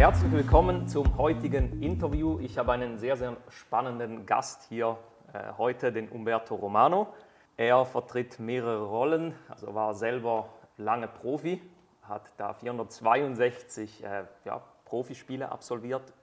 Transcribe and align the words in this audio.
Herzlich 0.00 0.32
willkommen 0.32 0.88
zum 0.88 1.18
heutigen 1.18 1.82
Interview. 1.82 2.38
Ich 2.40 2.56
habe 2.56 2.72
einen 2.72 2.96
sehr, 2.96 3.18
sehr 3.18 3.36
spannenden 3.50 4.24
Gast 4.24 4.62
hier 4.70 4.96
äh, 5.34 5.52
heute, 5.58 5.92
den 5.92 6.08
Umberto 6.08 6.54
Romano. 6.54 7.12
Er 7.58 7.84
vertritt 7.84 8.40
mehrere 8.40 8.86
Rollen, 8.86 9.34
also 9.50 9.74
war 9.74 9.92
selber 9.92 10.48
lange 10.78 11.06
Profi, 11.06 11.60
hat 12.00 12.32
da 12.38 12.54
462 12.54 14.02
äh, 14.02 14.24
ja, 14.46 14.62
Profispiele 14.86 15.52
absolviert, 15.52 16.14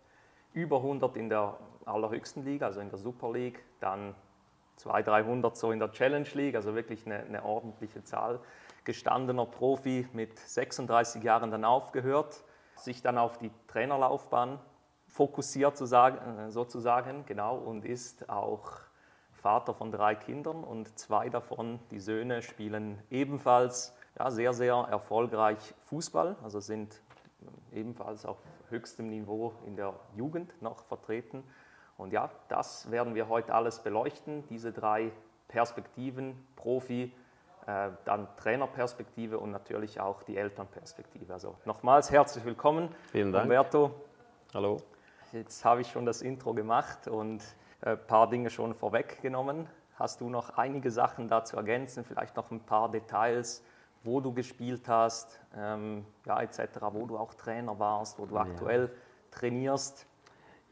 über 0.54 0.78
100 0.78 1.16
in 1.16 1.30
der 1.30 1.56
allerhöchsten 1.86 2.44
Liga, 2.44 2.66
also 2.66 2.80
in 2.80 2.90
der 2.90 2.98
Super 2.98 3.32
League, 3.32 3.64
dann 3.80 4.16
200, 4.78 5.08
300 5.08 5.56
so 5.56 5.72
in 5.72 5.78
der 5.78 5.92
Challenge 5.92 6.30
League, 6.34 6.56
also 6.56 6.74
wirklich 6.74 7.06
eine, 7.06 7.20
eine 7.20 7.46
ordentliche 7.46 8.04
Zahl. 8.04 8.40
Gestandener 8.86 9.46
Profi 9.46 10.08
mit 10.14 10.40
36 10.40 11.22
Jahren 11.22 11.52
dann 11.52 11.64
aufgehört, 11.64 12.44
sich 12.80 13.02
dann 13.02 13.18
auf 13.18 13.38
die 13.38 13.52
Trainerlaufbahn 13.68 14.60
fokussiert 15.08 15.80
äh, 15.80 16.50
sozusagen, 16.50 17.26
genau, 17.26 17.58
und 17.58 17.86
ist 17.86 18.30
auch 18.30 18.72
Vater 19.32 19.74
von 19.74 19.92
drei 19.92 20.16
Kindern 20.16 20.64
und 20.64 20.98
zwei 20.98 21.30
davon, 21.30 21.80
die 21.92 22.00
Söhne, 22.00 22.42
spielen 22.42 23.02
ebenfalls 23.10 23.96
ja, 24.18 24.32
sehr, 24.32 24.54
sehr 24.54 24.76
erfolgreich 24.76 25.74
Fußball, 25.86 26.36
also 26.44 26.60
sind 26.60 27.02
ebenfalls 27.72 28.26
auf 28.26 28.38
höchstem 28.70 29.10
Niveau 29.10 29.54
in 29.66 29.76
der 29.76 29.94
Jugend 30.16 30.60
noch 30.62 30.84
vertreten. 30.84 31.44
Und 31.98 32.14
ja, 32.14 32.30
das 32.48 32.92
werden 32.92 33.16
wir 33.16 33.30
heute 33.30 33.54
alles 33.54 33.80
beleuchten, 33.80 34.46
diese 34.50 34.72
drei 34.72 35.12
Perspektiven, 35.48 36.36
Profi, 36.56 37.14
äh, 37.68 37.90
dann 38.06 38.28
Trainerperspektive 38.38 39.40
und 39.40 39.52
natürlich 39.52 40.00
auch 40.00 40.24
die 40.24 40.38
Elternperspektive. 40.38 41.34
Also 41.34 41.56
nochmals 41.66 42.10
herzlich 42.10 42.46
willkommen, 42.46 42.90
Vielen 43.12 43.34
Dank. 43.34 43.44
Umberto. 43.44 43.92
Hallo. 44.54 44.78
Jetzt 45.34 45.66
habe 45.66 45.82
ich 45.82 45.92
schon 45.92 46.06
das 46.06 46.22
Intro 46.22 46.54
gemacht 46.54 47.10
und 47.10 47.44
ein 47.82 47.98
paar 48.08 48.30
Dinge 48.30 48.50
schon 48.50 48.74
vorweggenommen. 48.74 49.68
Hast 49.96 50.22
du 50.22 50.30
noch 50.30 50.58
einige 50.58 50.92
Sachen 50.92 51.28
dazu 51.28 51.58
ergänzen, 51.58 52.06
vielleicht 52.06 52.38
noch 52.38 52.52
ein 52.52 52.62
paar 52.62 52.90
Details, 52.90 53.64
wo 54.04 54.22
du 54.22 54.34
gespielt 54.34 54.88
hast, 54.88 55.42
ähm, 55.54 56.06
ja, 56.26 56.42
etc., 56.42 56.62
wo 56.92 57.06
du 57.06 57.18
auch 57.18 57.34
Trainer 57.34 57.78
warst, 57.78 58.18
wo 58.18 58.26
du 58.26 58.36
ja. 58.36 58.42
aktuell 58.42 58.90
trainierst? 59.32 60.06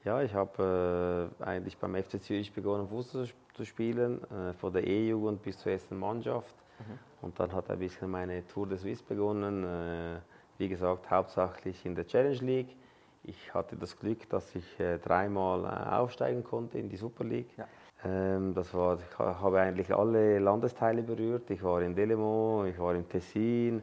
Ja, 0.06 0.22
ich 0.22 0.34
habe 0.34 1.30
äh, 1.42 1.44
eigentlich 1.44 1.78
beim 1.78 1.96
FC 1.96 2.24
Zürich 2.24 2.54
begonnen, 2.54 2.88
Fußball 2.88 3.28
zu 3.54 3.66
spielen, 3.66 4.24
äh, 4.32 4.54
von 4.54 4.72
der 4.72 4.88
E-Jugend 4.88 5.42
bis 5.42 5.58
zur 5.58 5.74
ersten 5.74 5.98
Mannschaft. 5.98 6.56
Mhm. 6.80 7.00
Und 7.22 7.40
dann 7.40 7.54
hat 7.54 7.70
ein 7.70 7.80
bisschen 7.80 8.10
meine 8.10 8.46
Tour 8.48 8.68
de 8.68 8.78
Suisse 8.78 9.04
begonnen. 9.04 9.64
Äh, 9.64 10.20
wie 10.58 10.70
gesagt, 10.70 11.10
hauptsächlich 11.10 11.86
in 11.86 11.96
der 11.96 12.08
Challenge 12.08 12.38
League. 12.38 12.76
Ich 13.24 13.54
hatte 13.54 13.76
das 13.76 13.98
Glück, 13.98 14.30
dass 14.30 14.56
ich 14.56 14.80
äh, 14.80 15.00
dreimal 15.00 15.66
äh, 15.66 15.96
aufsteigen 15.96 16.44
konnte 16.44 16.78
in 16.78 16.90
die 16.90 16.98
Super 16.98 17.24
League. 17.24 17.50
Ja. 17.58 17.68
Ähm, 18.06 18.54
das 18.54 18.74
war, 18.74 19.00
ich 19.00 19.20
habe 19.20 19.60
eigentlich 19.60 19.94
alle 19.94 20.40
Landesteile 20.40 21.02
berührt. 21.02 21.50
Ich 21.50 21.64
war 21.64 21.82
in 21.82 21.96
Delemont, 21.96 22.70
ich 22.70 22.80
war 22.80 22.94
im 22.94 23.08
Tessin, 23.10 23.82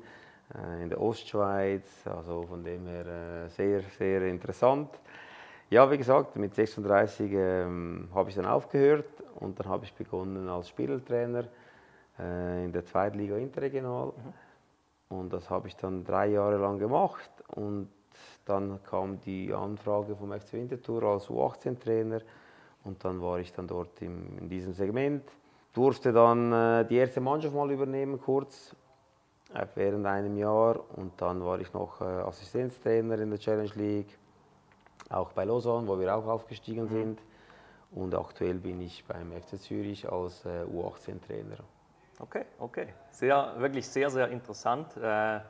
in 0.82 0.88
der 0.90 1.00
Ostschweiz. 1.00 2.06
Also 2.06 2.42
von 2.42 2.62
dem 2.62 2.86
her 2.86 3.48
sehr, 3.48 3.80
sehr 3.80 4.22
interessant. 4.26 4.90
Ja, 5.70 5.90
wie 5.90 5.96
gesagt, 5.96 6.36
mit 6.36 6.54
36 6.54 7.32
ähm, 7.32 8.08
habe 8.14 8.28
ich 8.28 8.36
dann 8.36 8.44
aufgehört 8.44 9.06
und 9.36 9.58
dann 9.58 9.68
habe 9.70 9.86
ich 9.86 9.94
begonnen 9.94 10.46
als 10.46 10.68
Spielertrainer 10.68 11.44
äh, 12.18 12.64
in 12.64 12.72
der 12.72 12.84
Zweitliga 12.84 13.36
Interregional. 13.36 14.08
Mhm. 14.08 15.16
Und 15.18 15.32
das 15.32 15.50
habe 15.50 15.68
ich 15.68 15.76
dann 15.76 16.04
drei 16.04 16.28
Jahre 16.28 16.56
lang 16.56 16.78
gemacht 16.78 17.30
und 17.54 17.88
dann 18.44 18.82
kam 18.82 19.20
die 19.20 19.52
Anfrage 19.52 20.16
vom 20.16 20.32
FC 20.32 20.54
Winterthur 20.54 21.02
als 21.04 21.28
U18-Trainer 21.28 22.20
und 22.84 23.04
dann 23.04 23.20
war 23.20 23.38
ich 23.38 23.52
dann 23.52 23.66
dort 23.66 24.00
im, 24.02 24.38
in 24.38 24.48
diesem 24.48 24.72
Segment. 24.72 25.22
Durfte 25.72 26.12
dann 26.12 26.52
äh, 26.52 26.84
die 26.86 26.96
erste 26.96 27.20
Mannschaft 27.20 27.54
mal 27.54 27.70
übernehmen, 27.70 28.20
kurz, 28.20 28.74
äh, 29.54 29.66
während 29.74 30.06
einem 30.06 30.36
Jahr. 30.36 30.80
Und 30.96 31.12
dann 31.20 31.42
war 31.44 31.60
ich 31.60 31.72
noch 31.72 32.00
äh, 32.00 32.04
Assistenztrainer 32.04 33.18
in 33.18 33.30
der 33.30 33.38
Challenge 33.38 33.72
League, 33.76 34.18
auch 35.08 35.32
bei 35.32 35.44
Lausanne, 35.44 35.86
wo 35.86 35.98
wir 35.98 36.14
auch 36.14 36.26
aufgestiegen 36.26 36.84
mhm. 36.84 36.88
sind. 36.88 37.22
Und 37.92 38.14
aktuell 38.14 38.54
bin 38.54 38.80
ich 38.80 39.04
beim 39.06 39.32
FC 39.32 39.58
Zürich 39.58 40.10
als 40.10 40.44
äh, 40.44 40.64
U18-Trainer. 40.64 41.58
Okay, 42.22 42.44
okay. 42.60 42.86
Sehr, 43.10 43.54
wirklich 43.58 43.88
sehr, 43.88 44.08
sehr 44.08 44.28
interessant, 44.28 44.96
äh, 44.96 45.40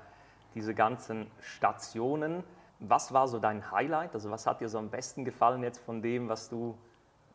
diese 0.54 0.74
ganzen 0.74 1.30
Stationen. 1.40 2.42
Was 2.80 3.12
war 3.12 3.28
so 3.28 3.38
dein 3.38 3.70
Highlight? 3.70 4.14
Also 4.14 4.30
was 4.30 4.46
hat 4.46 4.60
dir 4.60 4.68
so 4.70 4.78
am 4.78 4.88
besten 4.88 5.24
gefallen 5.24 5.62
jetzt 5.62 5.78
von 5.78 6.00
dem, 6.00 6.30
was 6.30 6.48
du 6.48 6.76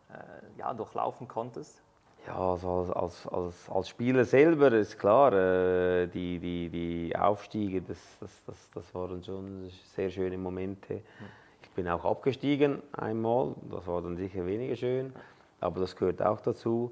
äh, 0.09 0.59
ja, 0.59 0.73
durchlaufen 0.73 1.27
konntest? 1.27 1.81
Ja, 2.25 2.35
also 2.35 2.91
als, 2.93 3.27
als, 3.27 3.69
als 3.69 3.89
Spieler 3.89 4.25
selber 4.25 4.71
ist 4.73 4.97
klar, 4.97 5.31
äh, 5.31 6.07
die, 6.07 6.39
die, 6.39 6.69
die 6.69 7.15
Aufstiege, 7.15 7.81
das, 7.81 7.99
das, 8.19 8.31
das, 8.45 8.71
das 8.73 8.95
waren 8.95 9.23
schon 9.23 9.69
sehr 9.95 10.09
schöne 10.09 10.37
Momente. 10.37 10.95
Hm. 10.95 11.03
Ich 11.61 11.69
bin 11.69 11.87
auch 11.87 12.03
abgestiegen 12.03 12.81
einmal, 12.91 13.53
das 13.69 13.85
war 13.85 14.01
dann 14.01 14.17
sicher 14.17 14.45
weniger 14.47 14.75
schön, 14.75 15.13
aber 15.61 15.79
das 15.79 15.95
gehört 15.95 16.23
auch 16.23 16.41
dazu. 16.41 16.91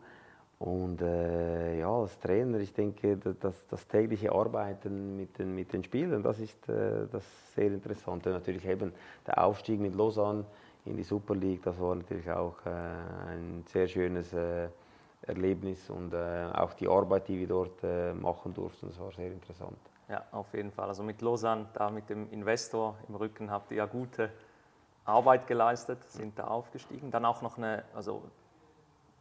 Und 0.57 1.01
äh, 1.01 1.79
ja, 1.79 1.89
als 1.89 2.17
Trainer, 2.19 2.59
ich 2.59 2.73
denke, 2.73 3.17
das, 3.17 3.67
das, 3.67 3.87
tägliche 3.87 4.31
Arbeiten 4.31 5.17
mit 5.17 5.37
den, 5.37 5.53
mit 5.53 5.73
den 5.73 5.83
Spielern, 5.83 6.23
das 6.23 6.39
ist 6.39 6.69
äh, 6.69 7.07
das 7.11 7.23
sehr 7.55 7.67
interessant. 7.67 8.25
Und 8.25 8.33
natürlich 8.33 8.65
eben 8.65 8.93
der 9.27 9.43
Aufstieg 9.43 9.81
mit 9.81 9.95
Lausanne 9.95 10.45
in 10.85 10.95
die 10.95 11.03
Super 11.03 11.35
League, 11.35 11.63
das 11.63 11.79
war 11.79 11.95
natürlich 11.95 12.29
auch 12.31 12.55
äh, 12.65 12.69
ein 12.69 13.65
sehr 13.67 13.87
schönes 13.87 14.31
äh, 14.31 14.69
Erlebnis 15.23 15.89
und 15.89 16.13
äh, 16.13 16.45
auch 16.53 16.73
die 16.73 16.87
Arbeit, 16.87 17.27
die 17.27 17.39
wir 17.39 17.47
dort 17.47 17.83
äh, 17.83 18.13
machen 18.13 18.53
durften, 18.53 18.87
das 18.87 18.99
war 18.99 19.11
sehr 19.11 19.31
interessant. 19.31 19.77
Ja, 20.07 20.23
auf 20.31 20.53
jeden 20.53 20.71
Fall. 20.71 20.87
Also 20.87 21.03
mit 21.03 21.21
Lausanne, 21.21 21.65
da 21.73 21.89
mit 21.89 22.09
dem 22.09 22.31
Investor 22.31 22.95
im 23.09 23.15
Rücken 23.15 23.49
habt 23.49 23.71
ihr 23.71 23.77
ja 23.77 23.85
gute 23.87 24.29
Arbeit 25.03 25.47
geleistet, 25.47 26.03
sind 26.05 26.37
da 26.37 26.45
aufgestiegen. 26.45 27.09
Dann 27.09 27.25
auch 27.25 27.41
noch 27.41 27.57
eine, 27.57 27.83
also 27.95 28.23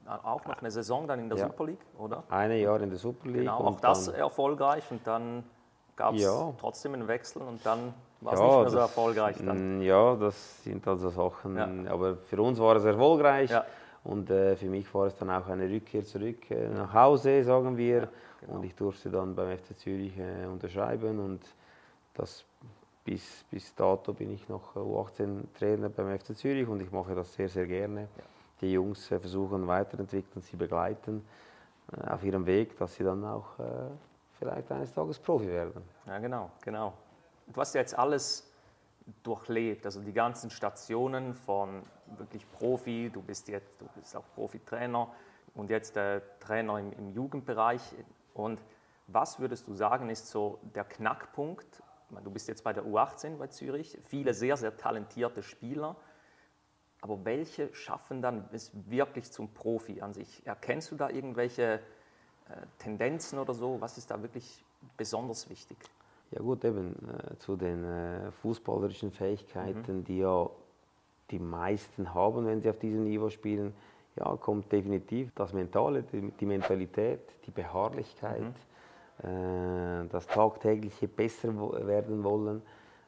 auch 0.06 0.44
noch 0.44 0.58
eine 0.58 0.70
Saison 0.70 1.06
dann 1.06 1.18
in 1.20 1.28
der 1.28 1.38
ja. 1.38 1.46
Super 1.46 1.66
League, 1.66 1.84
oder? 1.98 2.24
Eine 2.28 2.58
Jahr 2.58 2.80
in 2.80 2.90
der 2.90 2.98
Super 2.98 3.26
League. 3.26 3.40
Genau, 3.40 3.58
auch 3.58 3.80
das 3.80 4.08
erfolgreich 4.08 4.84
und 4.90 5.06
dann 5.06 5.44
gab 5.96 6.14
es 6.14 6.22
ja. 6.22 6.52
trotzdem 6.58 6.94
einen 6.94 7.08
Wechsel 7.08 7.42
und 7.42 7.64
dann 7.64 7.94
war 8.20 8.34
es 8.34 8.40
ja, 8.40 8.46
nicht 8.46 8.60
mehr 8.60 8.70
so 8.70 8.78
erfolgreich 8.78 9.36
dann. 9.44 9.78
Mm, 9.78 9.82
ja, 9.82 10.16
das 10.16 10.64
sind 10.64 10.86
also 10.86 11.10
Sachen, 11.10 11.88
aber 11.88 12.16
für 12.16 12.40
uns 12.40 12.58
war 12.58 12.76
es 12.76 12.84
erfolgreich 12.84 13.50
und 14.04 14.30
äh, 14.30 14.56
für 14.56 14.66
mich 14.66 14.92
war 14.94 15.06
es 15.06 15.16
dann 15.16 15.30
auch 15.30 15.46
eine 15.48 15.68
Rückkehr 15.68 16.04
zurück 16.04 16.50
äh, 16.50 16.68
nach 16.68 16.92
Hause, 16.92 17.42
sagen 17.44 17.76
wir. 17.76 18.08
Genau. 18.40 18.54
Und 18.54 18.64
ich 18.64 18.74
durfte 18.74 19.10
dann 19.10 19.34
beim 19.34 19.56
FC 19.56 19.78
Zürich 19.78 20.18
äh, 20.18 20.46
unterschreiben 20.46 21.18
und 21.18 21.40
das 22.12 22.44
bis, 23.04 23.44
bis 23.50 23.74
dato 23.74 24.12
bin 24.12 24.30
ich 24.30 24.48
noch 24.48 24.74
U18-Trainer 24.74 25.88
beim 25.90 26.18
FC 26.18 26.36
Zürich 26.36 26.66
und 26.66 26.80
ich 26.80 26.90
mache 26.90 27.14
das 27.14 27.32
sehr, 27.34 27.48
sehr 27.48 27.66
gerne. 27.66 28.08
Die 28.60 28.72
Jungs 28.72 29.10
äh, 29.10 29.18
versuchen 29.18 29.66
weiterentwickeln, 29.66 30.42
sie 30.42 30.56
begleiten 30.56 31.24
äh, 31.92 32.08
auf 32.10 32.22
ihrem 32.24 32.46
Weg, 32.46 32.76
dass 32.78 32.94
sie 32.94 33.04
dann 33.04 33.24
auch 33.24 33.58
äh, 33.58 33.62
vielleicht 34.38 34.70
eines 34.70 34.92
Tages 34.92 35.18
Profi 35.18 35.48
werden. 35.48 35.82
Ja, 36.06 36.18
genau, 36.18 36.50
genau. 36.62 36.92
Du 37.46 37.60
hast 37.60 37.74
ja 37.74 37.80
jetzt 37.80 37.98
alles 37.98 38.50
durchlebt, 39.22 39.84
also 39.84 40.00
die 40.00 40.12
ganzen 40.12 40.50
Stationen 40.50 41.34
von 41.34 41.82
wirklich 42.18 42.50
Profi, 42.52 43.10
du 43.12 43.22
bist 43.22 43.48
jetzt, 43.48 43.80
du 43.80 43.86
bist 43.94 44.16
auch 44.16 44.24
Profitrainer 44.34 45.08
und 45.54 45.70
jetzt 45.70 45.96
der 45.96 46.22
Trainer 46.40 46.78
im, 46.78 46.92
im 46.92 47.10
Jugendbereich. 47.10 47.82
Und 48.32 48.60
was 49.06 49.38
würdest 49.38 49.68
du 49.68 49.74
sagen, 49.74 50.08
ist 50.08 50.28
so 50.28 50.58
der 50.74 50.84
Knackpunkt? 50.84 51.82
Du 52.22 52.30
bist 52.30 52.48
jetzt 52.48 52.64
bei 52.64 52.72
der 52.72 52.84
U18 52.84 53.36
bei 53.36 53.48
Zürich, 53.48 53.98
viele 54.04 54.34
sehr, 54.34 54.56
sehr 54.56 54.76
talentierte 54.76 55.42
Spieler. 55.42 55.96
Aber 57.04 57.22
welche 57.26 57.68
schaffen 57.74 58.22
dann 58.22 58.48
es 58.50 58.72
wirklich 58.88 59.30
zum 59.30 59.52
Profi 59.52 60.00
an 60.00 60.14
sich? 60.14 60.40
Erkennst 60.46 60.90
du 60.90 60.96
da 60.96 61.10
irgendwelche 61.10 61.74
äh, 61.74 62.54
Tendenzen 62.78 63.38
oder 63.38 63.52
so? 63.52 63.78
Was 63.78 63.98
ist 63.98 64.10
da 64.10 64.22
wirklich 64.22 64.64
besonders 64.96 65.50
wichtig? 65.50 65.76
Ja 66.30 66.40
gut, 66.40 66.64
eben 66.64 66.94
äh, 67.10 67.36
zu 67.40 67.56
den 67.56 67.84
äh, 67.84 68.32
fußballerischen 68.40 69.10
Fähigkeiten, 69.12 69.98
mhm. 69.98 70.04
die 70.04 70.20
ja 70.20 70.48
die 71.30 71.38
meisten 71.38 72.14
haben, 72.14 72.46
wenn 72.46 72.62
sie 72.62 72.70
auf 72.70 72.78
diesem 72.78 73.04
Niveau 73.04 73.28
spielen, 73.28 73.74
ja, 74.16 74.34
kommt 74.36 74.72
definitiv 74.72 75.30
das 75.34 75.52
Mentale, 75.52 76.04
die, 76.04 76.30
die 76.30 76.46
Mentalität, 76.46 77.20
die 77.44 77.50
Beharrlichkeit, 77.50 78.54
mhm. 79.22 79.28
äh, 79.28 80.08
das 80.08 80.26
tagtägliche 80.26 81.06
besser 81.06 81.54
werden 81.86 82.24
wollen 82.24 82.62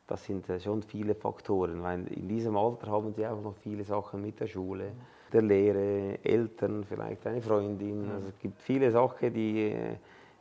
das 0.07 0.25
sind 0.25 0.49
äh, 0.49 0.61
schon 0.61 0.83
viele 0.83 1.15
Faktoren, 1.15 1.83
weil 1.83 2.07
in 2.09 2.29
diesem 2.29 2.57
Alter 2.57 2.89
haben 2.89 3.13
sie 3.13 3.27
auch 3.27 3.41
noch 3.41 3.57
viele 3.57 3.85
Sachen 3.85 4.23
mit 4.23 4.39
der 4.39 4.47
Schule, 4.47 4.93
der 5.33 5.43
Lehre, 5.43 6.19
Eltern, 6.23 6.85
vielleicht 6.85 7.27
eine 7.27 7.43
Freundin. 7.43 8.05
Mhm. 8.05 8.11
Also 8.13 8.29
es 8.29 8.39
gibt 8.39 8.61
viele 8.63 8.91
Sachen, 8.91 9.33
die, 9.33 9.71
äh, 9.71 9.97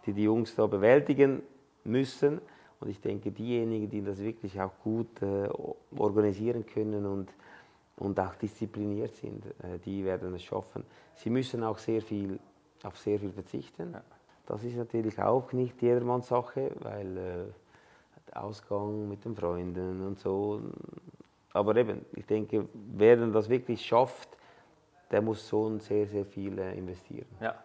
die 0.05 0.13
die 0.13 0.23
Jungs 0.23 0.55
da 0.55 0.67
bewältigen 0.67 1.41
müssen. 1.83 2.39
Und 2.79 2.89
ich 2.89 2.99
denke, 2.99 3.31
diejenigen, 3.31 3.89
die 3.89 4.03
das 4.03 4.19
wirklich 4.19 4.59
auch 4.61 4.77
gut 4.83 5.21
äh, 5.21 5.49
organisieren 5.97 6.65
können 6.65 7.05
und, 7.05 7.33
und 7.97 8.19
auch 8.19 8.35
diszipliniert 8.35 9.15
sind, 9.15 9.45
äh, 9.45 9.79
die 9.83 10.05
werden 10.05 10.33
es 10.35 10.43
schaffen. 10.43 10.83
Sie 11.15 11.29
müssen 11.29 11.63
auch 11.63 11.79
sehr 11.79 12.01
viel, 12.01 12.37
auf 12.83 12.97
sehr 12.97 13.17
viel 13.19 13.31
verzichten. 13.31 13.95
Das 14.45 14.63
ist 14.63 14.75
natürlich 14.75 15.19
auch 15.19 15.51
nicht 15.53 15.81
jedermanns 15.81 16.27
Sache, 16.27 16.71
weil 16.81 17.17
äh, 17.17 17.45
Ausgang 18.35 19.07
mit 19.07 19.23
den 19.25 19.35
Freunden 19.35 20.05
und 20.05 20.19
so. 20.19 20.61
Aber 21.53 21.75
eben, 21.75 22.05
ich 22.13 22.25
denke, 22.25 22.67
wer 22.73 23.15
das 23.15 23.49
wirklich 23.49 23.85
schafft, 23.85 24.29
der 25.11 25.21
muss 25.21 25.47
schon 25.47 25.79
sehr, 25.79 26.07
sehr 26.07 26.25
viel 26.25 26.57
äh, 26.59 26.77
investieren. 26.77 27.27
Ja. 27.39 27.55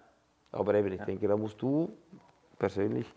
Aber 0.52 0.74
eben, 0.74 0.92
ich 0.92 1.00
ja. 1.00 1.04
denke, 1.04 1.26
da 1.26 1.36
musst 1.36 1.60
du 1.60 1.92
persönlich 2.58 3.12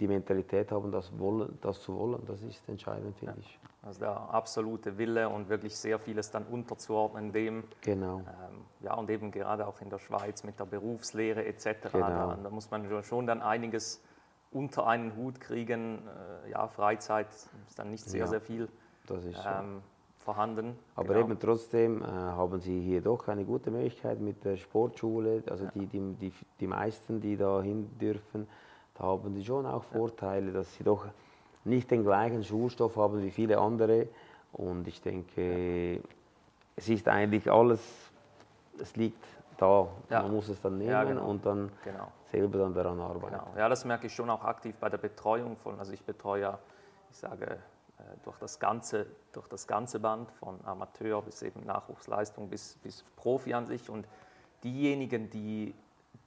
die 0.00 0.08
Mentalität 0.08 0.70
haben, 0.70 0.92
das, 0.92 1.18
wollen, 1.18 1.58
das 1.62 1.80
zu 1.80 1.96
wollen. 1.96 2.22
Das 2.26 2.42
ist 2.42 2.68
entscheidend, 2.68 3.16
finde 3.16 3.34
ja. 3.34 3.40
ich. 3.40 3.58
Also 3.82 4.00
der 4.00 4.10
absolute 4.10 4.98
Wille 4.98 5.28
und 5.28 5.48
wirklich 5.48 5.76
sehr 5.76 5.98
vieles 5.98 6.30
dann 6.30 6.44
unterzuordnen 6.44 7.32
dem. 7.32 7.64
Genau. 7.82 8.18
Ähm, 8.18 8.64
ja, 8.80 8.94
und 8.94 9.08
eben 9.10 9.30
gerade 9.30 9.66
auch 9.66 9.80
in 9.80 9.88
der 9.88 9.98
Schweiz 9.98 10.42
mit 10.42 10.58
der 10.58 10.64
Berufslehre 10.64 11.44
etc. 11.44 11.92
Genau. 11.92 12.08
Da, 12.08 12.38
da, 12.42 12.50
muss 12.50 12.70
man 12.70 13.02
schon 13.04 13.26
dann 13.26 13.40
einiges 13.40 14.02
unter 14.56 14.86
einen 14.86 15.14
Hut 15.16 15.40
kriegen. 15.40 15.98
Äh, 16.46 16.50
ja, 16.50 16.66
Freizeit 16.68 17.28
ist 17.28 17.78
dann 17.78 17.90
nicht 17.90 18.04
sehr, 18.04 18.20
ja, 18.20 18.26
sehr 18.26 18.40
viel 18.40 18.68
ähm, 19.10 19.82
vorhanden. 20.18 20.76
Aber 20.94 21.14
genau. 21.14 21.26
eben 21.26 21.38
trotzdem 21.38 22.02
äh, 22.02 22.06
haben 22.06 22.58
Sie 22.60 22.80
hier 22.80 23.02
doch 23.02 23.28
eine 23.28 23.44
gute 23.44 23.70
Möglichkeit 23.70 24.20
mit 24.20 24.44
der 24.44 24.56
Sportschule. 24.56 25.42
Also 25.50 25.64
ja. 25.64 25.70
die, 25.74 25.86
die, 25.86 26.14
die, 26.14 26.32
die 26.58 26.66
meisten, 26.66 27.20
die 27.20 27.36
da 27.36 27.60
hin 27.60 27.88
dürfen, 28.00 28.48
da 28.94 29.04
haben 29.04 29.34
sie 29.34 29.44
schon 29.44 29.66
auch 29.66 29.84
Vorteile, 29.84 30.52
dass 30.52 30.74
sie 30.74 30.84
doch 30.84 31.04
nicht 31.64 31.90
den 31.90 32.02
gleichen 32.02 32.42
Schulstoff 32.42 32.96
haben 32.96 33.22
wie 33.22 33.30
viele 33.30 33.58
andere. 33.58 34.08
Und 34.52 34.88
ich 34.88 35.02
denke, 35.02 36.00
es 36.76 36.88
ist 36.88 37.06
eigentlich 37.06 37.50
alles, 37.50 37.80
es 38.80 38.96
liegt 38.96 39.22
da. 39.56 39.88
Ja. 40.10 40.22
Man 40.22 40.32
muss 40.32 40.48
es 40.48 40.60
dann 40.60 40.78
nehmen 40.78 40.90
ja, 40.90 41.04
genau. 41.04 41.28
und 41.28 41.44
dann 41.44 41.70
genau. 41.84 42.12
selber 42.24 42.58
dann 42.58 42.74
daran 42.74 43.00
arbeiten. 43.00 43.34
Genau. 43.34 43.52
Ja, 43.56 43.68
das 43.68 43.84
merke 43.84 44.06
ich 44.06 44.14
schon 44.14 44.30
auch 44.30 44.44
aktiv 44.44 44.76
bei 44.78 44.88
der 44.88 44.98
Betreuung 44.98 45.56
von, 45.56 45.78
also 45.78 45.92
ich 45.92 46.04
betreue 46.04 46.42
ja, 46.42 46.58
ich 47.10 47.18
sage, 47.18 47.46
äh, 47.46 48.02
durch 48.24 48.38
das 48.38 48.58
ganze, 48.58 49.06
durch 49.32 49.48
das 49.48 49.66
ganze 49.66 50.00
Band 50.00 50.30
von 50.32 50.58
Amateur 50.64 51.22
bis 51.22 51.42
eben 51.42 51.64
Nachwuchsleistung 51.64 52.48
bis, 52.48 52.76
bis 52.82 53.04
Profi 53.16 53.54
an 53.54 53.66
sich 53.66 53.88
und 53.90 54.06
diejenigen, 54.62 55.30
die 55.30 55.74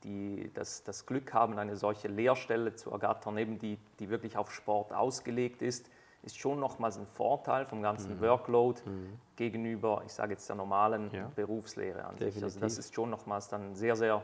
die 0.04 0.52
das, 0.54 0.84
das 0.84 1.06
Glück 1.06 1.34
haben, 1.34 1.58
eine 1.58 1.76
solche 1.76 2.08
Lehrstelle 2.08 2.76
zu 2.76 2.92
ergattern, 2.92 3.38
eben 3.38 3.60
die, 3.60 3.78
die 4.00 4.10
wirklich 4.10 4.38
auf 4.38 4.52
Sport 4.52 4.94
ausgelegt 4.94 5.62
ist, 5.62 5.90
ist 6.24 6.38
schon 6.38 6.60
nochmals 6.60 6.98
ein 6.98 7.08
Vorteil 7.08 7.66
vom 7.66 7.82
ganzen 7.82 8.18
mhm. 8.18 8.22
Workload 8.22 8.82
mhm. 8.86 9.20
gegenüber, 9.36 10.04
ich 10.06 10.14
sage 10.14 10.34
jetzt 10.34 10.48
der 10.50 10.56
normalen 10.56 11.10
ja. 11.12 11.32
Berufslehre 11.36 12.04
an 12.04 12.16
Definitiv. 12.16 12.34
sich. 12.34 12.44
Also 12.44 12.60
das 12.60 12.78
ist 12.78 12.94
schon 12.94 13.10
nochmals 13.10 13.48
dann 13.48 13.76
sehr, 13.76 13.96
sehr 13.96 14.22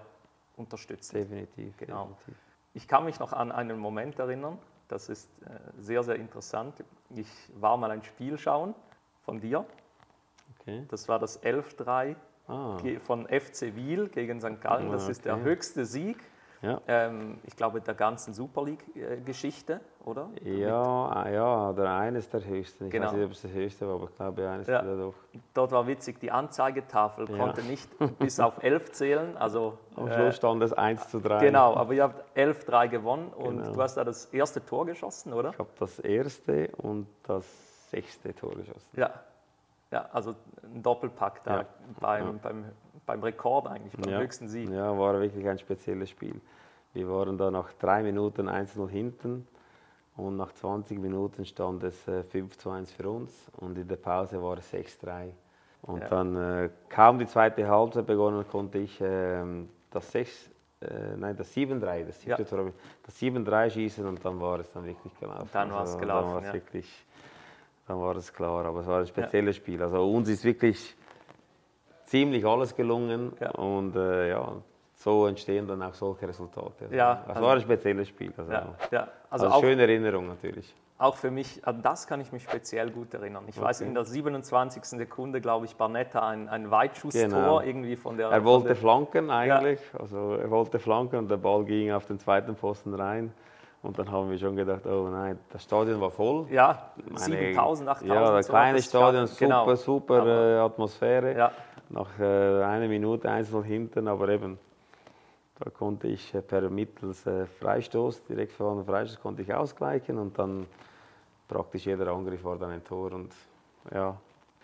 unterstützend. 0.57 1.23
Definitiv. 1.23 1.77
Genau. 1.77 2.05
Definitiv. 2.05 2.35
Ich 2.73 2.87
kann 2.87 3.05
mich 3.05 3.19
noch 3.19 3.31
an 3.31 3.51
einen 3.51 3.79
Moment 3.79 4.19
erinnern, 4.19 4.57
das 4.87 5.09
ist 5.09 5.29
äh, 5.41 5.49
sehr, 5.77 6.03
sehr 6.03 6.15
interessant. 6.15 6.83
Ich 7.15 7.27
war 7.55 7.77
mal 7.77 7.91
ein 7.91 8.03
Spiel 8.03 8.37
schauen 8.37 8.75
von 9.23 9.39
dir. 9.39 9.65
Okay. 10.59 10.85
Das 10.89 11.07
war 11.07 11.19
das 11.19 11.41
11-3 11.41 12.15
ah. 12.47 12.77
von 13.03 13.27
FC 13.27 13.75
Wiel 13.75 14.09
gegen 14.09 14.39
St. 14.39 14.61
Gallen. 14.61 14.91
Das 14.91 15.03
okay. 15.03 15.11
ist 15.11 15.25
der 15.25 15.39
höchste 15.41 15.85
Sieg. 15.85 16.17
Ja. 16.65 16.81
Ähm, 16.87 17.37
ich 17.43 17.55
glaube, 17.55 17.79
der 17.79 17.93
ganzen 17.93 18.33
Super 18.33 18.63
League-Geschichte, 18.63 19.81
oder? 20.03 20.29
Ja, 20.43 20.81
ah, 20.81 21.29
ja, 21.29 21.69
oder 21.69 21.95
eines 21.95 22.27
der 22.29 22.43
höchsten. 22.43 22.85
Ich 22.85 22.91
genau. 22.91 23.05
weiß 23.05 23.13
nicht, 23.13 23.25
ob 23.25 23.31
es 23.31 23.41
der 23.41 23.51
höchste 23.51 23.87
war, 23.87 23.95
aber 23.95 24.05
ich 24.05 24.15
glaube, 24.15 24.49
eines 24.49 24.67
ja. 24.67 24.81
der 24.81 24.95
doch. 24.95 25.13
Dort 25.53 25.71
war 25.71 25.85
witzig, 25.85 26.19
die 26.19 26.31
Anzeigetafel 26.31 27.29
ja. 27.29 27.37
konnte 27.37 27.61
nicht 27.61 27.89
bis 28.19 28.39
auf 28.39 28.63
11 28.63 28.91
zählen. 28.93 29.37
Also, 29.37 29.77
Am 29.95 30.11
Schluss 30.11 30.17
äh, 30.17 30.31
stand 30.33 30.63
es 30.63 30.73
1 30.73 31.09
zu 31.09 31.19
3. 31.19 31.45
Genau, 31.45 31.75
aber 31.75 31.93
ihr 31.93 32.03
habt 32.03 32.37
11-3 32.37 32.87
gewonnen 32.87 33.29
und 33.29 33.59
genau. 33.59 33.73
du 33.73 33.81
hast 33.81 33.95
da 33.97 34.03
das 34.03 34.25
erste 34.25 34.65
Tor 34.65 34.87
geschossen, 34.87 35.33
oder? 35.33 35.51
Ich 35.51 35.59
habe 35.59 35.69
das 35.77 35.99
erste 35.99 36.69
und 36.77 37.07
das 37.23 37.91
sechste 37.91 38.33
Tor 38.33 38.55
geschossen. 38.55 38.89
Ja, 38.93 39.11
ja, 39.91 40.09
also 40.11 40.35
ein 40.63 40.81
Doppelpack 40.81 41.43
da 41.43 41.57
ja. 41.57 41.65
Beim. 41.99 42.39
Beim, 42.39 42.65
beim 43.05 43.21
Rekord 43.23 43.67
eigentlich, 43.67 43.93
beim 43.93 44.11
ja. 44.11 44.19
höchsten 44.19 44.47
Sieg. 44.47 44.69
Ja, 44.69 44.97
war 44.97 45.19
wirklich 45.19 45.47
ein 45.47 45.59
spezielles 45.59 46.09
Spiel. 46.09 46.39
Wir 46.93 47.09
waren 47.09 47.37
da 47.37 47.51
nach 47.51 47.73
drei 47.73 48.03
Minuten 48.03 48.49
1-0 48.49 48.89
hinten 48.89 49.47
und 50.15 50.37
nach 50.37 50.53
20 50.53 50.99
Minuten 50.99 51.45
stand 51.45 51.83
es 51.83 51.95
5 52.29 52.57
zu 52.57 52.69
1 52.69 52.91
für 52.91 53.09
uns 53.09 53.51
und 53.57 53.77
in 53.77 53.87
der 53.87 53.97
Pause 53.97 54.41
war 54.41 54.57
es 54.57 54.73
6-3. 54.73 55.31
Und 55.81 56.01
ja. 56.01 56.07
dann 56.07 56.35
äh, 56.35 56.69
kaum 56.89 57.19
die 57.19 57.27
zweite 57.27 57.67
Halbzeit 57.67 58.07
begonnen, 58.07 58.45
konnte 58.47 58.79
ich 58.79 58.99
äh, 59.01 59.43
das 59.91 60.11
6, 60.11 60.49
äh, 60.81 61.15
nein, 61.17 61.35
das 61.35 61.55
7-3, 61.55 62.05
das, 62.05 62.25
ja. 62.25 62.37
das 62.37 63.21
7-3 63.21 63.69
schießen 63.69 64.05
und 64.05 64.23
dann 64.25 64.39
war 64.39 64.59
es 64.61 64.71
dann 64.71 64.85
wirklich 64.85 65.13
gelaufen. 65.19 65.49
Dann 65.53 65.71
war 65.71 65.83
es 65.83 65.89
also, 65.89 65.99
gelaufen. 65.99 66.33
Dann 66.33 66.43
war 66.43 66.47
es 66.47 66.53
wirklich 66.53 67.05
dann 67.87 67.99
war 67.99 68.13
das 68.13 68.33
klar. 68.33 68.65
Aber 68.65 68.81
es 68.81 68.87
war 68.87 68.99
ein 68.99 69.07
spezielles 69.07 69.57
ja. 69.57 69.61
Spiel. 69.61 69.81
Also 69.81 70.09
uns 70.09 70.29
ist 70.29 70.43
wirklich 70.43 70.95
ziemlich 72.15 72.45
alles 72.45 72.73
gelungen 72.75 73.33
ja. 73.41 73.51
und 73.51 73.95
äh, 73.95 74.29
ja, 74.29 74.53
so 74.93 75.27
entstehen 75.27 75.67
dann 75.67 75.83
auch 75.83 75.93
solche 75.93 76.27
Resultate. 76.27 76.85
Also, 76.85 76.95
ja, 76.95 77.25
es 77.27 77.41
war 77.41 77.53
ein 77.55 77.61
spezielles 77.61 78.07
Spiel. 78.07 78.33
Also, 78.37 78.51
ja, 78.51 78.67
ja. 78.91 79.07
Also, 79.29 79.47
also 79.47 79.59
schöne 79.59 79.81
Erinnerung 79.81 80.27
natürlich. 80.27 80.73
Auch 80.97 81.17
für 81.17 81.29
mich, 81.29 81.59
an 81.67 81.81
das 81.81 82.07
kann 82.07 82.21
ich 82.21 82.31
mich 82.31 82.43
speziell 82.43 82.89
gut 82.89 83.13
erinnern. 83.13 83.43
Ich 83.49 83.57
okay. 83.57 83.65
weiß, 83.65 83.81
in 83.81 83.93
der 83.93 84.05
27. 84.05 84.81
Sekunde, 84.85 85.41
glaube 85.41 85.65
ich, 85.65 85.75
Barnetta 85.75 86.25
ein, 86.25 86.47
ein 86.47 86.71
Weitschusstor 86.71 87.27
genau. 87.27 87.59
irgendwie 87.59 87.97
von 87.97 88.15
der. 88.15 88.29
Er 88.29 88.45
wollte 88.45 88.67
der, 88.67 88.77
flanken 88.77 89.29
eigentlich, 89.29 89.81
ja. 89.93 89.99
also 89.99 90.35
er 90.35 90.49
wollte 90.49 90.79
flanken 90.79 91.17
und 91.17 91.29
der 91.29 91.35
Ball 91.35 91.65
ging 91.65 91.91
auf 91.91 92.05
den 92.05 92.17
zweiten 92.17 92.55
Pfosten 92.55 92.93
rein. 92.93 93.33
Und 93.83 93.99
dann 93.99 94.09
haben 94.09 94.31
wir 94.31 94.37
schon 94.39 94.55
gedacht, 94.55 94.87
oh 94.87 95.09
nein, 95.11 95.37
das 95.51 95.63
Stadion 95.63 95.99
war 95.99 96.09
voll. 96.09 96.47
Ja, 96.49 96.91
7000, 97.13 97.89
8000. 97.89 98.09
Ja, 98.09 98.31
das 98.31 98.47
kleine 98.47 98.81
Stadion, 98.81 99.27
super, 99.27 99.45
genau. 99.45 99.75
super 99.75 100.25
äh, 100.25 100.59
Atmosphäre. 100.59 101.37
Ja. 101.37 101.51
Nach 101.89 102.19
äh, 102.19 102.63
einer 102.63 102.87
Minute 102.87 103.29
einzeln 103.29 103.63
hinten, 103.63 104.07
aber 104.07 104.29
eben, 104.29 104.57
da 105.59 105.69
konnte 105.69 106.07
ich 106.07 106.33
äh, 106.33 106.41
per 106.41 106.69
mittels 106.69 107.25
äh, 107.27 107.45
Freistoß, 107.45 108.25
direkt 108.25 108.53
vor 108.53 108.75
dem 108.75 108.85
Freistoß, 108.85 109.19
konnte 109.21 109.41
ich 109.41 109.53
ausgleichen 109.53 110.17
und 110.17 110.37
dann 110.37 110.65
praktisch 111.47 111.85
jeder 111.85 112.07
Angriff 112.07 112.43
war 112.43 112.57
dann 112.57 112.71
ein 112.71 112.83
Tor 112.83 113.11
und 113.13 113.31
ja, 113.93 114.17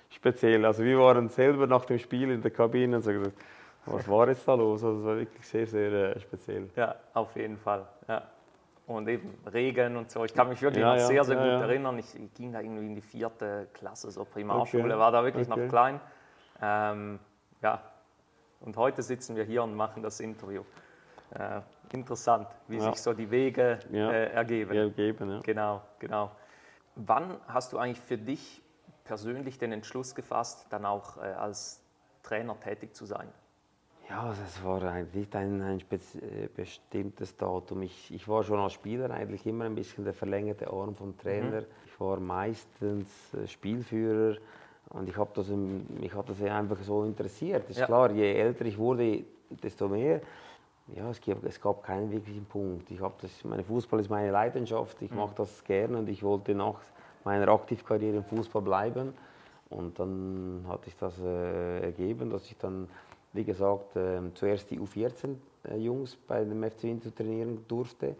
speziell. 0.10 0.65
Also 0.65 0.84
wir 0.84 0.98
waren 1.00 1.29
selber 1.29 1.67
nach 1.67 1.86
dem 1.86 2.00
Spiel 2.00 2.31
in 2.31 2.41
der 2.41 2.51
Kabine 2.51 2.98
und 2.98 3.03
so 3.03 3.12
gesagt, 3.12 3.36
was 3.86 4.07
war 4.07 4.27
jetzt 4.27 4.48
da 4.48 4.55
los? 4.55 4.84
Also 4.84 4.98
das 4.98 5.05
war 5.05 5.17
wirklich 5.17 5.48
sehr, 5.48 5.67
sehr 5.67 6.19
speziell. 6.19 6.69
Ja, 6.75 6.95
auf 7.13 7.36
jeden 7.36 7.57
Fall. 7.57 7.88
Ja 8.07 8.24
und 8.91 9.07
eben 9.07 9.38
Regen 9.51 9.95
und 9.98 10.12
so. 10.12 10.25
Ich 10.25 10.34
kann 10.34 10.50
mich 10.50 10.62
wirklich 10.62 10.81
ja, 10.81 10.93
noch 10.93 11.00
ja, 11.00 11.07
sehr, 11.07 11.24
sehr 11.24 11.38
ja, 11.38 11.55
gut 11.55 11.69
erinnern. 11.69 11.98
Ich, 12.00 12.15
ich, 12.15 12.34
ging 12.34 12.51
da 12.51 12.62
irgendwie 12.62 12.86
in 12.86 12.95
die 12.95 13.01
vierte 13.01 13.67
Klasse, 13.74 14.12
so 14.12 14.25
Primarschule, 14.25 14.84
okay. 14.84 14.98
war 14.98 15.12
da 15.12 15.24
wirklich 15.24 15.50
okay. 15.50 15.62
noch 15.62 15.69
klein. 15.69 16.00
Ähm, 16.62 17.20
ja, 17.62 17.82
und 18.60 18.77
heute 18.77 19.01
sitzen 19.01 19.36
wir 19.36 19.44
hier 19.44 19.63
und 19.63 19.75
machen 19.75 20.03
das 20.03 20.20
Interview. 20.20 20.63
Äh, 21.32 21.62
interessant, 21.94 22.48
wie 22.68 22.80
sich 22.80 23.01
so 23.01 23.13
die 23.13 23.30
Wege 23.32 23.80
äh, 23.91 24.32
ergeben. 24.34 24.75
ergeben 24.75 25.41
Genau, 25.44 25.82
genau. 26.00 26.32
Wann 26.96 27.38
hast 27.48 27.74
du 27.74 27.77
eigentlich 27.77 28.01
für 28.01 28.18
dich 28.18 28.62
persönlich 29.03 29.58
den 29.58 29.72
Entschluss 29.72 30.13
gefasst, 30.13 30.68
dann 30.70 30.86
auch 30.86 31.18
äh, 31.18 31.22
als 31.22 31.82
Trainer 32.24 32.60
tätig 32.60 32.96
zu 32.96 33.06
sein? 33.06 33.30
Ja, 34.10 34.34
das 34.41 34.63
war 34.63 34.84
eigentlich 34.84 35.34
ein, 35.36 35.62
ein 35.62 35.80
äh, 35.80 36.48
bestimmtes 36.53 37.38
Datum. 37.38 37.82
Ich, 37.82 38.13
ich, 38.13 38.27
war 38.27 38.44
schon 38.44 38.60
als 38.60 38.74
Spieler 38.74 39.10
eigentlich 39.10 39.46
immer 39.46 39.65
ein 39.65 39.75
bisschen 39.75 40.03
der 40.03 40.13
verlängerte 40.13 40.68
Arm 40.68 40.96
vom 40.96 41.18
Trainer. 41.18 41.62
Mhm. 41.62 41.68
Ich 41.86 42.00
war 42.00 42.20
meistens 42.20 43.34
äh, 43.34 43.48
Spielführer 43.48 44.38
und 44.93 45.07
ich 45.10 45.17
habe 45.17 45.29
das, 45.33 45.48
mich 45.48 46.13
hat 46.13 46.29
das 46.29 46.41
einfach 46.41 46.77
so 46.83 47.03
interessiert. 47.03 47.69
Ist 47.69 47.79
ja. 47.79 47.86
klar, 47.86 48.12
je 48.12 48.33
älter 48.33 48.65
ich 48.65 48.77
wurde, 48.77 49.24
desto 49.63 49.88
mehr. 49.88 50.21
Ja, 50.95 51.10
es, 51.10 51.21
gab, 51.21 51.43
es 51.43 51.62
gab 51.62 51.83
keinen 51.83 52.12
wirklichen 52.12 52.45
Punkt. 52.45 52.89
Ich 52.91 53.00
das, 53.00 53.43
meine 53.43 53.63
Fußball 53.63 54.00
ist 54.00 54.10
meine 54.10 54.31
Leidenschaft. 54.31 55.01
Ich 55.01 55.12
mhm. 55.12 55.17
mache 55.17 55.36
das 55.36 55.63
gerne 55.63 55.98
und 55.98 56.10
ich 56.10 56.21
wollte 56.24 56.53
nach 56.53 56.79
meiner 57.24 57.48
Aktivkarriere 57.48 58.17
im 58.17 58.24
Fußball 58.25 58.62
bleiben. 58.62 59.13
Und 59.69 59.98
dann 60.00 60.65
hat 60.67 60.83
sich 60.83 60.98
das 60.98 61.17
äh, 61.19 61.79
ergeben, 61.79 62.29
dass 62.29 62.45
ich 62.45 62.57
dann 62.57 62.89
wie 63.33 63.43
gesagt, 63.43 63.95
äh, 63.95 64.19
zuerst 64.33 64.69
die 64.71 64.79
U14-Jungs 64.79 66.17
bei 66.27 66.43
dem 66.43 66.63
FC 66.63 66.83
Winter 66.83 67.13
trainieren 67.13 67.65
durfte. 67.67 68.10
Mhm. 68.10 68.15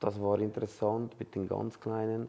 Das 0.00 0.20
war 0.20 0.38
interessant 0.40 1.14
mit 1.18 1.34
den 1.34 1.48
ganz 1.48 1.78
Kleinen. 1.78 2.28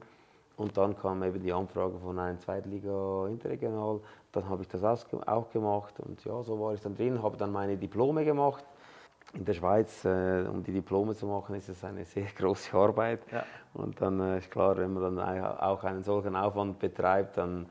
Und 0.57 0.75
dann 0.75 0.97
kam 0.97 1.23
eben 1.23 1.39
die 1.39 1.53
Anfrage 1.53 1.99
von 1.99 2.17
einem 2.17 2.39
Zweitliga 2.39 3.27
Interregional. 3.27 3.99
Dann 4.31 4.49
habe 4.49 4.63
ich 4.63 4.67
das 4.67 4.83
auch 4.83 5.49
gemacht 5.51 5.99
und 5.99 6.23
ja, 6.25 6.41
so 6.43 6.59
war 6.59 6.73
ich 6.73 6.81
dann 6.81 6.95
drin, 6.95 7.21
habe 7.21 7.37
dann 7.37 7.51
meine 7.51 7.77
Diplome 7.77 8.25
gemacht. 8.25 8.65
in 9.33 9.45
der 9.45 9.53
Schweiz, 9.53 10.03
äh, 10.03 10.45
um 10.47 10.63
die 10.63 10.71
Diplome 10.71 11.13
zu 11.15 11.27
machen, 11.27 11.55
ist 11.55 11.69
es 11.69 11.83
eine 11.83 12.05
sehr 12.05 12.25
große 12.35 12.75
Arbeit. 12.75 13.19
Ja. 13.31 13.43
Und 13.75 14.01
dann 14.01 14.19
äh, 14.19 14.39
ist 14.39 14.49
klar, 14.49 14.75
wenn 14.77 14.93
man 14.93 15.15
dann 15.15 15.41
auch 15.59 15.83
einen 15.83 16.01
solchen 16.01 16.35
Aufwand 16.35 16.79
betreibt, 16.79 17.37
dann, 17.37 17.67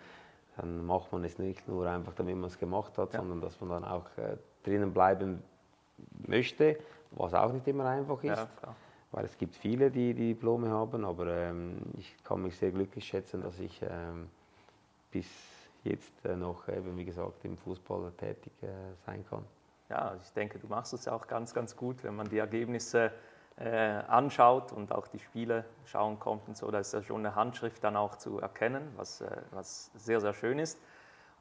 dann 0.57 0.87
macht 0.87 1.11
man 1.12 1.25
es 1.25 1.38
nicht 1.38 1.66
nur 1.66 1.88
einfach, 1.88 2.14
damit 2.14 2.37
man 2.37 2.47
es 2.47 2.59
gemacht 2.59 2.97
hat, 2.99 3.14
ja. 3.14 3.19
sondern 3.19 3.40
dass 3.40 3.61
man 3.61 3.71
dann 3.71 3.85
auch 3.85 4.07
äh, 4.16 4.37
drinnen 4.62 4.93
bleiben 4.93 5.43
möchte, 6.26 6.78
was 7.11 7.35
auch 7.35 7.52
nicht 7.52 7.66
immer 7.66 7.87
einfach 7.87 8.23
ist. 8.23 8.37
Ja, 8.37 8.49
weil 9.16 9.25
es 9.25 9.38
gibt 9.38 9.56
viele, 9.56 9.90
die 9.90 10.12
die 10.12 10.35
Diplome 10.35 10.68
haben, 10.68 11.06
aber 11.06 11.26
ähm, 11.26 11.78
ich 11.96 12.14
kann 12.23 12.42
mich 12.42 12.54
sehr 12.58 12.70
glücklich 12.70 13.06
schätzen, 13.06 13.40
dass 13.40 13.58
ich 13.58 13.80
ähm, 13.80 14.28
bis 15.11 15.26
jetzt 15.85 16.12
äh, 16.26 16.37
noch, 16.37 16.68
eben, 16.68 16.94
wie 16.99 17.04
gesagt, 17.06 17.42
im 17.46 17.56
Fußball 17.56 18.12
tätig 18.18 18.52
äh, 18.62 18.66
sein 19.06 19.25
kann. 19.30 19.42
Ja, 19.88 20.14
ich 20.23 20.30
denke, 20.35 20.58
du 20.58 20.66
machst 20.66 20.92
es 20.92 21.08
auch 21.08 21.26
ganz, 21.26 21.54
ganz 21.54 21.75
gut, 21.75 22.04
wenn 22.04 22.14
man 22.14 22.28
die 22.28 22.37
Ergebnisse 22.37 23.11
äh, 23.56 23.70
anschaut 23.70 24.70
und 24.73 24.92
auch 24.92 25.06
die 25.06 25.18
Spiele 25.18 25.64
schauen 25.87 26.18
kommt 26.18 26.46
und 26.46 26.58
so. 26.58 26.70
Da 26.70 26.80
ist 26.80 26.92
ja 26.92 27.02
schon 27.02 27.25
eine 27.25 27.35
Handschrift 27.35 27.82
dann 27.85 27.96
auch 27.96 28.16
zu 28.16 28.38
erkennen, 28.40 28.92
was, 28.96 29.23
äh, 29.23 29.30
was 29.52 29.90
sehr, 29.94 30.20
sehr 30.20 30.35
schön 30.35 30.58
ist. 30.58 30.78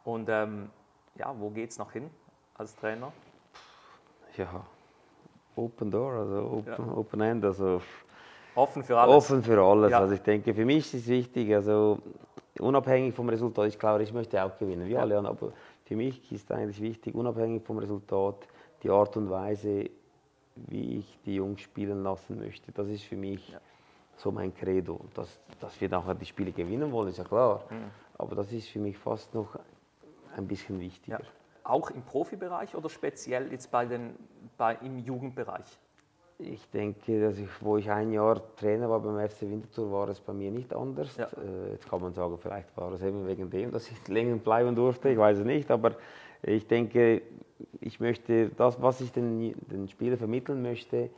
Und 0.06 0.30
ähm, 0.30 0.70
ja, 1.16 1.38
wo 1.38 1.50
geht 1.50 1.72
es 1.72 1.78
noch 1.78 1.92
hin 1.92 2.10
als 2.54 2.74
Trainer? 2.78 3.12
Ja, 4.38 4.66
Open 5.56 5.92
Door, 5.92 6.14
also 6.14 6.36
Open, 6.36 6.86
ja. 6.88 6.98
open 6.98 7.22
End, 7.22 7.46
also 7.46 7.82
offen 8.56 8.84
für 8.84 8.98
alles. 8.98 9.16
Offen 9.16 9.44
für 9.44 9.62
alles. 9.62 9.92
Ja. 9.92 10.00
Also 10.00 10.14
ich 10.14 10.22
denke, 10.22 10.54
für 10.54 10.66
mich 10.66 10.78
ist 10.78 10.94
es 10.94 11.08
wichtig, 11.08 11.54
also 11.54 12.00
unabhängig 12.60 13.14
vom 13.14 13.30
Resultat, 13.30 13.68
ich 13.68 13.80
glaube, 13.80 14.04
ich 14.04 14.14
möchte 14.14 14.44
auch 14.44 14.58
gewinnen, 14.58 14.88
wie 14.88 14.94
ja. 14.94 15.02
alle, 15.02 15.18
aber 15.18 15.52
für 15.86 15.96
mich 15.96 16.32
ist 16.32 16.52
eigentlich 16.52 16.82
wichtig, 16.82 17.16
unabhängig 17.16 17.64
vom 17.64 17.78
Resultat, 17.78 18.48
die 18.84 18.90
Art 18.90 19.16
und 19.18 19.30
Weise, 19.30 19.90
wie 20.56 21.00
ich 21.00 21.20
die 21.26 21.36
Jungs 21.36 21.62
spielen 21.62 22.04
lassen 22.04 22.40
möchte. 22.40 22.72
Das 22.72 22.88
ist 22.88 23.04
für 23.04 23.18
mich 23.18 23.50
ja. 23.50 23.60
so 24.18 24.32
mein 24.32 24.54
Credo. 24.56 25.00
Dass, 25.14 25.40
dass 25.60 25.80
wir 25.80 25.90
nachher 25.90 26.16
die 26.16 26.26
Spiele 26.26 26.52
gewinnen 26.52 26.92
wollen, 26.92 27.10
ist 27.10 27.18
ja 27.18 27.24
klar. 27.24 27.64
Mhm. 27.70 27.92
Aber 28.18 28.36
das 28.36 28.52
ist 28.52 28.70
für 28.70 28.80
mich 28.80 28.98
fast 28.98 29.34
noch 29.34 29.60
ein 30.36 30.48
bisschen 30.48 30.80
wichtiger. 30.80 31.20
Auch 31.66 31.90
im 31.90 32.04
Profibereich 32.04 32.76
oder 32.76 32.90
speziell 32.90 33.52
jetzt 33.52 33.72
bei 33.72 33.86
den, 33.86 34.16
bei, 34.58 34.76
im 34.76 35.00
Jugendbereich? 35.00 35.66
Ich 36.38 36.70
denke, 36.70 37.20
dass 37.20 37.38
ich, 37.38 37.50
wo 37.62 37.78
ich 37.78 37.90
ein 37.90 38.12
Jahr 38.12 38.42
Trainer 38.56 38.90
war 38.90 39.00
beim 39.00 39.28
FC 39.28 39.42
Winterthur, 39.42 39.92
war 39.92 40.10
es 40.10 40.20
bei 40.20 40.34
mir 40.34 40.52
nicht 40.52 40.74
anders. 40.74 41.18
Ja. 41.18 41.26
Äh, 41.26 41.72
jetzt 41.72 41.90
kann 41.90 42.02
man 42.02 42.14
sagen, 42.14 42.38
vielleicht 42.38 42.76
war 42.78 42.92
es 42.92 43.02
eben 43.02 43.26
wegen 43.26 43.50
dem, 43.50 43.72
dass 43.72 43.90
ich 43.90 44.08
länger 44.08 44.36
bleiben 44.36 44.76
durfte, 44.76 45.10
ich 45.10 45.18
weiß 45.18 45.40
es 45.40 45.46
nicht, 45.46 45.72
aber 45.72 45.96
ich 46.44 46.68
denke, 46.68 47.24
ich 47.82 48.00
möchte 48.00 48.50
das, 48.50 48.82
was 48.82 49.02
ich 49.02 49.12
den, 49.12 49.56
den 49.68 49.88
Spielern 49.88 50.20
vermitteln 50.20 50.62
möchte, 50.62 51.10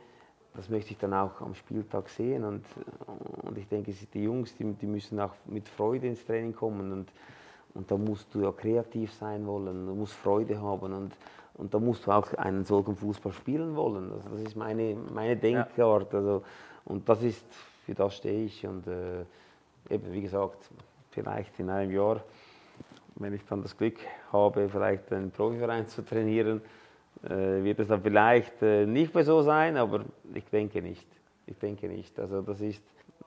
das 0.54 0.68
möchte 0.70 0.92
ich 0.92 0.98
dann 0.98 1.14
auch 1.14 1.40
am 1.40 1.54
Spieltag 1.54 2.08
sehen. 2.08 2.44
Und, 2.44 2.64
und 3.42 3.58
ich 3.58 3.68
denke, 3.68 3.92
die 3.92 4.22
Jungs, 4.22 4.56
die, 4.56 4.64
die 4.72 4.86
müssen 4.86 5.20
auch 5.20 5.34
mit 5.46 5.68
Freude 5.68 6.06
ins 6.06 6.24
Training 6.24 6.54
kommen. 6.54 6.92
Und, 6.92 7.12
und 7.74 7.90
da 7.90 7.96
musst 7.96 8.34
du 8.34 8.42
ja 8.42 8.52
kreativ 8.52 9.12
sein 9.12 9.46
wollen, 9.46 9.86
du 9.86 9.94
musst 9.94 10.14
Freude 10.14 10.60
haben. 10.60 10.92
Und, 10.92 11.12
und 11.54 11.72
da 11.72 11.78
musst 11.78 12.06
du 12.06 12.10
auch 12.10 12.32
einen 12.34 12.64
solchen 12.64 12.96
Fußball 12.96 13.32
spielen 13.32 13.76
wollen. 13.76 14.12
Also 14.12 14.28
das 14.30 14.40
ist 14.42 14.56
meine, 14.56 14.96
meine 15.12 15.36
Denkart. 15.36 16.14
Also, 16.14 16.42
und 16.84 17.08
das 17.08 17.22
ist, 17.22 17.44
für 17.84 17.94
das 17.94 18.16
stehe 18.16 18.44
ich. 18.44 18.66
Und 18.66 18.86
äh, 18.86 19.24
eben, 19.90 20.12
wie 20.12 20.22
gesagt, 20.22 20.70
vielleicht 21.10 21.58
in 21.60 21.70
einem 21.70 21.90
Jahr, 21.90 22.22
wenn 23.16 23.34
ich 23.34 23.44
dann 23.44 23.62
das 23.62 23.76
Glück 23.76 23.98
habe, 24.32 24.68
vielleicht 24.68 25.12
einen 25.12 25.30
Profiverein 25.30 25.86
zu 25.86 26.02
trainieren, 26.02 26.62
äh, 27.24 27.62
wird 27.64 27.80
es 27.80 27.88
dann 27.88 28.00
vielleicht 28.00 28.62
äh, 28.62 28.86
nicht 28.86 29.14
mehr 29.14 29.24
so 29.24 29.42
sein, 29.42 29.76
aber 29.76 30.04
ich 30.34 30.44
denke 30.46 30.80
nicht. 30.80 31.06
Ich 31.46 31.58
denke 31.58 31.88
nicht. 31.88 32.18
Also 32.18 32.42
das 32.42 32.60
ist 32.60 32.82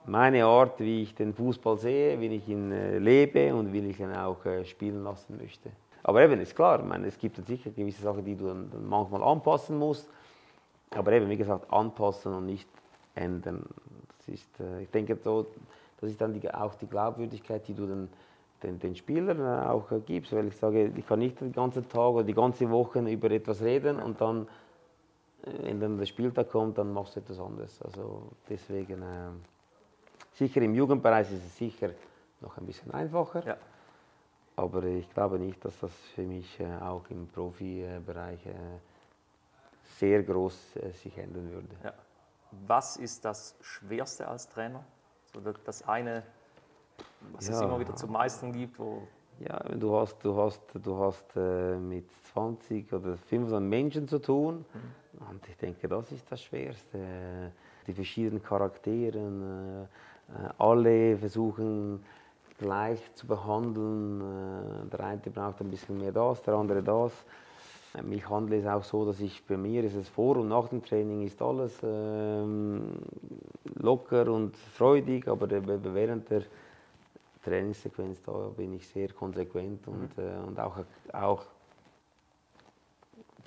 meine 0.06 0.46
Art, 0.46 0.80
wie 0.80 1.04
ich 1.04 1.16
den 1.16 1.34
Fußball 1.34 1.78
sehe, 1.78 2.20
wie 2.20 2.28
ich 2.28 2.48
ihn 2.48 2.72
äh, 2.72 2.98
lebe 2.98 3.54
und 3.54 3.72
wie 3.72 3.80
ich 3.80 4.00
ihn 4.00 4.14
auch 4.14 4.44
äh, 4.46 4.66
spielen 4.66 5.04
lassen 5.04 5.38
möchte. 5.38 5.72
Aber 6.04 6.22
eben, 6.24 6.40
ist 6.40 6.56
klar, 6.56 6.82
meine, 6.84 7.08
es 7.08 7.18
gibt 7.18 7.46
sicher 7.46 7.70
gewisse 7.70 8.02
Sachen, 8.02 8.26
die 8.26 8.36
du 8.36 8.48
dann, 8.48 8.70
dann 8.72 8.88
manchmal 8.88 9.22
anpassen 9.22 9.78
musst. 9.78 10.10
Aber 10.90 11.12
eben, 11.14 11.30
wie 11.30 11.38
gesagt, 11.38 11.72
anpassen 11.72 12.34
und 12.34 12.48
nicht 12.48 12.68
ändern. 13.16 13.64
Das 14.18 14.28
ist, 14.28 14.60
äh, 14.60 14.84
ich 14.84 14.90
denke, 14.90 15.18
so, 15.24 15.46
das 16.00 16.10
ist 16.10 16.20
dann 16.20 16.34
die, 16.34 16.52
auch 16.52 16.74
die 16.76 16.88
Glaubwürdigkeit, 16.88 17.68
die 17.68 17.76
du 17.76 17.86
den, 17.86 18.10
den, 18.64 18.80
den 18.80 18.96
Spielern 18.96 19.42
auch 19.42 19.88
gibst. 20.06 20.34
Weil 20.34 20.48
ich 20.48 20.58
sage, 20.58 20.92
ich 20.96 21.08
kann 21.08 21.20
nicht 21.20 21.40
den 21.40 21.52
ganzen 21.52 21.88
Tag 21.88 22.12
oder 22.12 22.24
die 22.24 22.34
ganze 22.34 22.70
Woche 22.70 23.00
über 23.00 23.30
etwas 23.30 23.62
reden 23.62 24.00
und 24.00 24.20
dann, 24.20 24.48
wenn 25.64 25.80
dann 25.80 25.98
der 25.98 26.06
Spieltag 26.06 26.52
kommt, 26.52 26.78
dann 26.78 26.92
machst 26.92 27.16
du 27.16 27.20
etwas 27.20 27.40
anderes. 27.40 27.82
Also 27.84 28.24
deswegen, 28.50 29.02
äh, 29.02 29.30
sicher 30.32 30.62
im 30.62 30.74
Jugendbereich 30.74 31.32
ist 31.32 31.46
es 31.46 31.58
sicher 31.58 31.90
noch 32.42 32.58
ein 32.58 32.66
bisschen 32.66 32.92
einfacher. 32.92 33.46
Ja. 33.46 33.58
Aber 34.56 34.84
ich 34.84 35.10
glaube 35.14 35.40
nicht, 35.40 35.64
dass 35.64 35.80
das 35.80 35.92
für 36.14 36.24
mich 36.24 36.60
äh, 36.60 36.66
auch 36.82 37.10
im 37.10 37.28
Profibereich 37.28 38.46
äh, 38.46 38.54
sehr 39.98 40.24
groß 40.24 40.76
äh, 40.76 40.92
sich 40.92 41.18
ändern 41.18 41.50
würde. 41.52 41.76
Ja. 41.84 41.94
Was 42.68 42.98
ist 42.98 43.24
das 43.24 43.56
Schwerste 43.62 44.28
als 44.28 44.50
Trainer? 44.50 44.84
So 45.34 45.40
das 45.40 45.88
eine, 45.88 46.24
was 47.32 47.48
ja. 47.48 47.56
es 47.56 47.62
immer 47.62 47.80
wieder 47.80 47.96
zu 47.96 48.08
meistern 48.08 48.52
gibt, 48.52 48.78
wo 48.78 49.08
ja, 49.40 49.58
du 49.76 49.96
hast, 49.96 50.24
du 50.24 50.38
hast, 50.38 50.62
du 50.74 50.98
hast 51.00 51.36
äh, 51.36 51.76
mit 51.76 52.12
20 52.34 52.94
oder 52.94 53.18
25 53.18 53.60
Menschen 53.62 54.08
zu 54.08 54.20
tun. 54.20 54.66
Mhm. 54.74 55.28
Und 55.30 55.48
ich 55.48 55.58
denke, 55.58 55.88
das 55.88 56.12
ist 56.12 56.32
das 56.32 56.44
Schwerste. 56.44 57.52
Die 57.88 57.94
verschiedenen 57.94 58.44
Charakteren, 58.44 59.84
äh, 59.84 59.88
alle 60.58 61.18
versuchen 61.18 62.04
gleich 62.62 63.00
zu 63.16 63.28
behandeln. 63.28 64.22
Äh, 64.22 64.90
der 64.90 65.00
eine 65.02 65.18
braucht 65.18 65.62
ein 65.62 65.70
bisschen 65.70 65.98
mehr 65.98 66.12
das, 66.12 66.42
der 66.44 66.54
andere 66.54 66.82
das. 66.82 67.12
Ähm, 67.98 68.12
ich 68.14 68.30
handle 68.30 68.58
es 68.58 68.66
auch 68.66 68.84
so, 68.84 69.06
dass 69.06 69.20
ich 69.20 69.46
bei 69.46 69.58
mir 69.58 69.84
ist 69.84 69.96
es 69.96 70.08
vor 70.08 70.38
und 70.38 70.48
nach 70.48 70.70
dem 70.70 70.84
Training 70.84 71.24
ist 71.24 71.42
alles 71.42 71.78
ähm, 71.84 73.00
locker 73.76 74.32
und 74.32 74.56
freudig, 74.56 75.28
aber 75.28 75.50
während 75.50 76.30
der 76.30 76.44
Trainingssequenz 77.44 78.22
da 78.22 78.32
bin 78.56 78.74
ich 78.74 78.88
sehr 78.88 79.10
konsequent 79.10 79.88
und, 79.88 80.16
mhm. 80.18 80.24
äh, 80.24 80.48
und 80.48 80.60
auch, 80.60 80.78
auch 81.12 81.44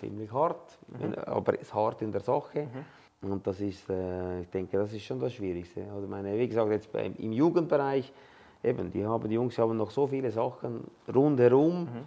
ziemlich 0.00 0.32
hart, 0.32 0.78
mhm. 0.88 1.14
aber 1.14 1.58
ist 1.58 1.72
hart 1.72 2.02
in 2.02 2.10
der 2.10 2.20
Sache. 2.20 2.62
Mhm. 2.62 2.84
Und 3.31 3.47
das 3.47 3.61
ist, 3.61 3.88
äh, 3.90 4.43
ich 4.43 4.50
denke, 4.50 4.76
das 4.76 4.93
ist 4.93 5.02
schon 5.02 5.21
das 5.21 5.33
Schwierigste. 5.33 5.85
Also 5.95 6.07
meine, 6.07 6.38
wie 6.38 6.49
gesagt, 6.49 6.71
jetzt 6.71 6.88
im 6.95 7.33
Jugendbereich 7.33 8.12
eben, 8.62 8.90
die, 8.90 9.04
haben, 9.04 9.28
die 9.28 9.35
Jungs 9.35 9.57
haben 9.59 9.76
noch 9.76 9.90
so 9.90 10.07
viele 10.07 10.31
Sachen 10.31 10.85
rundherum. 11.12 11.83
Mhm. 11.83 12.07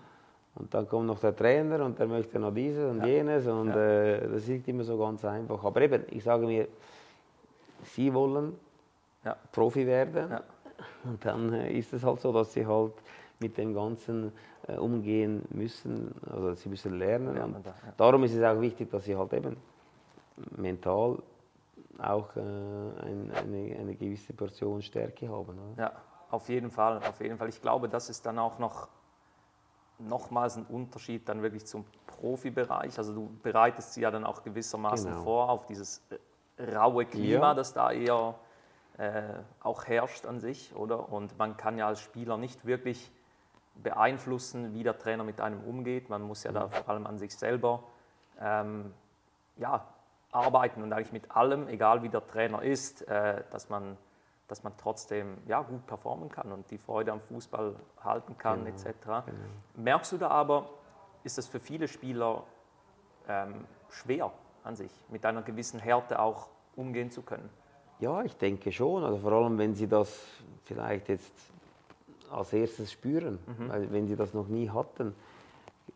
Und 0.55 0.73
dann 0.73 0.87
kommt 0.87 1.05
noch 1.05 1.19
der 1.19 1.35
Trainer 1.35 1.85
und 1.85 1.99
der 1.99 2.07
möchte 2.07 2.39
noch 2.39 2.53
dieses 2.53 2.89
und 2.89 2.99
ja. 2.99 3.05
jenes. 3.05 3.45
Und 3.45 3.69
ja. 3.69 3.75
äh, 3.75 4.27
das 4.27 4.41
ist 4.43 4.49
nicht 4.49 4.67
immer 4.67 4.83
so 4.83 4.97
ganz 4.97 5.23
einfach. 5.23 5.63
Aber 5.63 5.81
eben, 5.81 6.03
ich 6.09 6.23
sage 6.23 6.45
mir, 6.45 6.67
sie 7.83 8.13
wollen 8.13 8.55
ja. 9.23 9.35
Profi 9.51 9.85
werden. 9.85 10.39
Und 11.03 11.23
dann 11.23 11.53
äh, 11.53 11.71
ist 11.77 11.93
es 11.93 12.03
halt 12.03 12.19
so, 12.19 12.31
dass 12.31 12.53
sie 12.53 12.65
halt 12.65 12.93
mit 13.39 13.57
dem 13.57 13.73
Ganzen 13.73 14.31
äh, 14.67 14.77
umgehen 14.77 15.43
müssen. 15.49 16.13
Also 16.29 16.53
sie 16.55 16.69
müssen 16.69 16.97
lernen. 16.97 17.37
und 17.37 17.65
darum 17.97 18.23
ist 18.23 18.33
es 18.33 18.43
auch 18.43 18.59
wichtig, 18.59 18.89
dass 18.89 19.05
sie 19.05 19.15
halt 19.15 19.33
eben 19.33 19.57
mental 20.55 21.21
auch 21.99 22.35
äh, 22.35 22.39
ein, 22.39 23.31
eine, 23.35 23.77
eine 23.79 23.95
gewisse 23.95 24.33
Portion 24.33 24.81
Stärke 24.81 25.27
haben. 25.29 25.57
Oder? 25.73 25.83
Ja. 25.83 25.91
Auf 26.29 26.49
jeden 26.49 26.71
Fall, 26.71 26.97
auf 26.97 27.21
jeden 27.21 27.37
Fall. 27.37 27.49
Ich 27.49 27.61
glaube, 27.61 27.87
das 27.87 28.09
ist 28.09 28.25
dann 28.25 28.37
auch 28.37 28.59
noch 28.59 28.89
nochmals 29.99 30.57
ein 30.57 30.65
Unterschied 30.65 31.27
dann 31.27 31.41
wirklich 31.41 31.65
zum 31.65 31.85
Profibereich. 32.05 32.97
Also 32.97 33.13
du 33.13 33.29
bereitest 33.41 33.93
sie 33.93 34.01
ja 34.01 34.11
dann 34.11 34.25
auch 34.25 34.43
gewissermaßen 34.43 35.11
genau. 35.11 35.23
vor 35.23 35.49
auf 35.49 35.65
dieses 35.65 36.03
äh, 36.57 36.75
raue 36.75 37.05
Klima, 37.05 37.47
ja. 37.47 37.53
das 37.53 37.73
da 37.73 37.91
eher 37.91 38.35
äh, 38.97 39.23
auch 39.61 39.85
herrscht 39.85 40.25
an 40.25 40.39
sich, 40.39 40.75
oder? 40.75 41.11
Und 41.11 41.37
man 41.39 41.57
kann 41.57 41.77
ja 41.77 41.87
als 41.87 42.01
Spieler 42.01 42.37
nicht 42.37 42.65
wirklich 42.65 43.11
beeinflussen, 43.75 44.73
wie 44.73 44.83
der 44.83 44.97
Trainer 44.97 45.23
mit 45.23 45.39
einem 45.39 45.63
umgeht. 45.63 46.09
Man 46.09 46.21
muss 46.21 46.43
ja 46.43 46.51
da 46.51 46.67
mhm. 46.67 46.71
vor 46.71 46.89
allem 46.89 47.07
an 47.07 47.17
sich 47.17 47.35
selber 47.35 47.83
ähm, 48.39 48.93
ja, 49.55 49.87
arbeiten 50.31 50.83
und 50.83 50.93
eigentlich 50.93 51.13
mit 51.13 51.31
allem, 51.31 51.67
egal 51.67 52.03
wie 52.03 52.09
der 52.09 52.25
Trainer 52.25 52.61
ist, 52.61 53.07
äh, 53.07 53.43
dass 53.51 53.69
man 53.69 53.97
dass 54.47 54.63
man 54.63 54.73
trotzdem 54.77 55.37
ja, 55.45 55.61
gut 55.61 55.85
performen 55.87 56.29
kann 56.29 56.51
und 56.51 56.69
die 56.71 56.77
Freude 56.77 57.11
am 57.11 57.19
Fußball 57.19 57.75
halten 58.03 58.37
kann 58.37 58.63
genau, 58.63 58.75
etc. 58.75 58.95
Genau. 59.03 59.23
Merkst 59.75 60.13
du 60.13 60.17
da 60.17 60.29
aber, 60.29 60.69
ist 61.23 61.37
das 61.37 61.47
für 61.47 61.59
viele 61.59 61.87
Spieler 61.87 62.43
ähm, 63.27 63.65
schwer 63.89 64.31
an 64.63 64.75
sich, 64.75 64.91
mit 65.09 65.25
einer 65.25 65.41
gewissen 65.41 65.79
Härte 65.79 66.19
auch 66.19 66.47
umgehen 66.75 67.11
zu 67.11 67.21
können? 67.21 67.49
Ja, 67.99 68.23
ich 68.23 68.37
denke 68.37 68.71
schon. 68.71 69.03
Also 69.03 69.17
vor 69.17 69.33
allem, 69.33 69.57
wenn 69.57 69.73
sie 69.73 69.87
das 69.87 70.17
vielleicht 70.63 71.09
jetzt 71.09 71.33
als 72.31 72.53
erstes 72.53 72.91
spüren, 72.91 73.39
mhm. 73.45 73.69
weil 73.69 73.91
wenn 73.91 74.07
sie 74.07 74.15
das 74.15 74.33
noch 74.33 74.47
nie 74.47 74.69
hatten, 74.69 75.15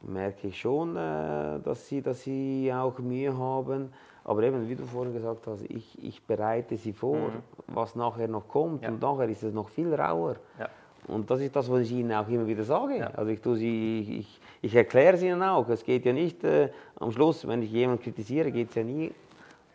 merke 0.02 0.48
ich 0.48 0.60
schon, 0.60 0.98
äh, 0.98 1.60
dass, 1.60 1.88
sie, 1.88 2.02
dass 2.02 2.24
sie 2.24 2.72
auch 2.74 2.98
Mühe 3.00 3.38
haben, 3.38 3.94
Aber 4.32 4.44
eben, 4.44 4.70
wie 4.70 4.76
du 4.76 4.86
vorhin 4.86 5.12
gesagt 5.12 5.46
hast, 5.46 5.66
ich, 5.68 6.02
ich 6.02 6.24
bereite 6.24 6.78
sie 6.78 6.94
vor, 6.94 7.18
mhm. 7.18 7.44
was 7.68 7.96
nachher 7.96 8.30
noch 8.30 8.48
kommt. 8.48 8.82
Ja. 8.82 8.88
Und 8.88 9.02
nachher 9.02 9.28
ist 9.28 9.44
es 9.44 9.54
noch 9.54 9.68
viel 9.68 9.94
rauer. 9.94 10.38
Ja. 10.58 10.70
Und 11.10 11.30
das 11.30 11.42
ist 11.42 11.54
das, 11.54 11.70
was 11.70 11.82
ich 11.82 11.92
ihnen 11.92 12.14
auch 12.14 12.30
immer 12.30 12.48
wieder 12.48 12.64
sage. 12.64 13.00
Ja. 13.00 13.08
Also 13.08 13.30
ich, 13.30 13.42
sie, 13.60 14.20
ich, 14.20 14.40
ich 14.62 14.74
erkläre 14.74 15.16
es 15.16 15.22
ihnen 15.22 15.44
auch. 15.44 15.68
Es 15.68 15.84
geht 15.84 16.06
ja 16.06 16.14
nicht 16.14 16.46
äh, 16.46 16.70
am 16.98 17.12
Schluss, 17.12 17.46
wenn 17.46 17.62
ich 17.62 17.74
jemanden 17.74 18.02
kritisiere, 18.02 18.54
geht 18.54 18.70
es 18.70 18.76
ja 18.76 18.86
nie 18.86 19.12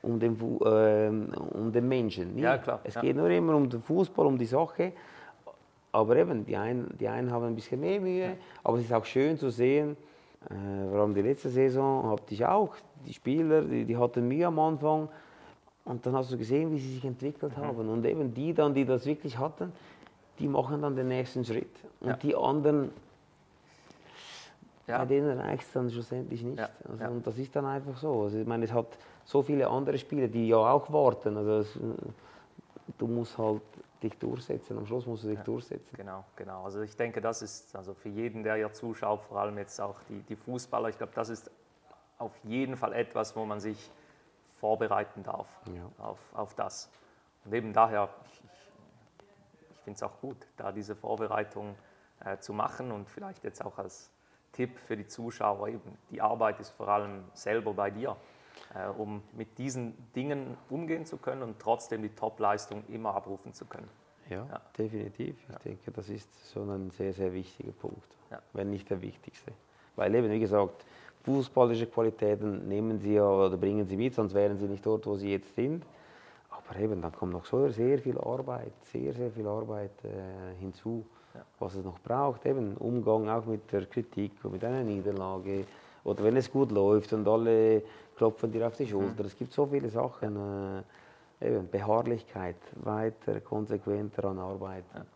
um 0.00 0.18
den, 0.18 0.40
äh, 0.64 1.08
um 1.54 1.70
den 1.70 1.86
Menschen. 1.86 2.34
Nie. 2.34 2.40
Ja, 2.40 2.56
klar. 2.56 2.80
Es 2.82 2.94
ja. 2.94 3.02
geht 3.02 3.14
nur 3.14 3.28
immer 3.28 3.56
um 3.56 3.68
den 3.68 3.82
Fußball, 3.82 4.24
um 4.24 4.38
die 4.38 4.46
Sache. 4.46 4.92
Aber 5.92 6.16
eben, 6.16 6.46
die 6.46 6.56
einen, 6.56 6.96
die 6.98 7.08
einen 7.08 7.30
haben 7.30 7.44
ein 7.44 7.54
bisschen 7.54 7.78
mehr 7.78 8.00
Mühe. 8.00 8.38
Aber 8.64 8.78
es 8.78 8.84
ist 8.84 8.92
auch 8.94 9.04
schön 9.04 9.36
zu 9.36 9.50
sehen, 9.50 9.98
äh, 10.44 10.88
vor 10.90 11.00
allem 11.00 11.14
die 11.14 11.22
letzte 11.22 11.48
Saison 11.48 12.10
hatte 12.10 12.34
ich 12.34 12.44
auch, 12.44 12.74
die 13.06 13.12
Spieler, 13.12 13.62
die, 13.62 13.84
die 13.84 13.96
hatten 13.96 14.26
Mühe 14.26 14.46
am 14.46 14.58
Anfang. 14.58 15.08
Und 15.84 16.04
dann 16.04 16.14
hast 16.14 16.32
du 16.32 16.36
gesehen, 16.38 16.72
wie 16.72 16.78
sie 16.78 16.94
sich 16.94 17.04
entwickelt 17.04 17.56
mhm. 17.56 17.62
haben. 17.62 17.88
Und 17.88 18.04
eben 18.04 18.34
die 18.34 18.52
dann, 18.52 18.74
die 18.74 18.84
das 18.84 19.06
wirklich 19.06 19.38
hatten, 19.38 19.72
die 20.38 20.48
machen 20.48 20.82
dann 20.82 20.96
den 20.96 21.08
nächsten 21.08 21.44
Schritt. 21.44 21.70
Und 22.00 22.08
ja. 22.08 22.16
die 22.16 22.34
anderen, 22.34 22.90
ja. 24.86 24.98
bei 24.98 25.06
denen 25.06 25.38
reicht 25.38 25.62
es 25.62 25.72
dann 25.72 25.90
schlussendlich 25.90 26.42
nicht. 26.42 26.58
Ja. 26.58 26.68
Also, 26.88 27.04
und 27.14 27.26
das 27.26 27.38
ist 27.38 27.54
dann 27.54 27.66
einfach 27.66 27.96
so. 27.96 28.22
Also, 28.22 28.38
ich 28.38 28.46
meine, 28.46 28.64
es 28.64 28.72
hat 28.72 28.98
so 29.24 29.42
viele 29.42 29.68
andere 29.68 29.98
Spieler, 29.98 30.28
die 30.28 30.48
ja 30.48 30.56
auch 30.56 30.92
warten. 30.92 31.36
Also 31.36 31.58
es, 31.58 31.78
du 32.98 33.06
musst 33.06 33.36
halt 33.38 33.62
dich 34.08 34.18
durchsetzen. 34.18 34.78
Am 34.78 34.86
Schluss 34.86 35.06
musst 35.06 35.24
du 35.24 35.28
dich 35.28 35.40
durchsetzen. 35.40 35.96
Genau, 35.96 36.24
genau. 36.36 36.64
Also 36.64 36.80
ich 36.82 36.96
denke, 36.96 37.20
das 37.20 37.42
ist 37.42 37.74
also 37.76 37.94
für 37.94 38.08
jeden, 38.08 38.42
der 38.42 38.56
ja 38.56 38.72
zuschaut, 38.72 39.22
vor 39.22 39.38
allem 39.38 39.58
jetzt 39.58 39.80
auch 39.80 40.00
die, 40.08 40.20
die 40.22 40.36
Fußballer, 40.36 40.88
ich 40.88 40.98
glaube, 40.98 41.12
das 41.14 41.28
ist 41.28 41.50
auf 42.18 42.32
jeden 42.44 42.76
Fall 42.76 42.92
etwas, 42.92 43.36
wo 43.36 43.44
man 43.44 43.60
sich 43.60 43.90
vorbereiten 44.58 45.22
darf 45.22 45.48
auf, 45.98 46.18
auf 46.34 46.54
das. 46.54 46.88
Und 47.44 47.52
eben 47.52 47.72
daher, 47.72 48.08
ich, 48.32 48.42
finde 49.84 49.96
es 49.96 50.02
auch 50.02 50.20
gut, 50.20 50.36
da 50.56 50.72
diese 50.72 50.96
Vorbereitung 50.96 51.76
äh, 52.24 52.38
zu 52.38 52.52
machen 52.52 52.90
und 52.90 53.08
vielleicht 53.08 53.44
jetzt 53.44 53.64
auch 53.64 53.78
als 53.78 54.10
Tipp 54.52 54.78
für 54.78 54.96
die 54.96 55.06
Zuschauer 55.06 55.68
eben, 55.68 55.98
die 56.10 56.20
Arbeit 56.20 56.58
ist 56.58 56.70
vor 56.70 56.88
allem 56.88 57.24
selber 57.34 57.74
bei 57.74 57.90
dir, 57.90 58.16
um 58.98 59.22
mit 59.32 59.58
diesen 59.58 59.94
Dingen 60.14 60.56
umgehen 60.68 61.06
zu 61.06 61.16
können 61.16 61.42
und 61.42 61.58
trotzdem 61.58 62.02
die 62.02 62.10
Topleistung 62.10 62.84
immer 62.88 63.14
abrufen 63.14 63.52
zu 63.52 63.64
können. 63.64 63.88
Ja, 64.28 64.46
ja. 64.50 64.60
definitiv. 64.76 65.36
Ich 65.42 65.52
ja. 65.52 65.58
denke, 65.58 65.90
das 65.92 66.08
ist 66.08 66.28
so 66.50 66.62
ein 66.62 66.90
sehr, 66.90 67.12
sehr 67.12 67.32
wichtiger 67.32 67.72
Punkt, 67.72 68.16
ja. 68.30 68.40
wenn 68.52 68.70
nicht 68.70 68.90
der 68.90 69.00
wichtigste. 69.00 69.52
Weil 69.94 70.14
eben, 70.14 70.30
wie 70.30 70.40
gesagt, 70.40 70.84
fußballische 71.24 71.86
Qualitäten 71.86 72.68
nehmen 72.68 72.98
sie 72.98 73.20
oder 73.20 73.56
bringen 73.56 73.86
sie 73.86 73.96
mit, 73.96 74.14
sonst 74.14 74.34
wären 74.34 74.58
sie 74.58 74.66
nicht 74.66 74.84
dort, 74.84 75.06
wo 75.06 75.16
sie 75.16 75.32
jetzt 75.32 75.54
sind. 75.54 75.84
Aber 76.50 76.78
eben, 76.80 77.00
dann 77.00 77.12
kommt 77.12 77.32
noch 77.32 77.44
so 77.44 77.68
sehr 77.68 77.98
viel 77.98 78.18
Arbeit, 78.18 78.72
sehr, 78.92 79.12
sehr 79.12 79.30
viel 79.30 79.46
Arbeit 79.46 79.92
äh, 80.04 80.58
hinzu, 80.58 81.04
was 81.58 81.74
es 81.74 81.84
noch 81.84 81.98
braucht. 82.00 82.46
Eben 82.46 82.76
Umgang 82.76 83.28
auch 83.28 83.44
mit 83.46 83.70
der 83.72 83.86
Kritik 83.86 84.32
und 84.42 84.52
mit 84.52 84.64
einer 84.64 84.82
Niederlage. 84.82 85.64
Oder 86.04 86.24
wenn 86.24 86.36
es 86.36 86.50
gut 86.50 86.70
läuft 86.70 87.12
und 87.12 87.26
alle 87.26 87.82
klopfen 88.16 88.50
dir 88.50 88.66
auf 88.66 88.76
die 88.76 88.86
Schulter. 88.86 89.22
Mhm. 89.22 89.28
Es 89.28 89.36
gibt 89.36 89.52
so 89.52 89.66
viele 89.66 89.88
Sachen. 89.88 90.78
Äh, 90.78 90.82
eben 91.40 91.68
Beharrlichkeit, 91.68 92.56
weiter, 92.76 93.40
konsequenter 93.40 94.24
an 94.24 94.38
arbeiten. 94.38 95.06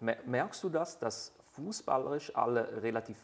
Ja. 0.00 0.14
Merkst 0.24 0.64
du 0.64 0.70
das, 0.70 0.98
dass 0.98 1.34
fußballerisch 1.50 2.34
alle 2.34 2.82
relativ 2.82 3.18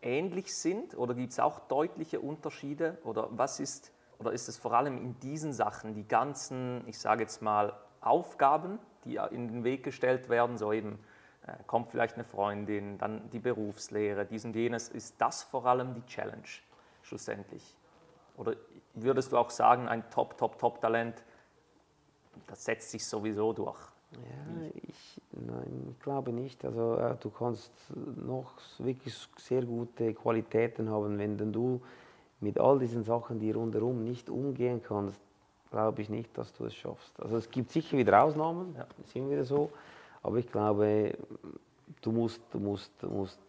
ähnlich 0.00 0.54
sind? 0.54 0.96
Oder 0.96 1.14
gibt 1.14 1.32
es 1.32 1.40
auch 1.40 1.60
deutliche 1.60 2.20
Unterschiede? 2.20 2.98
Oder 3.02 3.28
was 3.32 3.58
ist 3.58 3.92
oder 4.18 4.32
ist 4.32 4.48
es 4.48 4.56
vor 4.56 4.72
allem 4.72 4.96
in 4.98 5.18
diesen 5.20 5.52
Sachen, 5.52 5.94
die 5.94 6.06
ganzen, 6.06 6.86
ich 6.86 6.98
sage 6.98 7.22
jetzt 7.22 7.42
mal, 7.42 7.74
Aufgaben, 8.00 8.78
die 9.04 9.16
in 9.16 9.48
den 9.48 9.64
Weg 9.64 9.82
gestellt 9.82 10.28
werden, 10.28 10.56
so 10.56 10.72
eben 10.72 10.98
äh, 11.46 11.52
kommt 11.66 11.90
vielleicht 11.90 12.14
eine 12.14 12.24
Freundin, 12.24 12.96
dann 12.98 13.28
die 13.30 13.38
Berufslehre, 13.38 14.24
dies 14.24 14.44
und 14.44 14.54
jenes, 14.54 14.88
ist 14.88 15.20
das 15.20 15.42
vor 15.42 15.66
allem 15.66 15.94
die 15.94 16.06
Challenge 16.06 16.44
schlussendlich? 17.02 17.76
Oder 18.36 18.54
würdest 18.94 19.32
du 19.32 19.36
auch 19.36 19.50
sagen, 19.50 19.88
ein 19.88 20.08
Top, 20.10 20.36
Top, 20.36 20.58
Top-Talent, 20.58 21.22
das 22.46 22.64
setzt 22.64 22.90
sich 22.90 23.06
sowieso 23.06 23.52
durch? 23.52 23.78
Ja, 24.12 24.68
ich, 24.74 25.20
nein, 25.32 25.88
ich 25.90 26.00
glaube 26.00 26.32
nicht. 26.32 26.64
Also 26.64 26.96
äh, 26.96 27.16
du 27.20 27.30
kannst 27.30 27.72
noch 27.94 28.52
wirklich 28.78 29.14
sehr 29.38 29.62
gute 29.62 30.14
Qualitäten 30.14 30.90
haben, 30.90 31.18
wenn 31.18 31.52
du 31.52 31.80
mit 32.40 32.60
all 32.60 32.78
diesen 32.78 33.04
Sachen, 33.04 33.38
die 33.38 33.50
rundherum 33.50 34.04
nicht 34.04 34.28
umgehen 34.28 34.82
kannst, 34.82 35.18
glaube 35.70 36.02
ich 36.02 36.08
nicht, 36.08 36.36
dass 36.38 36.52
du 36.52 36.66
es 36.66 36.74
schaffst. 36.74 37.18
Also 37.20 37.36
es 37.36 37.50
gibt 37.50 37.70
sicher 37.70 37.96
wieder 37.96 38.22
Ausnahmen, 38.22 38.74
ja. 38.76 38.86
sind 39.12 39.28
wieder 39.30 39.44
so, 39.44 39.70
aber 40.22 40.36
ich 40.36 40.46
glaube, 40.46 41.16
du 42.00 42.12
musst, 42.12 42.40
du 42.52 42.60
musst, 42.60 42.92
du 43.00 43.08
musst 43.08 43.40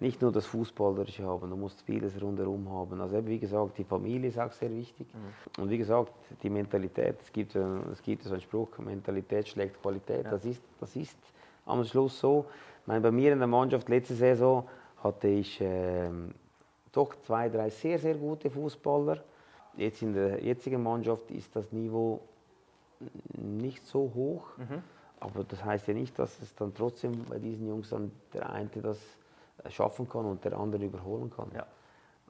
nicht 0.00 0.22
nur 0.22 0.30
das 0.30 0.46
Fußballerische 0.46 1.24
haben, 1.24 1.50
du 1.50 1.56
musst 1.56 1.82
vieles 1.82 2.20
rundherum 2.20 2.70
haben. 2.70 3.00
Also 3.00 3.26
wie 3.26 3.38
gesagt, 3.38 3.78
die 3.78 3.84
Familie 3.84 4.28
ist 4.28 4.38
auch 4.38 4.52
sehr 4.52 4.70
wichtig. 4.70 5.08
Mhm. 5.12 5.62
Und 5.62 5.70
wie 5.70 5.78
gesagt, 5.78 6.12
die 6.42 6.50
Mentalität, 6.50 7.16
es 7.20 7.32
gibt, 7.32 7.54
es 7.56 8.02
gibt 8.02 8.22
so 8.22 8.32
einen 8.32 8.40
Spruch, 8.40 8.78
Mentalität 8.78 9.48
schlägt 9.48 9.82
Qualität. 9.82 10.24
Ja. 10.24 10.30
Das, 10.30 10.44
ist, 10.44 10.62
das 10.80 10.94
ist 10.94 11.18
am 11.66 11.84
Schluss 11.84 12.20
so. 12.20 12.46
Ich 12.82 12.86
meine, 12.86 13.00
bei 13.00 13.10
mir 13.10 13.32
in 13.32 13.38
der 13.38 13.48
Mannschaft 13.48 13.88
letzte 13.88 14.14
Saison 14.14 14.68
hatte 15.02 15.28
ich... 15.28 15.60
Äh, 15.60 16.10
doch 16.92 17.14
zwei, 17.22 17.48
drei 17.48 17.70
sehr, 17.70 17.98
sehr 17.98 18.14
gute 18.14 18.50
Fußballer. 18.50 19.22
Jetzt 19.76 20.02
in 20.02 20.14
der 20.14 20.42
jetzigen 20.42 20.82
Mannschaft 20.82 21.30
ist 21.30 21.54
das 21.54 21.70
Niveau 21.72 22.20
nicht 23.36 23.86
so 23.86 24.10
hoch. 24.14 24.56
Mhm. 24.56 24.82
Aber 25.20 25.44
das 25.44 25.64
heißt 25.64 25.88
ja 25.88 25.94
nicht, 25.94 26.18
dass 26.18 26.40
es 26.40 26.54
dann 26.54 26.74
trotzdem 26.74 27.24
bei 27.28 27.38
diesen 27.38 27.68
Jungs 27.68 27.90
dann 27.90 28.10
der 28.32 28.50
eine 28.50 28.68
das 28.82 28.98
schaffen 29.68 30.08
kann 30.08 30.24
und 30.24 30.44
der 30.44 30.56
andere 30.58 30.84
überholen 30.84 31.30
kann. 31.30 31.50
Ja. 31.54 31.66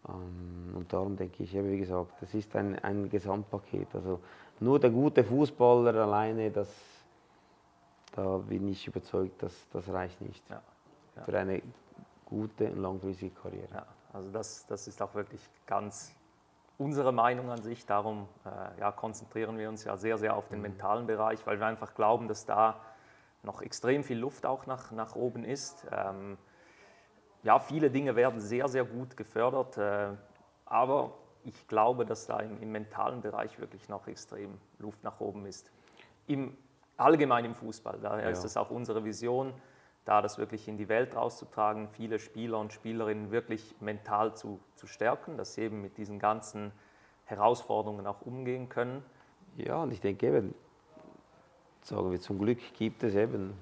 Ähm, 0.09 0.75
und 0.77 0.93
darum 0.93 1.17
denke 1.17 1.43
ich, 1.43 1.53
wie 1.53 1.79
gesagt, 1.79 2.13
das 2.21 2.35
ist 2.35 2.55
ein, 2.57 2.79
ein 2.81 3.09
Gesamtpaket. 3.09 3.89
Also 3.95 4.21
nur 4.61 4.79
der 4.79 4.91
gute 4.91 5.25
Fußballer 5.25 5.95
alleine, 5.95 6.51
das, 6.51 6.69
da 8.13 8.39
bin 8.39 8.69
ich 8.69 8.87
überzeugt, 8.87 9.43
dass 9.43 9.69
das 9.73 9.89
reicht 9.89 10.21
nicht 10.21 10.49
ja. 10.49 10.61
Ja. 11.17 11.23
für 11.23 11.39
eine 11.39 11.63
gute 12.25 12.71
und 12.71 12.81
langfristige 12.81 13.35
Karriere. 13.35 13.87
Also 14.13 14.31
das, 14.31 14.67
das 14.67 14.89
ist 14.89 15.01
auch 15.03 15.15
wirklich 15.15 15.41
ganz 15.67 16.15
unsere 16.79 17.13
Meinung 17.13 17.51
an 17.51 17.63
sich. 17.63 17.85
Darum 17.85 18.29
äh, 18.45 18.81
ja, 18.81 18.93
konzentrieren 18.93 19.59
wir 19.59 19.69
uns 19.69 19.85
ja 19.85 19.97
sehr, 19.97 20.17
sehr 20.17 20.37
auf 20.37 20.49
den 20.49 20.59
mhm. 20.59 20.63
mentalen 20.63 21.07
Bereich, 21.07 21.47
weil 21.47 21.59
wir 21.59 21.67
einfach 21.67 21.95
glauben, 21.95 22.29
dass 22.29 22.47
da 22.47 22.81
noch 23.43 23.63
extrem 23.63 24.03
viel 24.05 24.19
Luft 24.19 24.47
auch 24.47 24.67
nach, 24.67 24.91
nach 24.93 25.15
oben 25.15 25.45
ist. 25.45 25.87
Ähm, 25.93 26.39
ja, 27.49 27.59
viele 27.59 27.91
Dinge 27.91 28.15
werden 28.15 28.41
sehr, 28.41 28.69
sehr 28.69 28.85
gut 28.85 29.17
gefördert, 29.17 29.79
äh, 29.79 30.11
aber 30.67 31.15
ich 31.45 31.67
glaube, 31.67 32.05
dass 32.05 32.27
da 32.27 32.41
im, 32.41 32.61
im, 32.61 32.71
mentalen 32.71 33.23
Bereich 33.23 33.59
wirklich 33.59 33.89
noch 33.89 34.07
extrem 34.07 34.59
Luft 34.79 35.03
nach 35.03 35.19
oben 35.19 35.47
ist. 35.47 35.73
Im 36.27 36.55
allgemein 36.99 37.47
im 37.47 37.55
Fußball, 37.55 38.01
daher 38.03 38.25
ja. 38.25 38.29
ist 38.29 38.45
es 38.45 38.59
auch 38.59 38.69
unsere 38.69 39.03
Vision, 39.03 39.55
da 40.05 40.21
das 40.21 40.37
wirklich 40.37 40.69
in 40.69 40.77
die 40.77 40.91
Welt 40.91 41.17
rauszutragen, 41.17 41.89
viele 41.89 42.19
Spieler 42.19 42.59
und 42.59 42.75
Spielerinnen 42.75 43.31
wirklich 43.31 43.75
mental 43.81 44.37
zu, 44.37 44.61
zu 44.75 44.87
stärken, 44.87 45.39
dass 45.39 45.55
sie 45.55 45.63
eben 45.63 45.81
mit 45.81 45.97
diesen 45.97 46.19
ganzen 46.19 46.71
Herausforderungen 47.25 48.07
auch 48.07 48.21
umgehen 48.21 48.69
können. 48.69 49.03
Ja, 49.57 49.83
und 49.83 49.91
ich 49.91 50.03
denke 50.03 50.27
eben, 50.27 50.55
sagen 51.81 52.11
wir 52.11 52.21
zum 52.21 52.39
Glück 52.41 52.59
gibt 52.75 53.05
es 53.05 53.15
eben 53.15 53.55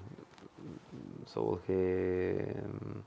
solche, 1.23 1.71
ähm, 1.71 3.05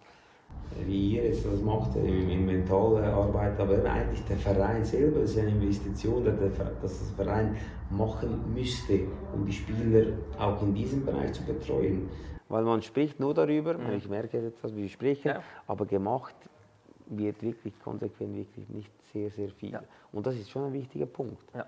wie 0.87 1.17
ihr 1.17 1.25
jetzt 1.25 1.45
das 1.45 1.61
macht, 1.61 1.97
in 1.97 2.47
mentaler 2.47 3.13
Arbeit, 3.13 3.59
aber 3.59 3.85
eigentlich 3.85 4.25
der 4.25 4.37
Verein 4.37 4.85
selber 4.85 5.21
ist 5.21 5.39
eine 5.39 5.51
Investition, 5.51 6.25
dass 6.25 6.37
das 6.81 7.11
Verein 7.17 7.57
machen 7.91 8.55
müsste, 8.55 9.01
um 9.35 9.45
die 9.45 9.53
Spieler 9.53 10.13
auch 10.39 10.63
in 10.63 10.75
diesem 10.75 11.05
Bereich 11.05 11.33
zu 11.33 11.43
betreuen 11.43 12.09
weil 12.51 12.65
man 12.65 12.83
spricht 12.83 13.21
nur 13.21 13.33
darüber, 13.33 13.75
mhm. 13.75 13.93
ich 13.97 14.09
merke 14.09 14.39
jetzt, 14.39 14.63
dass 14.63 14.75
wir 14.75 14.89
sprechen, 14.89 15.29
ja. 15.29 15.43
aber 15.67 15.87
gemacht 15.87 16.35
wird 17.07 17.43
wirklich 17.43 17.79
konsequent 17.81 18.37
wirklich 18.37 18.69
nicht 18.69 18.91
sehr, 19.13 19.31
sehr 19.31 19.51
viel. 19.51 19.71
Ja. 19.71 19.83
Und 20.13 20.27
das 20.27 20.35
ist 20.35 20.51
schon 20.51 20.65
ein 20.65 20.73
wichtiger 20.73 21.07
Punkt. 21.07 21.45
Ja. 21.55 21.65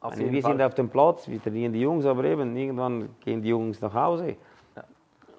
Meine, 0.00 0.32
wir 0.32 0.42
Fall. 0.42 0.52
sind 0.52 0.62
auf 0.62 0.74
dem 0.74 0.88
Platz, 0.88 1.28
wir 1.28 1.40
trainieren 1.40 1.72
die 1.72 1.80
Jungs, 1.80 2.04
aber 2.06 2.24
eben 2.24 2.56
irgendwann 2.56 3.10
gehen 3.20 3.40
die 3.42 3.50
Jungs 3.50 3.80
nach 3.80 3.94
Hause. 3.94 4.36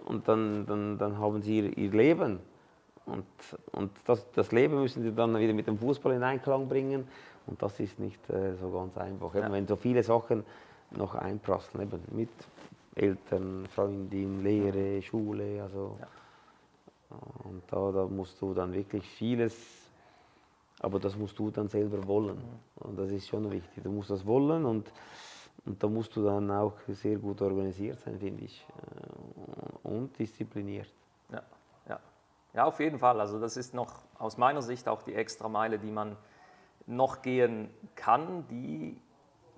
Und 0.06 0.28
dann, 0.28 0.66
dann, 0.66 0.98
dann 0.98 1.18
haben 1.18 1.42
sie 1.42 1.60
ihr, 1.60 1.78
ihr 1.78 1.92
Leben. 1.92 2.40
Und, 3.06 3.26
und 3.74 3.92
das, 4.06 4.30
das 4.32 4.52
Leben 4.52 4.76
müssen 4.76 5.04
sie 5.04 5.14
dann 5.14 5.38
wieder 5.38 5.54
mit 5.54 5.68
dem 5.68 5.78
Fußball 5.78 6.14
in 6.14 6.24
Einklang 6.24 6.68
bringen. 6.68 7.08
Und 7.48 7.62
das 7.62 7.80
ist 7.80 8.00
nicht 8.00 8.30
äh, 8.30 8.56
so 8.56 8.72
ganz 8.72 8.98
einfach. 8.98 9.36
Eben, 9.36 9.52
wenn 9.52 9.68
so 9.68 9.76
viele 9.76 10.04
Sachen 10.04 10.46
noch 10.92 11.16
einprasseln, 11.16 11.84
eben 11.84 12.02
mit 12.12 12.30
Eltern, 12.96 13.66
Freundin, 13.68 14.44
Lehre, 14.44 15.02
Schule. 15.02 15.62
Also, 15.64 15.98
ja. 16.00 16.08
Und 17.44 17.62
da, 17.68 17.92
da 17.92 18.06
musst 18.06 18.42
du 18.42 18.54
dann 18.54 18.74
wirklich 18.74 19.08
vieles 19.08 19.84
Aber 20.80 21.00
das 21.00 21.16
musst 21.16 21.40
du 21.40 21.50
dann 21.50 21.70
selber 21.70 22.06
wollen. 22.08 22.38
Mhm. 22.38 22.88
Und 22.88 23.00
das 23.00 23.12
ist 23.12 23.28
schon 23.28 23.50
wichtig. 23.50 23.84
Du 23.84 23.92
musst 23.92 24.10
das 24.10 24.26
wollen 24.26 24.66
und, 24.66 24.92
und 25.66 25.82
da 25.82 25.88
musst 25.88 26.16
du 26.16 26.24
dann 26.24 26.52
auch 26.52 26.74
sehr 26.88 27.18
gut 27.18 27.42
organisiert 27.42 28.00
sein, 28.00 28.20
finde 28.20 28.44
ich. 28.44 28.66
Äh, 28.68 29.88
und 29.88 30.18
diszipliniert. 30.20 30.92
Ja, 31.32 31.42
ja. 32.54 32.66
auf 32.66 32.80
jeden 32.80 33.00
Fall. 33.00 33.20
Also 33.20 33.40
das 33.40 33.58
ist 33.58 33.74
noch 33.74 34.04
aus 34.18 34.38
meiner 34.38 34.62
Sicht 34.62 34.88
auch 34.88 35.04
die 35.04 35.16
extra 35.16 35.50
Meile, 35.50 35.80
die 35.80 35.92
man 35.92 36.18
noch 36.86 37.22
gehen 37.22 37.70
kann, 37.96 38.48
die 38.48 39.00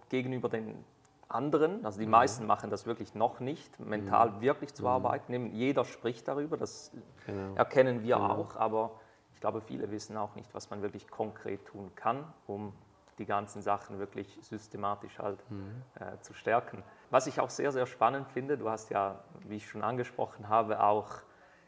gegenüber 0.10 0.50
den 0.50 0.84
anderen, 1.28 1.86
also 1.86 2.00
die 2.00 2.06
mhm. 2.06 2.12
meisten 2.12 2.46
machen 2.46 2.70
das 2.70 2.86
wirklich 2.86 3.16
noch 3.16 3.40
nicht, 3.40 3.80
mental 3.80 4.32
mhm. 4.32 4.42
wirklich 4.42 4.74
zu 4.74 4.84
mhm. 4.84 4.90
arbeiten. 4.90 5.52
Jeder 5.54 5.84
spricht 5.84 6.28
darüber, 6.28 6.58
das 6.58 6.92
genau. 7.26 7.56
erkennen 7.56 8.04
wir 8.04 8.16
genau. 8.16 8.36
auch, 8.36 8.56
aber 8.56 8.92
ich 9.34 9.42
glaube, 9.42 9.62
viele 9.62 9.90
wissen 9.92 10.18
auch 10.18 10.36
nicht, 10.36 10.54
was 10.54 10.70
man 10.70 10.82
wirklich 10.82 11.10
konkret 11.10 11.66
tun 11.66 11.92
kann, 11.96 12.24
um 12.48 12.74
die 13.18 13.26
ganzen 13.26 13.62
Sachen 13.62 13.98
wirklich 14.00 14.38
systematisch 14.42 15.20
halt 15.20 15.40
mhm. 15.50 15.82
äh, 16.00 16.20
zu 16.20 16.34
stärken. 16.34 16.84
Was 17.10 17.28
ich 17.28 17.40
auch 17.40 17.50
sehr, 17.50 17.72
sehr 17.72 17.86
spannend 17.86 18.28
finde, 18.30 18.58
du 18.58 18.70
hast 18.70 18.90
ja, 18.90 19.20
wie 19.48 19.56
ich 19.56 19.68
schon 19.68 19.84
angesprochen 19.84 20.50
habe, 20.50 20.84
auch 20.84 21.10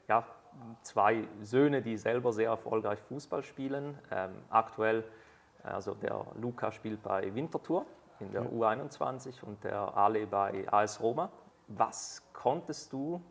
ja, 0.07 0.25
zwei 0.81 1.27
Söhne, 1.41 1.81
die 1.81 1.97
selber 1.97 2.33
sehr 2.33 2.49
erfolgreich 2.49 2.99
Fußball 3.01 3.43
spielen. 3.43 3.97
Ähm, 4.11 4.31
aktuell, 4.49 5.03
also 5.63 5.93
der 5.93 6.25
Luca 6.35 6.71
spielt 6.71 7.03
bei 7.03 7.33
Winterthur 7.33 7.85
in 8.19 8.31
der 8.31 8.43
ja. 8.43 8.49
U21 8.49 9.43
und 9.43 9.63
der 9.63 9.95
Ale 9.95 10.27
bei 10.27 10.65
AS 10.71 11.01
Roma. 11.01 11.29
Was 11.67 12.23
konntest 12.33 12.93
du 12.93 13.21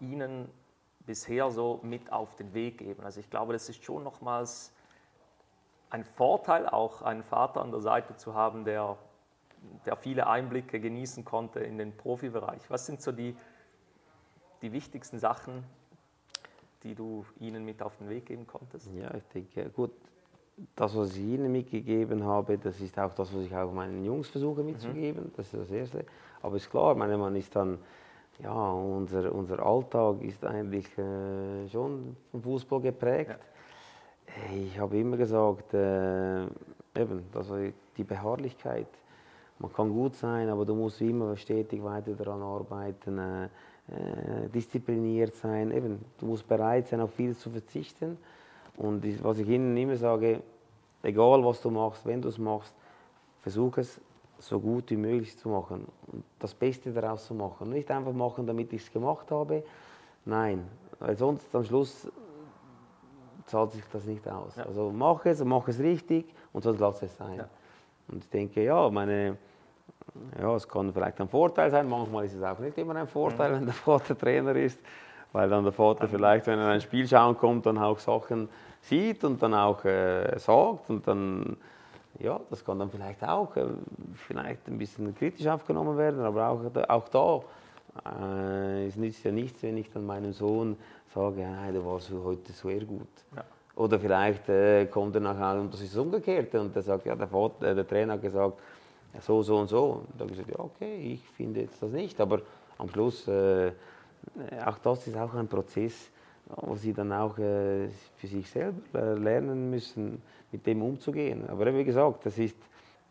ihnen 0.00 0.50
bisher 1.00 1.50
so 1.50 1.80
mit 1.82 2.12
auf 2.12 2.34
den 2.36 2.52
Weg 2.54 2.78
geben? 2.78 3.04
Also 3.04 3.20
ich 3.20 3.30
glaube, 3.30 3.52
das 3.52 3.68
ist 3.68 3.84
schon 3.84 4.02
nochmals 4.02 4.74
ein 5.90 6.04
Vorteil, 6.04 6.68
auch 6.68 7.02
einen 7.02 7.22
Vater 7.22 7.60
an 7.60 7.70
der 7.70 7.80
Seite 7.80 8.16
zu 8.16 8.34
haben, 8.34 8.64
der, 8.64 8.96
der 9.84 9.96
viele 9.96 10.26
Einblicke 10.26 10.80
genießen 10.80 11.24
konnte 11.24 11.60
in 11.60 11.78
den 11.78 11.96
Profibereich. 11.96 12.70
Was 12.70 12.86
sind 12.86 13.02
so 13.02 13.12
die, 13.12 13.36
die 14.62 14.72
wichtigsten 14.72 15.18
Sachen, 15.18 15.64
die 16.82 16.94
du 16.94 17.24
ihnen 17.40 17.64
mit 17.64 17.82
auf 17.82 17.96
den 17.96 18.08
Weg 18.08 18.26
geben 18.26 18.46
konntest? 18.46 18.90
Ja, 18.94 19.12
ich 19.14 19.24
denke, 19.32 19.70
gut, 19.70 19.92
das, 20.76 20.96
was 20.96 21.16
ich 21.16 21.22
ihnen 21.22 21.50
mitgegeben 21.50 22.24
habe, 22.24 22.58
das 22.58 22.80
ist 22.80 22.98
auch 22.98 23.14
das, 23.14 23.34
was 23.34 23.42
ich 23.44 23.54
auch 23.54 23.72
meinen 23.72 24.04
Jungs 24.04 24.28
versuche 24.28 24.62
mitzugeben. 24.62 25.24
Mhm. 25.24 25.32
Das 25.36 25.46
ist 25.46 25.62
das 25.62 25.70
Erste. 25.70 26.04
Aber 26.42 26.56
ist 26.56 26.70
klar, 26.70 26.94
meine, 26.94 27.16
man 27.16 27.34
ist 27.36 27.54
dann 27.56 27.78
ja, 28.42 28.72
unser, 28.72 29.32
unser 29.34 29.64
Alltag 29.64 30.22
ist 30.22 30.44
eigentlich 30.44 30.86
äh, 30.98 31.68
schon 31.68 32.16
vom 32.30 32.42
Fußball 32.42 32.80
geprägt. 32.80 33.30
Ja. 33.30 34.56
Ich 34.56 34.78
habe 34.78 34.98
immer 34.98 35.16
gesagt, 35.16 35.74
äh, 35.74 36.44
eben, 36.94 37.24
also 37.34 37.56
die 37.96 38.04
Beharrlichkeit. 38.04 38.88
Man 39.58 39.72
kann 39.72 39.90
gut 39.90 40.16
sein, 40.16 40.48
aber 40.48 40.64
du 40.64 40.74
musst 40.74 41.00
immer 41.00 41.36
stetig 41.36 41.84
weiter 41.84 42.12
daran 42.14 42.42
arbeiten, 42.42 43.18
äh, 43.18 43.44
äh, 43.44 43.48
diszipliniert 44.54 45.34
sein. 45.34 45.70
Eben, 45.70 46.04
du 46.18 46.26
musst 46.26 46.46
bereit 46.46 46.88
sein, 46.88 47.00
auf 47.00 47.12
vieles 47.14 47.40
zu 47.40 47.50
verzichten. 47.50 48.18
Und 48.76 49.04
was 49.22 49.38
ich 49.38 49.48
ihnen 49.48 49.76
immer 49.76 49.96
sage, 49.96 50.42
egal 51.02 51.44
was 51.44 51.60
du 51.60 51.70
machst, 51.70 52.06
wenn 52.06 52.22
du 52.22 52.28
es 52.28 52.38
machst, 52.38 52.74
versuch 53.40 53.78
es 53.78 54.00
so 54.38 54.58
gut 54.58 54.90
wie 54.90 54.96
möglich 54.96 55.36
zu 55.38 55.48
machen 55.48 55.86
und 56.10 56.24
das 56.38 56.54
Beste 56.54 56.92
daraus 56.92 57.26
zu 57.26 57.34
machen. 57.34 57.70
Nicht 57.70 57.90
einfach 57.90 58.12
machen, 58.12 58.46
damit 58.46 58.72
ich 58.72 58.82
es 58.82 58.92
gemacht 58.92 59.30
habe. 59.30 59.62
Nein, 60.24 60.66
weil 60.98 61.16
sonst 61.16 61.54
am 61.54 61.64
Schluss 61.64 62.08
zahlt 63.46 63.72
sich 63.72 63.84
das 63.92 64.04
nicht 64.06 64.26
aus. 64.28 64.56
Ja. 64.56 64.64
Also 64.64 64.90
mach 64.90 65.24
es 65.26 65.44
mach 65.44 65.68
es 65.68 65.78
richtig 65.78 66.26
und 66.52 66.62
sonst 66.62 66.80
lass 66.80 67.02
es 67.02 67.16
sein. 67.16 67.38
Ja. 67.38 67.48
Und 68.08 68.24
ich 68.24 68.30
denke, 68.30 68.64
ja, 68.64 68.90
meine, 68.90 69.36
ja, 70.40 70.54
es 70.54 70.68
kann 70.68 70.92
vielleicht 70.92 71.20
ein 71.20 71.28
Vorteil 71.28 71.70
sein, 71.70 71.88
manchmal 71.88 72.24
ist 72.24 72.34
es 72.34 72.42
auch 72.42 72.58
nicht 72.58 72.76
immer 72.78 72.96
ein 72.96 73.06
Vorteil, 73.06 73.50
mhm. 73.50 73.56
wenn 73.56 73.64
der 73.66 73.74
Vater 73.74 74.16
Trainer 74.16 74.54
ist, 74.56 74.80
weil 75.32 75.48
dann 75.48 75.64
der 75.64 75.72
Vater 75.72 76.08
vielleicht, 76.08 76.46
wenn 76.46 76.58
er 76.58 76.68
ein 76.68 76.80
Spiel 76.80 77.06
schauen 77.06 77.36
kommt, 77.36 77.66
dann 77.66 77.78
auch 77.78 77.98
Sachen 77.98 78.48
sieht 78.80 79.24
und 79.24 79.42
dann 79.42 79.54
auch 79.54 79.84
äh, 79.84 80.38
sagt 80.38 80.90
und 80.90 81.06
dann 81.06 81.56
ja, 82.18 82.40
das 82.50 82.64
kann 82.64 82.78
dann 82.78 82.90
vielleicht 82.90 83.22
auch 83.24 83.56
äh, 83.56 83.64
vielleicht 84.14 84.68
ein 84.68 84.78
bisschen 84.78 85.14
kritisch 85.14 85.46
aufgenommen 85.46 85.96
werden, 85.96 86.20
aber 86.20 86.48
auch, 86.48 86.60
auch 86.88 87.08
da 87.08 87.40
äh, 88.20 88.86
es 88.86 88.96
nützt 88.96 89.24
ja 89.24 89.32
nichts, 89.32 89.62
wenn 89.62 89.76
ich 89.76 89.90
dann 89.90 90.06
meinem 90.06 90.32
Sohn 90.32 90.76
sage, 91.14 91.44
hey, 91.44 91.72
du 91.72 91.84
warst 91.84 92.10
heute 92.10 92.52
sehr 92.52 92.84
gut. 92.84 93.08
Ja. 93.36 93.44
Oder 93.74 93.98
vielleicht 93.98 94.48
äh, 94.48 94.86
kommt 94.86 95.14
er 95.14 95.20
nachher 95.22 95.60
und 95.60 95.72
das 95.72 95.80
ist 95.80 95.94
das 95.94 96.00
Umgekehrte 96.00 96.60
und 96.60 96.74
der 96.74 96.82
sagt, 96.82 97.06
ja, 97.06 97.14
der, 97.14 97.28
Vater, 97.28 97.68
äh, 97.68 97.74
der 97.74 97.86
Trainer 97.86 98.14
hat 98.14 98.22
gesagt, 98.22 98.58
so, 99.20 99.42
so 99.42 99.58
und 99.58 99.68
so. 99.68 99.84
Und 99.84 100.08
dann 100.12 100.28
habe 100.28 100.32
ich 100.32 100.38
gesagt, 100.38 100.58
ja, 100.58 100.64
okay, 100.64 101.12
ich 101.12 101.22
finde 101.36 101.60
jetzt 101.60 101.82
das 101.82 101.92
nicht, 101.92 102.20
aber 102.20 102.40
am 102.78 102.88
Schluss, 102.88 103.28
äh, 103.28 103.72
auch 104.64 104.78
das 104.78 105.06
ist 105.06 105.16
auch 105.16 105.34
ein 105.34 105.48
Prozess, 105.48 106.10
wo 106.46 106.74
sie 106.76 106.92
dann 106.92 107.12
auch 107.12 107.38
äh, 107.38 107.88
für 108.16 108.26
sich 108.26 108.48
selber 108.48 108.78
äh, 108.94 109.14
lernen 109.14 109.70
müssen, 109.70 110.22
mit 110.50 110.66
dem 110.66 110.82
umzugehen. 110.82 111.48
Aber 111.48 111.74
wie 111.74 111.84
gesagt, 111.84 112.26
das 112.26 112.38
ist 112.38 112.56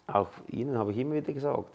auch 0.07 0.29
Ihnen 0.47 0.77
habe 0.77 0.91
ich 0.91 0.97
immer 0.97 1.15
wieder 1.15 1.33
gesagt, 1.33 1.69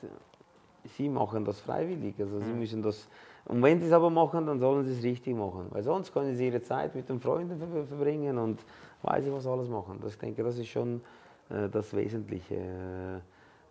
Sie 0.96 1.08
machen 1.08 1.44
das 1.44 1.60
freiwillig. 1.60 2.14
Also 2.18 2.38
Sie 2.38 2.52
mhm. 2.52 2.58
müssen 2.58 2.82
das. 2.82 3.08
Und 3.46 3.62
wenn 3.62 3.80
Sie 3.80 3.86
es 3.86 3.92
aber 3.92 4.10
machen, 4.10 4.46
dann 4.46 4.58
sollen 4.60 4.84
Sie 4.84 4.92
es 4.92 5.02
richtig 5.02 5.34
machen. 5.34 5.66
Weil 5.70 5.82
sonst 5.82 6.12
können 6.12 6.36
Sie 6.36 6.46
Ihre 6.46 6.62
Zeit 6.62 6.94
mit 6.94 7.08
den 7.08 7.20
Freunden 7.20 7.58
verbringen 7.86 8.38
und 8.38 8.60
weiß 9.02 9.26
ich 9.26 9.32
was 9.32 9.46
alles 9.46 9.68
machen. 9.68 9.98
Das, 10.02 10.12
ich 10.12 10.18
denke, 10.18 10.42
das 10.42 10.58
ist 10.58 10.68
schon 10.68 11.00
äh, 11.48 11.68
das 11.68 11.94
Wesentliche, 11.94 12.54
äh, 12.54 13.20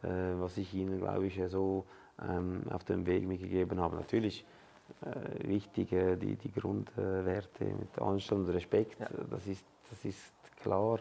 was 0.08 0.58
ich 0.58 0.74
Ihnen, 0.74 1.00
glaube 1.00 1.28
ich, 1.28 1.42
so 1.48 1.86
ähm, 2.22 2.64
auf 2.70 2.84
dem 2.84 3.06
Weg 3.06 3.28
mitgegeben 3.28 3.80
habe. 3.80 3.96
Natürlich 3.96 4.46
äh, 5.02 5.48
wichtige, 5.48 6.18
die, 6.18 6.36
die 6.36 6.52
Grundwerte 6.52 7.66
mit 7.66 8.00
Anstand 8.00 8.48
und 8.48 8.54
Respekt, 8.54 9.00
ja. 9.00 9.08
das, 9.30 9.48
ist, 9.48 9.66
das 9.90 10.06
ist 10.06 10.34
klar. 10.62 11.00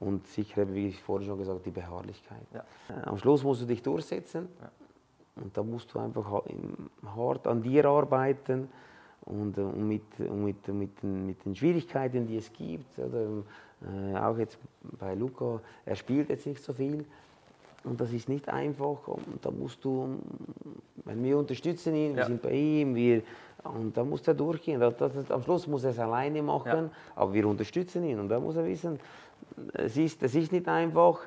Und 0.00 0.26
sicher, 0.28 0.72
wie 0.72 0.88
ich 0.88 1.02
vorhin 1.02 1.26
schon 1.26 1.38
gesagt 1.38 1.66
die 1.66 1.72
Beharrlichkeit. 1.72 2.46
Ja. 2.54 2.64
Äh, 2.88 3.02
am 3.04 3.18
Schluss 3.18 3.42
musst 3.42 3.62
du 3.62 3.66
dich 3.66 3.82
durchsetzen 3.82 4.48
ja. 4.60 4.70
und 5.42 5.56
da 5.56 5.62
musst 5.62 5.92
du 5.92 5.98
einfach 5.98 6.44
hart 7.16 7.46
an 7.48 7.62
dir 7.62 7.84
arbeiten 7.86 8.68
und, 9.22 9.58
äh, 9.58 9.62
und, 9.62 9.88
mit, 9.88 10.20
und 10.20 10.44
mit, 10.44 10.68
mit, 10.68 11.02
den, 11.02 11.26
mit 11.26 11.44
den 11.44 11.56
Schwierigkeiten, 11.56 12.26
die 12.26 12.36
es 12.36 12.52
gibt. 12.52 12.98
Oder, 12.98 13.42
äh, 13.82 14.16
auch 14.16 14.38
jetzt 14.38 14.58
bei 14.82 15.14
Luca, 15.14 15.60
er 15.84 15.96
spielt 15.96 16.28
jetzt 16.28 16.46
nicht 16.46 16.62
so 16.62 16.72
viel, 16.72 17.04
und 17.88 18.00
das 18.00 18.12
ist 18.12 18.28
nicht 18.28 18.48
einfach. 18.48 19.06
Und 19.06 19.44
da 19.44 19.50
musst 19.50 19.84
du, 19.84 20.18
wenn 21.04 21.22
wir 21.24 21.38
unterstützen 21.38 21.94
ihn, 21.94 22.14
wir 22.14 22.22
ja. 22.22 22.26
sind 22.26 22.42
bei 22.42 22.52
ihm, 22.52 22.94
wir, 22.94 23.22
und 23.64 23.96
da 23.96 24.04
muss 24.04 24.26
er 24.28 24.34
durchgehen. 24.34 24.80
Das, 24.80 24.96
das, 24.96 25.30
am 25.30 25.42
Schluss 25.42 25.66
muss 25.66 25.84
er 25.84 25.90
es 25.90 25.98
alleine 25.98 26.42
machen, 26.42 26.90
ja. 26.90 26.90
aber 27.16 27.32
wir 27.32 27.46
unterstützen 27.46 28.04
ihn. 28.04 28.20
Und 28.20 28.28
da 28.28 28.38
muss 28.38 28.56
er 28.56 28.66
wissen, 28.66 28.98
es 29.72 29.96
ist, 29.96 30.22
es 30.22 30.34
ist 30.34 30.52
nicht 30.52 30.68
einfach. 30.68 31.20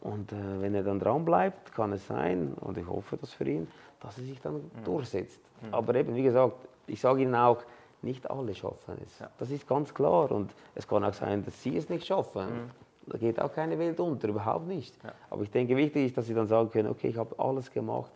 Und 0.00 0.32
äh, 0.32 0.36
wenn 0.60 0.74
er 0.74 0.82
dann 0.82 1.00
dran 1.00 1.24
bleibt, 1.24 1.74
kann 1.74 1.92
es 1.92 2.06
sein, 2.06 2.52
und 2.60 2.76
ich 2.76 2.86
hoffe 2.86 3.16
das 3.16 3.32
für 3.32 3.48
ihn, 3.48 3.66
dass 4.00 4.18
er 4.18 4.24
sich 4.24 4.40
dann 4.40 4.56
mhm. 4.56 4.84
durchsetzt. 4.84 5.40
Mhm. 5.62 5.74
Aber 5.74 5.94
eben, 5.94 6.14
wie 6.14 6.22
gesagt, 6.22 6.56
ich 6.86 7.00
sage 7.00 7.22
Ihnen 7.22 7.34
auch, 7.34 7.62
nicht 8.02 8.30
alle 8.30 8.54
schaffen 8.54 8.98
es. 9.02 9.18
Ja. 9.18 9.30
Das 9.38 9.50
ist 9.50 9.66
ganz 9.66 9.94
klar. 9.94 10.30
Und 10.30 10.54
es 10.74 10.86
kann 10.86 11.02
auch 11.04 11.14
sein, 11.14 11.42
dass 11.42 11.62
Sie 11.62 11.74
es 11.76 11.88
nicht 11.88 12.06
schaffen. 12.06 12.44
Mhm. 12.44 12.70
Da 13.06 13.18
geht 13.18 13.40
auch 13.40 13.52
keine 13.52 13.78
Welt 13.78 14.00
unter, 14.00 14.28
überhaupt 14.28 14.66
nicht. 14.66 14.94
Ja. 15.02 15.12
Aber 15.30 15.42
ich 15.42 15.50
denke, 15.50 15.76
wichtig 15.76 16.06
ist, 16.06 16.16
dass 16.16 16.26
sie 16.26 16.34
dann 16.34 16.46
sagen 16.46 16.70
können, 16.70 16.88
okay, 16.88 17.08
ich 17.08 17.16
habe 17.16 17.38
alles 17.38 17.70
gemacht, 17.70 18.12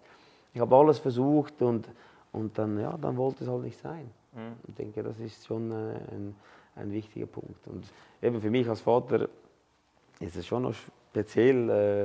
ich 0.54 0.60
habe 0.60 0.74
alles 0.74 0.98
versucht 0.98 1.60
und, 1.60 1.88
und 2.32 2.56
dann, 2.58 2.80
ja, 2.80 2.96
dann 3.00 3.16
wollte 3.16 3.44
es 3.44 3.50
halt 3.50 3.62
nicht 3.62 3.78
sein. 3.78 4.10
Mhm. 4.32 4.56
Ich 4.66 4.74
denke, 4.74 5.02
das 5.02 5.18
ist 5.20 5.46
schon 5.46 5.70
äh, 5.70 5.74
ein, 5.74 6.34
ein 6.76 6.92
wichtiger 6.92 7.26
Punkt. 7.26 7.66
Und 7.66 7.84
eben 8.22 8.40
für 8.40 8.50
mich 8.50 8.68
als 8.68 8.80
Vater 8.80 9.28
ist 10.20 10.36
es 10.36 10.46
schon 10.46 10.62
noch 10.62 10.74
speziell, 11.10 11.68
äh, 11.70 12.04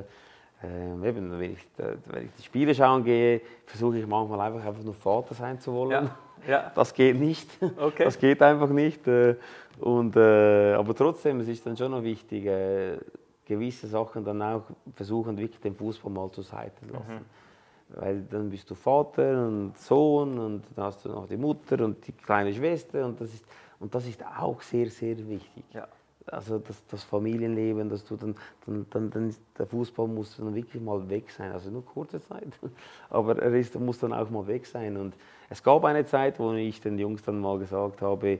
äh, 0.65 1.09
eben, 1.09 1.39
wenn 1.39 1.53
ich, 1.53 1.67
wenn 1.77 2.25
ich 2.25 2.31
die 2.37 2.43
Spiele 2.43 2.75
schauen 2.75 3.03
gehe, 3.03 3.41
versuche 3.65 3.99
ich 3.99 4.07
manchmal 4.07 4.39
einfach, 4.41 4.65
einfach 4.65 4.83
nur 4.83 4.93
Vater 4.93 5.35
sein 5.35 5.59
zu 5.59 5.73
wollen. 5.73 5.91
Ja. 5.91 6.17
Ja. 6.47 6.71
Das 6.75 6.93
geht 6.93 7.19
nicht. 7.19 7.49
Okay. 7.77 8.05
Das 8.05 8.17
geht 8.17 8.41
einfach 8.41 8.69
nicht. 8.69 9.07
Äh, 9.07 9.35
und, 9.79 10.15
äh, 10.15 10.73
aber 10.73 10.95
trotzdem, 10.95 11.39
es 11.39 11.47
ist 11.47 11.65
dann 11.65 11.75
schon 11.75 11.91
noch 11.91 12.03
wichtig, 12.03 12.45
äh, 12.45 12.97
gewisse 13.45 13.87
Sachen 13.87 14.23
dann 14.23 14.41
auch 14.41 14.63
versuchen, 14.95 15.37
wirklich 15.37 15.59
den 15.59 15.75
Fußball 15.75 16.11
mal 16.11 16.31
zur 16.31 16.43
Seite 16.43 16.85
lassen. 16.91 17.15
Mhm. 17.15 17.95
Weil 17.95 18.21
dann 18.21 18.49
bist 18.49 18.69
du 18.69 18.75
Vater 18.75 19.45
und 19.45 19.77
Sohn 19.77 20.37
und 20.39 20.63
dann 20.75 20.85
hast 20.85 21.05
du 21.05 21.09
noch 21.09 21.27
die 21.27 21.37
Mutter 21.37 21.83
und 21.83 22.05
die 22.07 22.13
kleine 22.13 22.53
Schwester 22.53 23.05
und 23.05 23.19
das 23.19 23.33
ist, 23.33 23.45
und 23.79 23.93
das 23.93 24.07
ist 24.07 24.23
auch 24.23 24.61
sehr, 24.61 24.89
sehr 24.89 25.17
wichtig. 25.27 25.65
Ja. 25.73 25.87
Also 26.27 26.59
das, 26.59 26.85
das, 26.87 27.03
Familienleben, 27.03 27.89
dass 27.89 28.05
du 28.05 28.15
dann, 28.15 28.35
dann, 28.65 28.85
dann, 28.89 29.09
dann, 29.09 29.35
der 29.57 29.65
Fußball 29.65 30.07
muss 30.07 30.37
dann 30.37 30.55
wirklich 30.55 30.81
mal 30.81 31.09
weg 31.09 31.29
sein. 31.29 31.51
Also 31.51 31.69
nur 31.69 31.85
kurze 31.85 32.21
Zeit, 32.21 32.47
aber 33.09 33.41
er 33.41 33.53
ist, 33.53 33.77
muss 33.79 33.99
dann 33.99 34.13
auch 34.13 34.29
mal 34.29 34.47
weg 34.47 34.65
sein. 34.65 34.95
Und 34.97 35.13
es 35.49 35.61
gab 35.61 35.83
eine 35.83 36.05
Zeit, 36.05 36.39
wo 36.39 36.53
ich 36.53 36.79
den 36.79 36.97
Jungs 36.97 37.23
dann 37.23 37.39
mal 37.39 37.59
gesagt 37.59 38.01
habe, 38.01 38.39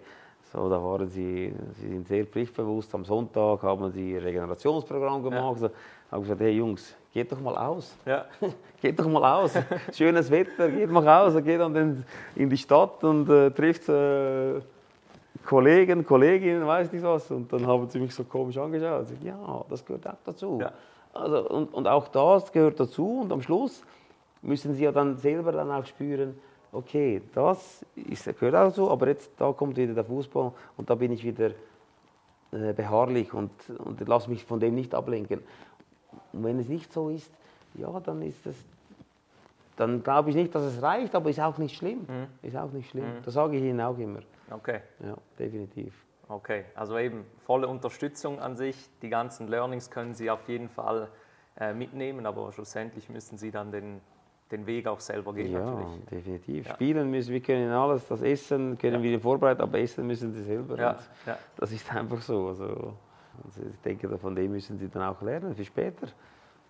So, 0.51 0.69
da 0.69 0.81
waren 0.81 1.09
sie, 1.09 1.53
sie 1.73 1.89
sind 1.89 2.07
sehr 2.07 2.25
pflichtbewusst. 2.25 2.93
Am 2.95 3.03
Sonntag 3.03 3.63
haben 3.63 3.91
sie 3.91 4.15
ein 4.15 4.23
Regenerationsprogramm 4.23 5.23
gemacht. 5.23 5.61
Ja. 5.61 5.69
So, 5.69 5.75
habe 6.11 6.21
gesagt, 6.21 6.41
hey 6.41 6.51
Jungs, 6.51 6.95
geht 7.11 7.31
doch 7.31 7.39
mal 7.39 7.55
aus. 7.55 7.95
Ja. 8.05 8.25
geht 8.81 8.99
doch 8.99 9.07
mal 9.07 9.23
aus. 9.23 9.53
Schönes 9.91 10.29
Wetter, 10.29 10.69
geht 10.69 10.89
mal 10.89 11.07
raus, 11.07 11.33
geht 11.43 11.59
dann 11.59 11.73
den, 11.73 12.05
in 12.35 12.49
die 12.49 12.57
Stadt 12.57 13.03
und 13.03 13.27
äh, 13.29 13.51
trifft 13.51 13.89
äh, 13.89 14.61
Kollegen, 15.45 16.05
Kolleginnen, 16.05 16.65
weiß 16.65 16.91
nicht 16.91 17.03
was. 17.03 17.29
Und 17.31 17.51
dann 17.51 17.65
haben 17.67 17.89
sie 17.89 17.99
mich 17.99 18.13
so 18.13 18.23
komisch 18.23 18.57
angeschaut. 18.57 19.07
Ich, 19.11 19.25
ja, 19.25 19.65
das 19.69 19.85
gehört 19.85 20.07
auch 20.07 20.17
dazu. 20.25 20.59
Ja. 20.61 20.71
Also, 21.13 21.49
und, 21.49 21.73
und 21.73 21.87
auch 21.87 22.07
das 22.07 22.51
gehört 22.51 22.79
dazu. 22.79 23.21
Und 23.21 23.31
am 23.31 23.41
Schluss 23.41 23.83
müssen 24.41 24.73
sie 24.73 24.83
ja 24.83 24.91
dann 24.91 25.17
selber 25.17 25.51
dann 25.51 25.71
auch 25.71 25.85
spüren, 25.85 26.35
okay, 26.71 27.21
das 27.33 27.85
ist, 27.95 28.25
gehört 28.25 28.55
auch 28.55 28.67
dazu, 28.69 28.89
aber 28.89 29.07
jetzt 29.07 29.31
da 29.37 29.51
kommt 29.51 29.77
wieder 29.77 29.93
der 29.93 30.03
Fußball 30.03 30.51
und 30.75 30.89
da 30.89 30.95
bin 30.95 31.11
ich 31.11 31.23
wieder 31.23 31.51
äh, 32.51 32.73
beharrlich 32.73 33.33
und, 33.33 33.51
und 33.77 34.05
lasse 34.07 34.29
mich 34.29 34.43
von 34.43 34.59
dem 34.59 34.75
nicht 34.75 34.93
ablenken. 34.93 35.39
Und 36.33 36.43
wenn 36.43 36.59
es 36.59 36.67
nicht 36.67 36.91
so 36.91 37.09
ist, 37.09 37.31
ja, 37.75 37.99
dann 37.99 38.21
ist 38.21 38.45
es, 38.45 38.55
dann 39.75 40.03
glaube 40.03 40.29
ich 40.29 40.35
nicht, 40.35 40.53
dass 40.53 40.63
es 40.63 40.81
reicht, 40.81 41.15
aber 41.15 41.29
ist 41.29 41.39
auch 41.39 41.57
nicht 41.57 41.75
schlimm. 41.75 42.01
Mhm. 42.07 42.27
Ist 42.41 42.55
auch 42.55 42.71
nicht 42.71 42.89
schlimm. 42.89 43.05
Mhm. 43.05 43.23
Das 43.23 43.33
sage 43.33 43.57
ich 43.57 43.63
Ihnen 43.63 43.81
auch 43.81 43.97
immer. 43.97 44.19
Okay. 44.49 44.81
Ja, 45.03 45.15
definitiv. 45.37 45.93
Okay, 46.27 46.65
also 46.75 46.97
eben 46.97 47.25
volle 47.45 47.67
Unterstützung 47.67 48.39
an 48.39 48.55
sich. 48.55 48.89
Die 49.01 49.09
ganzen 49.09 49.47
Learnings 49.47 49.89
können 49.89 50.13
Sie 50.13 50.31
auf 50.31 50.47
jeden 50.47 50.69
Fall 50.69 51.09
äh, 51.59 51.73
mitnehmen, 51.73 52.25
aber 52.25 52.51
schlussendlich 52.51 53.09
müssen 53.09 53.37
Sie 53.37 53.51
dann 53.51 53.71
den, 53.71 54.01
den 54.51 54.65
Weg 54.65 54.87
auch 54.87 54.99
selber 54.99 55.33
gehen. 55.33 55.51
Ja, 55.51 55.59
natürlich. 55.59 56.05
definitiv. 56.05 56.67
Ja. 56.67 56.73
Spielen 56.73 57.11
müssen 57.11 57.33
wir 57.33 57.41
können 57.41 57.71
alles, 57.71 58.07
das 58.07 58.21
Essen 58.21 58.77
können 58.77 59.03
ja. 59.03 59.11
wir 59.11 59.19
vorbereiten, 59.19 59.61
aber 59.61 59.79
essen 59.79 60.07
müssen 60.07 60.31
Sie 60.31 60.43
selber. 60.43 60.77
Ja. 60.77 60.97
ja. 61.25 61.37
Das 61.57 61.71
ist 61.71 61.93
einfach 61.93 62.21
so. 62.21 62.47
Also, 62.47 62.93
also 63.43 63.61
ich 63.69 63.79
denke, 63.81 64.17
von 64.17 64.35
dem 64.35 64.51
müssen 64.51 64.77
Sie 64.77 64.89
dann 64.89 65.03
auch 65.03 65.21
lernen 65.21 65.53
für 65.53 65.65
später. 65.65 66.07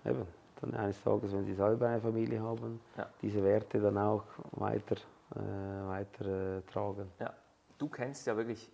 Eben, 0.04 0.26
dann 0.64 0.74
eines 0.76 1.02
Tages, 1.02 1.34
wenn 1.34 1.46
Sie 1.46 1.54
selber 1.54 1.88
eine 1.88 2.02
Familie 2.02 2.42
haben, 2.42 2.80
diese 3.22 3.44
Werte 3.44 3.80
dann 3.80 3.98
auch 3.98 4.24
weiter, 4.52 4.96
äh, 5.36 5.88
weiter 5.88 6.58
äh, 6.58 6.62
tragen. 6.62 7.12
Ja. 7.20 7.34
Du 7.78 7.90
kennst 7.90 8.26
ja 8.28 8.38
wirklich 8.38 8.72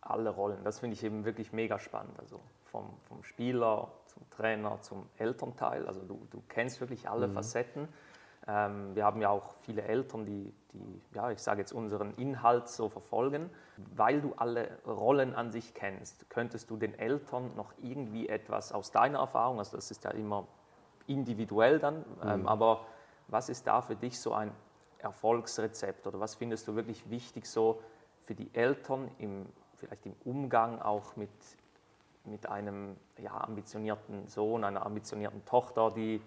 alle 0.00 0.30
Rollen. 0.30 0.62
Das 0.64 0.80
finde 0.80 0.94
ich 0.94 1.04
eben 1.04 1.24
wirklich 1.24 1.52
mega 1.52 1.78
spannend. 1.78 2.18
Also 2.18 2.40
vom, 2.64 2.90
vom 3.08 3.22
Spieler 3.22 3.90
zum 4.06 4.28
Trainer 4.30 4.80
zum 4.82 5.08
Elternteil. 5.16 5.86
Also 5.86 6.02
du, 6.02 6.26
du 6.30 6.42
kennst 6.48 6.80
wirklich 6.80 7.08
alle 7.08 7.28
mhm. 7.28 7.34
Facetten. 7.34 7.88
Ähm, 8.46 8.94
wir 8.94 9.04
haben 9.04 9.20
ja 9.20 9.30
auch 9.30 9.54
viele 9.62 9.82
Eltern, 9.82 10.24
die, 10.24 10.52
die, 10.72 11.02
ja, 11.14 11.30
ich 11.30 11.40
sage 11.40 11.60
jetzt 11.60 11.72
unseren 11.72 12.14
Inhalt 12.14 12.68
so 12.68 12.88
verfolgen. 12.88 13.50
Weil 13.94 14.20
du 14.20 14.34
alle 14.34 14.78
Rollen 14.86 15.34
an 15.34 15.50
sich 15.50 15.72
kennst, 15.74 16.28
könntest 16.28 16.70
du 16.70 16.76
den 16.76 16.98
Eltern 16.98 17.54
noch 17.56 17.72
irgendwie 17.78 18.28
etwas 18.28 18.72
aus 18.72 18.90
deiner 18.90 19.20
Erfahrung, 19.20 19.58
also 19.58 19.76
das 19.76 19.90
ist 19.90 20.04
ja 20.04 20.10
immer 20.10 20.46
individuell 21.10 21.78
dann, 21.78 22.04
ähm, 22.24 22.40
mhm. 22.40 22.48
aber 22.48 22.86
was 23.28 23.48
ist 23.48 23.66
da 23.66 23.82
für 23.82 23.96
dich 23.96 24.18
so 24.18 24.32
ein 24.32 24.50
Erfolgsrezept 24.98 26.06
oder 26.06 26.20
was 26.20 26.34
findest 26.34 26.68
du 26.68 26.76
wirklich 26.76 27.08
wichtig 27.08 27.46
so 27.46 27.80
für 28.26 28.34
die 28.34 28.50
Eltern 28.54 29.10
im 29.18 29.46
vielleicht 29.80 30.06
im 30.06 30.14
Umgang 30.24 30.80
auch 30.80 31.16
mit, 31.16 31.30
mit 32.24 32.46
einem 32.46 32.96
ja, 33.18 33.40
ambitionierten 33.40 34.28
Sohn, 34.28 34.62
einer 34.62 34.84
ambitionierten 34.84 35.44
Tochter, 35.44 35.90
die 35.90 36.20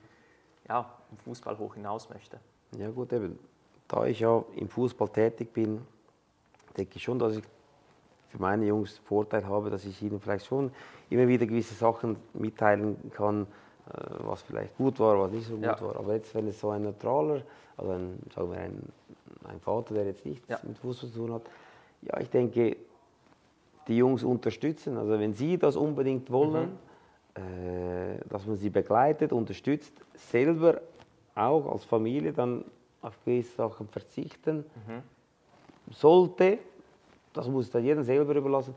ja, 0.67 0.91
im 1.11 1.17
Fußball 1.17 1.57
hoch 1.57 1.75
hinaus 1.75 2.09
möchte. 2.09 2.39
Ja 2.77 2.89
gut, 2.89 3.13
eben. 3.13 3.39
Da 3.87 4.05
ich 4.05 4.21
ja 4.21 4.43
im 4.55 4.67
Fußball 4.67 5.09
tätig 5.09 5.53
bin, 5.53 5.85
denke 6.75 6.95
ich 6.95 7.03
schon, 7.03 7.19
dass 7.19 7.37
ich 7.37 7.43
für 8.29 8.39
meine 8.39 8.65
Jungs 8.65 8.97
Vorteil 8.97 9.45
habe, 9.45 9.69
dass 9.69 9.85
ich 9.85 10.01
ihnen 10.01 10.19
vielleicht 10.19 10.47
schon 10.47 10.71
immer 11.09 11.27
wieder 11.27 11.45
gewisse 11.45 11.75
Sachen 11.75 12.17
mitteilen 12.33 13.11
kann, 13.13 13.45
was 14.19 14.41
vielleicht 14.41 14.77
gut 14.77 14.99
war, 14.99 15.19
was 15.19 15.31
nicht 15.31 15.47
so 15.47 15.55
gut 15.55 15.65
ja. 15.65 15.81
war. 15.81 15.95
Aber 15.97 16.13
jetzt, 16.13 16.33
wenn 16.35 16.47
es 16.47 16.59
so 16.59 16.69
ein 16.69 16.83
neutraler, 16.83 17.41
also 17.77 17.91
ein, 17.91 18.19
sagen 18.33 18.51
wir 18.51 18.59
ein, 18.59 18.81
ein 19.45 19.59
Vater, 19.59 19.93
der 19.93 20.05
jetzt 20.05 20.25
nichts 20.25 20.47
ja. 20.47 20.59
mit 20.63 20.77
Fußball 20.77 21.09
zu 21.09 21.17
tun 21.17 21.33
hat, 21.33 21.43
ja, 22.01 22.19
ich 22.19 22.29
denke, 22.29 22.77
die 23.87 23.97
Jungs 23.97 24.23
unterstützen. 24.23 24.97
Also 24.97 25.19
wenn 25.19 25.33
sie 25.33 25.57
das 25.57 25.75
unbedingt 25.75 26.31
wollen, 26.31 26.69
mhm. 27.35 27.41
äh, 27.41 28.19
dass 28.29 28.45
man 28.45 28.55
sie 28.55 28.69
begleitet, 28.69 29.33
unterstützt, 29.33 29.93
selber 30.15 30.81
auch 31.35 31.71
als 31.71 31.83
Familie 31.83 32.31
dann 32.31 32.63
auf 33.01 33.17
gewisse 33.25 33.55
Sachen 33.55 33.87
verzichten 33.87 34.57
mhm. 34.87 35.03
sollte, 35.91 36.59
das 37.33 37.47
muss 37.47 37.69
dann 37.69 37.83
jedem 37.83 38.03
selber 38.03 38.35
überlassen. 38.35 38.75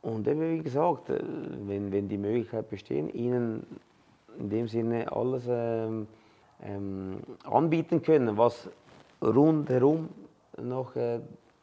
Und 0.00 0.26
eben, 0.28 0.40
wie 0.40 0.62
gesagt, 0.62 1.10
äh, 1.10 1.20
wenn, 1.66 1.92
wenn 1.92 2.08
die 2.08 2.18
Möglichkeit 2.18 2.70
besteht, 2.70 3.14
ihnen 3.14 3.66
in 4.38 4.48
dem 4.48 4.68
Sinne 4.68 5.10
alles 5.12 5.44
ähm, 5.48 6.06
ähm, 6.62 7.18
anbieten 7.44 8.02
können, 8.02 8.36
was 8.36 8.68
rundherum 9.22 10.08
noch 10.60 10.94
äh, 10.96 11.20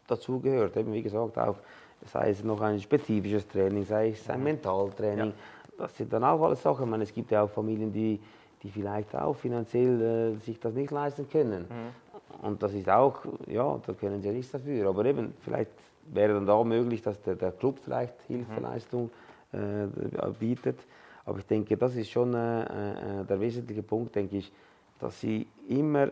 dazugehört. 0.08 0.78
Eben, 0.78 0.94
wie 0.94 1.02
gesagt, 1.02 1.38
auch 1.38 1.58
sei 2.06 2.30
es 2.30 2.44
noch 2.44 2.62
ein 2.62 2.80
spezifisches 2.80 3.48
Training, 3.48 3.84
sei 3.84 4.10
es 4.10 4.30
ein 4.30 4.40
mhm. 4.40 4.44
Mentaltraining. 4.46 5.28
Ja. 5.30 5.34
Das 5.78 5.98
sind 5.98 6.12
dann 6.14 6.24
auch 6.24 6.42
alles 6.42 6.62
Sachen. 6.62 6.86
Ich 6.86 6.90
meine, 6.90 7.04
es 7.04 7.14
gibt 7.14 7.32
ja 7.32 7.44
auch 7.44 7.50
Familien, 7.50 7.92
die, 7.92 8.20
die 8.64 8.70
vielleicht 8.70 9.16
auch 9.16 9.36
finanziell 9.36 10.02
äh, 10.02 10.36
sich 10.46 10.60
das 10.60 10.74
nicht 10.74 10.92
leisten 10.92 11.30
können. 11.30 11.66
Mhm. 11.70 12.48
Und 12.48 12.64
das 12.64 12.74
ist 12.74 12.90
auch, 12.90 13.20
ja, 13.48 13.80
da 13.86 13.94
können 13.94 14.22
sie 14.22 14.30
nichts 14.30 14.52
dafür. 14.52 14.90
Aber 14.90 15.06
eben, 15.06 15.34
vielleicht 15.42 15.72
wäre 16.14 16.34
dann 16.34 16.46
da 16.46 16.64
möglich, 16.64 17.02
dass 17.02 17.22
der, 17.22 17.36
der 17.36 17.52
Club 17.52 17.80
vielleicht 17.84 18.14
Hilfeleistung 18.28 19.10
mhm. 19.52 19.92
äh, 20.18 20.32
bietet. 20.40 20.80
Aber 21.26 21.40
ich 21.40 21.46
denke, 21.46 21.76
das 21.76 21.96
ist 21.96 22.10
schon 22.10 22.34
äh, 22.34 23.22
äh, 23.22 23.26
der 23.26 23.40
wesentliche 23.40 23.84
Punkt, 23.84 24.16
denke 24.16 24.38
ich, 24.38 24.52
dass 25.00 25.20
sie 25.20 25.48
immer, 25.68 26.12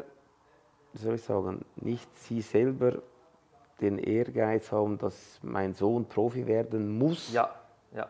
wie 0.92 0.98
soll 0.98 1.16
ich 1.16 1.24
sagen, 1.24 1.64
nicht 1.76 2.10
sie 2.18 2.42
selber 2.42 3.02
den 3.80 4.00
Ehrgeiz 4.00 4.72
haben, 4.72 4.98
dass 4.98 5.40
mein 5.44 5.74
Sohn 5.74 6.06
Profi 6.06 6.46
werden 6.48 6.98
muss. 6.98 7.32
Ja, 7.34 7.54
ja. 7.96 8.08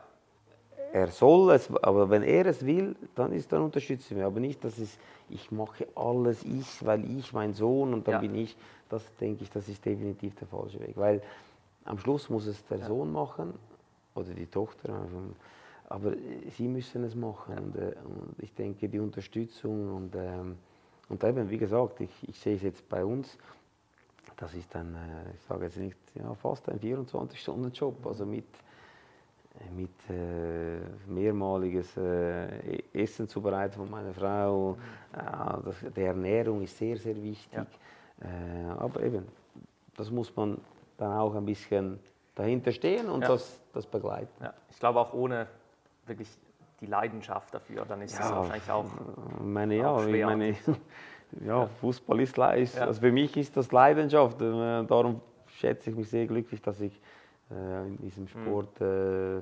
Er 0.93 1.07
soll 1.07 1.51
es, 1.53 1.69
aber 1.81 2.09
wenn 2.09 2.23
er 2.23 2.45
es 2.45 2.65
will, 2.65 2.95
dann 3.15 3.33
ist 3.33 3.51
dann 3.51 3.63
unterstützen 3.63 4.15
wir. 4.15 4.27
Aber 4.27 4.39
nicht, 4.39 4.63
dass 4.63 4.77
es, 4.77 4.97
ich 5.29 5.51
mache 5.51 5.87
alles 5.95 6.43
ich, 6.43 6.85
weil 6.85 7.03
ich 7.17 7.33
mein 7.33 7.53
Sohn 7.53 7.93
und 7.93 8.07
dann 8.07 8.15
ja. 8.15 8.19
bin 8.19 8.35
ich. 8.35 8.55
Das 8.89 9.03
denke 9.15 9.43
ich, 9.43 9.49
das 9.49 9.67
ist 9.67 9.83
definitiv 9.83 10.35
der 10.35 10.47
falsche 10.47 10.79
Weg. 10.79 10.95
Weil 10.95 11.21
am 11.85 11.97
Schluss 11.97 12.29
muss 12.29 12.45
es 12.45 12.63
der 12.67 12.77
ja. 12.77 12.85
Sohn 12.85 13.11
machen 13.11 13.53
oder 14.13 14.33
die 14.33 14.45
Tochter. 14.45 15.07
Aber 15.89 16.13
sie 16.55 16.67
müssen 16.67 17.03
es 17.03 17.15
machen. 17.15 17.57
Und, 17.57 17.75
äh, 17.75 17.93
und, 18.03 18.35
ich 18.39 18.53
denke, 18.53 18.89
die 18.89 18.99
Unterstützung 18.99 19.95
und, 19.95 20.15
ähm, 20.15 20.57
und 21.09 21.23
eben, 21.23 21.49
wie 21.49 21.57
gesagt, 21.57 21.99
ich, 22.01 22.27
ich 22.27 22.39
sehe 22.39 22.55
es 22.55 22.63
jetzt 22.63 22.87
bei 22.89 23.03
uns 23.03 23.37
das 24.37 24.53
ist 24.53 24.73
dann, 24.73 24.95
äh, 24.95 25.33
ich 25.35 25.41
sage 25.41 25.65
jetzt 25.65 25.77
nicht, 25.77 25.97
ja, 26.15 26.33
fast 26.35 26.67
ein 26.69 26.79
24-Stunden-Job, 26.79 28.05
also 28.05 28.25
mit, 28.25 28.45
äh, 29.59 29.71
mit 29.71 29.89
äh, 30.09 30.79
mehrmaliges 31.07 31.95
äh, 31.97 32.77
e-, 32.77 32.83
Essen 32.93 33.27
zubereiten 33.27 33.75
von 33.75 33.89
meiner 33.89 34.13
Frau. 34.13 34.77
Äh, 35.13 35.63
das, 35.63 35.75
die 35.95 36.01
Ernährung 36.01 36.61
ist 36.61 36.77
sehr, 36.77 36.97
sehr 36.97 37.15
wichtig. 37.21 37.53
Ja. 37.53 37.65
Äh, 38.21 38.69
aber 38.77 39.03
eben, 39.03 39.27
das 39.95 40.09
muss 40.09 40.35
man 40.35 40.59
dann 40.97 41.13
auch 41.13 41.35
ein 41.35 41.45
bisschen 41.45 41.99
dahinter 42.35 42.71
stehen 42.71 43.09
und 43.09 43.21
ja. 43.21 43.27
das, 43.27 43.59
das 43.73 43.85
begleiten. 43.85 44.43
Ja. 44.43 44.53
Ich 44.69 44.79
glaube 44.79 44.99
auch 44.99 45.13
ohne 45.13 45.47
wirklich 46.05 46.29
die 46.83 46.85
Leidenschaft 46.85 47.53
dafür, 47.53 47.85
dann 47.85 48.01
ist 48.01 48.19
es 48.19 48.29
wahrscheinlich 48.29 48.69
auch, 48.69 48.85
meine, 49.41 49.87
auch 49.87 49.99
ja, 49.99 50.03
schwer. 50.03 50.27
Meine, 50.27 50.55
ja, 51.45 51.67
Fußball 51.79 52.19
ist, 52.19 52.37
ist 52.37 52.79
also 52.79 52.99
für 52.99 53.11
mich 53.11 53.35
ist 53.37 53.55
das 53.55 53.71
Leidenschaft. 53.71 54.41
Äh, 54.41 54.83
darum 54.83 55.21
schätze 55.47 55.89
ich 55.89 55.95
mich 55.95 56.09
sehr 56.09 56.27
glücklich, 56.27 56.61
dass 56.61 56.81
ich 56.81 56.99
äh, 57.51 57.87
in 57.87 57.97
diesem 57.97 58.23
mhm. 58.23 58.27
Sport, 58.27 58.81
äh, 58.81 59.35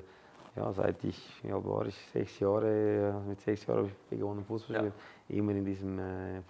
ja, 0.54 0.72
seit 0.72 1.02
ich, 1.04 1.42
ja, 1.42 1.64
war 1.64 1.86
ich 1.86 1.96
sechs 2.12 2.38
Jahre, 2.38 3.22
mit 3.26 3.40
sechs 3.40 3.66
Jahren 3.66 3.78
habe 3.78 3.88
ich 3.88 4.10
begonnen 4.10 4.44
Fußball 4.44 4.76
zu 4.76 4.84
ja. 4.84 5.38
immer 5.38 5.52
in 5.52 5.64
diesem, 5.64 5.98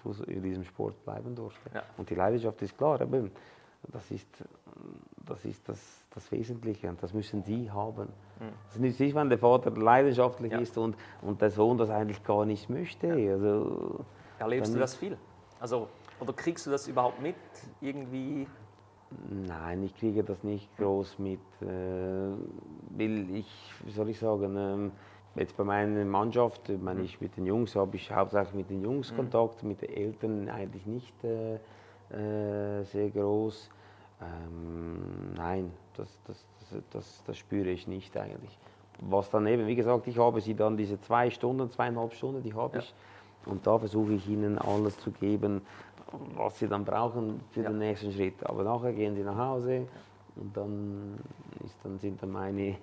Fuß, 0.02 0.22
in 0.22 0.42
diesem 0.42 0.64
Sport 0.64 1.04
bleiben 1.04 1.34
durfte. 1.34 1.70
Ja. 1.72 1.84
Und 1.96 2.10
die 2.10 2.16
Leidenschaft 2.16 2.60
ist 2.62 2.76
klar, 2.76 3.00
eben, 3.00 3.30
das 3.90 4.10
ist, 4.10 4.28
das, 5.26 5.44
ist 5.44 5.68
das, 5.68 6.04
das 6.14 6.30
Wesentliche 6.30 6.88
und 6.88 7.02
das 7.02 7.12
müssen 7.12 7.42
sie 7.42 7.70
haben. 7.70 8.08
Mhm. 8.40 8.52
Es 8.68 8.76
ist 8.76 9.00
nicht, 9.00 9.14
wenn 9.14 9.28
der 9.28 9.38
Vater 9.38 9.70
leidenschaftlich 9.70 10.52
ja. 10.52 10.58
ist 10.58 10.78
und, 10.78 10.96
und 11.20 11.40
der 11.40 11.50
Sohn 11.50 11.78
das 11.78 11.90
eigentlich 11.90 12.22
gar 12.22 12.44
nicht 12.44 12.70
möchte. 12.70 13.12
Also, 13.12 14.04
Erlebst 14.38 14.74
du 14.74 14.78
das 14.78 14.94
viel? 14.94 15.16
Also, 15.60 15.88
oder 16.20 16.32
kriegst 16.32 16.66
du 16.66 16.70
das 16.70 16.88
überhaupt 16.88 17.20
mit 17.20 17.36
irgendwie? 17.80 18.46
Nein, 19.28 19.82
ich 19.82 19.94
kriege 19.96 20.24
das 20.24 20.42
nicht 20.42 20.74
groß 20.78 21.18
mit. 21.18 21.40
Äh, 21.60 21.66
will 22.96 23.34
ich, 23.34 23.72
wie 23.84 23.90
soll 23.90 24.08
ich 24.08 24.18
sagen, 24.18 24.56
ähm, 24.56 24.92
jetzt 25.34 25.56
bei 25.56 25.64
meiner 25.64 26.04
Mannschaft, 26.04 26.68
meine 26.68 27.00
mhm. 27.00 27.04
ich 27.06 27.20
mit 27.20 27.36
den 27.36 27.46
Jungs, 27.46 27.76
habe 27.76 27.96
ich 27.96 28.10
hauptsächlich 28.10 28.54
mit 28.54 28.70
den 28.70 28.82
Jungs 28.82 29.12
mhm. 29.12 29.16
Kontakt, 29.16 29.62
mit 29.62 29.82
den 29.82 29.90
Eltern 29.90 30.48
eigentlich 30.48 30.86
nicht 30.86 31.24
äh, 31.24 31.58
äh, 32.12 32.84
sehr 32.84 33.10
groß. 33.10 33.70
Ähm, 34.20 35.32
nein, 35.34 35.72
das, 35.96 36.08
das, 36.26 36.44
das 36.90 37.22
das, 37.26 37.36
spüre 37.36 37.70
ich 37.70 37.86
nicht 37.86 38.16
eigentlich. 38.16 38.58
Was 39.00 39.30
dann 39.30 39.46
eben, 39.46 39.66
wie 39.66 39.74
gesagt, 39.74 40.06
ich 40.06 40.18
habe 40.18 40.40
sie 40.40 40.54
dann 40.54 40.76
diese 40.76 41.00
zwei 41.00 41.30
Stunden, 41.30 41.68
zweieinhalb 41.68 42.12
Stunden, 42.14 42.42
die 42.42 42.54
habe 42.54 42.78
ich. 42.78 42.94
Und 43.46 43.66
da 43.66 43.78
versuche 43.78 44.12
ich 44.12 44.28
ihnen 44.28 44.58
alles 44.58 44.96
zu 44.98 45.10
geben, 45.10 45.62
was 46.36 46.58
sie 46.58 46.68
dann 46.68 46.84
brauchen 46.84 47.40
für 47.50 47.62
ja. 47.62 47.70
den 47.70 47.78
nächsten 47.78 48.12
Schritt. 48.12 48.44
Aber 48.46 48.62
nachher 48.62 48.92
gehen 48.92 49.14
sie 49.14 49.22
nach 49.22 49.36
Hause 49.36 49.88
und 50.36 50.56
dann, 50.56 51.18
ist, 51.64 51.76
dann 51.82 51.98
sind 51.98 52.22
dann 52.22 52.30
meine, 52.30 52.76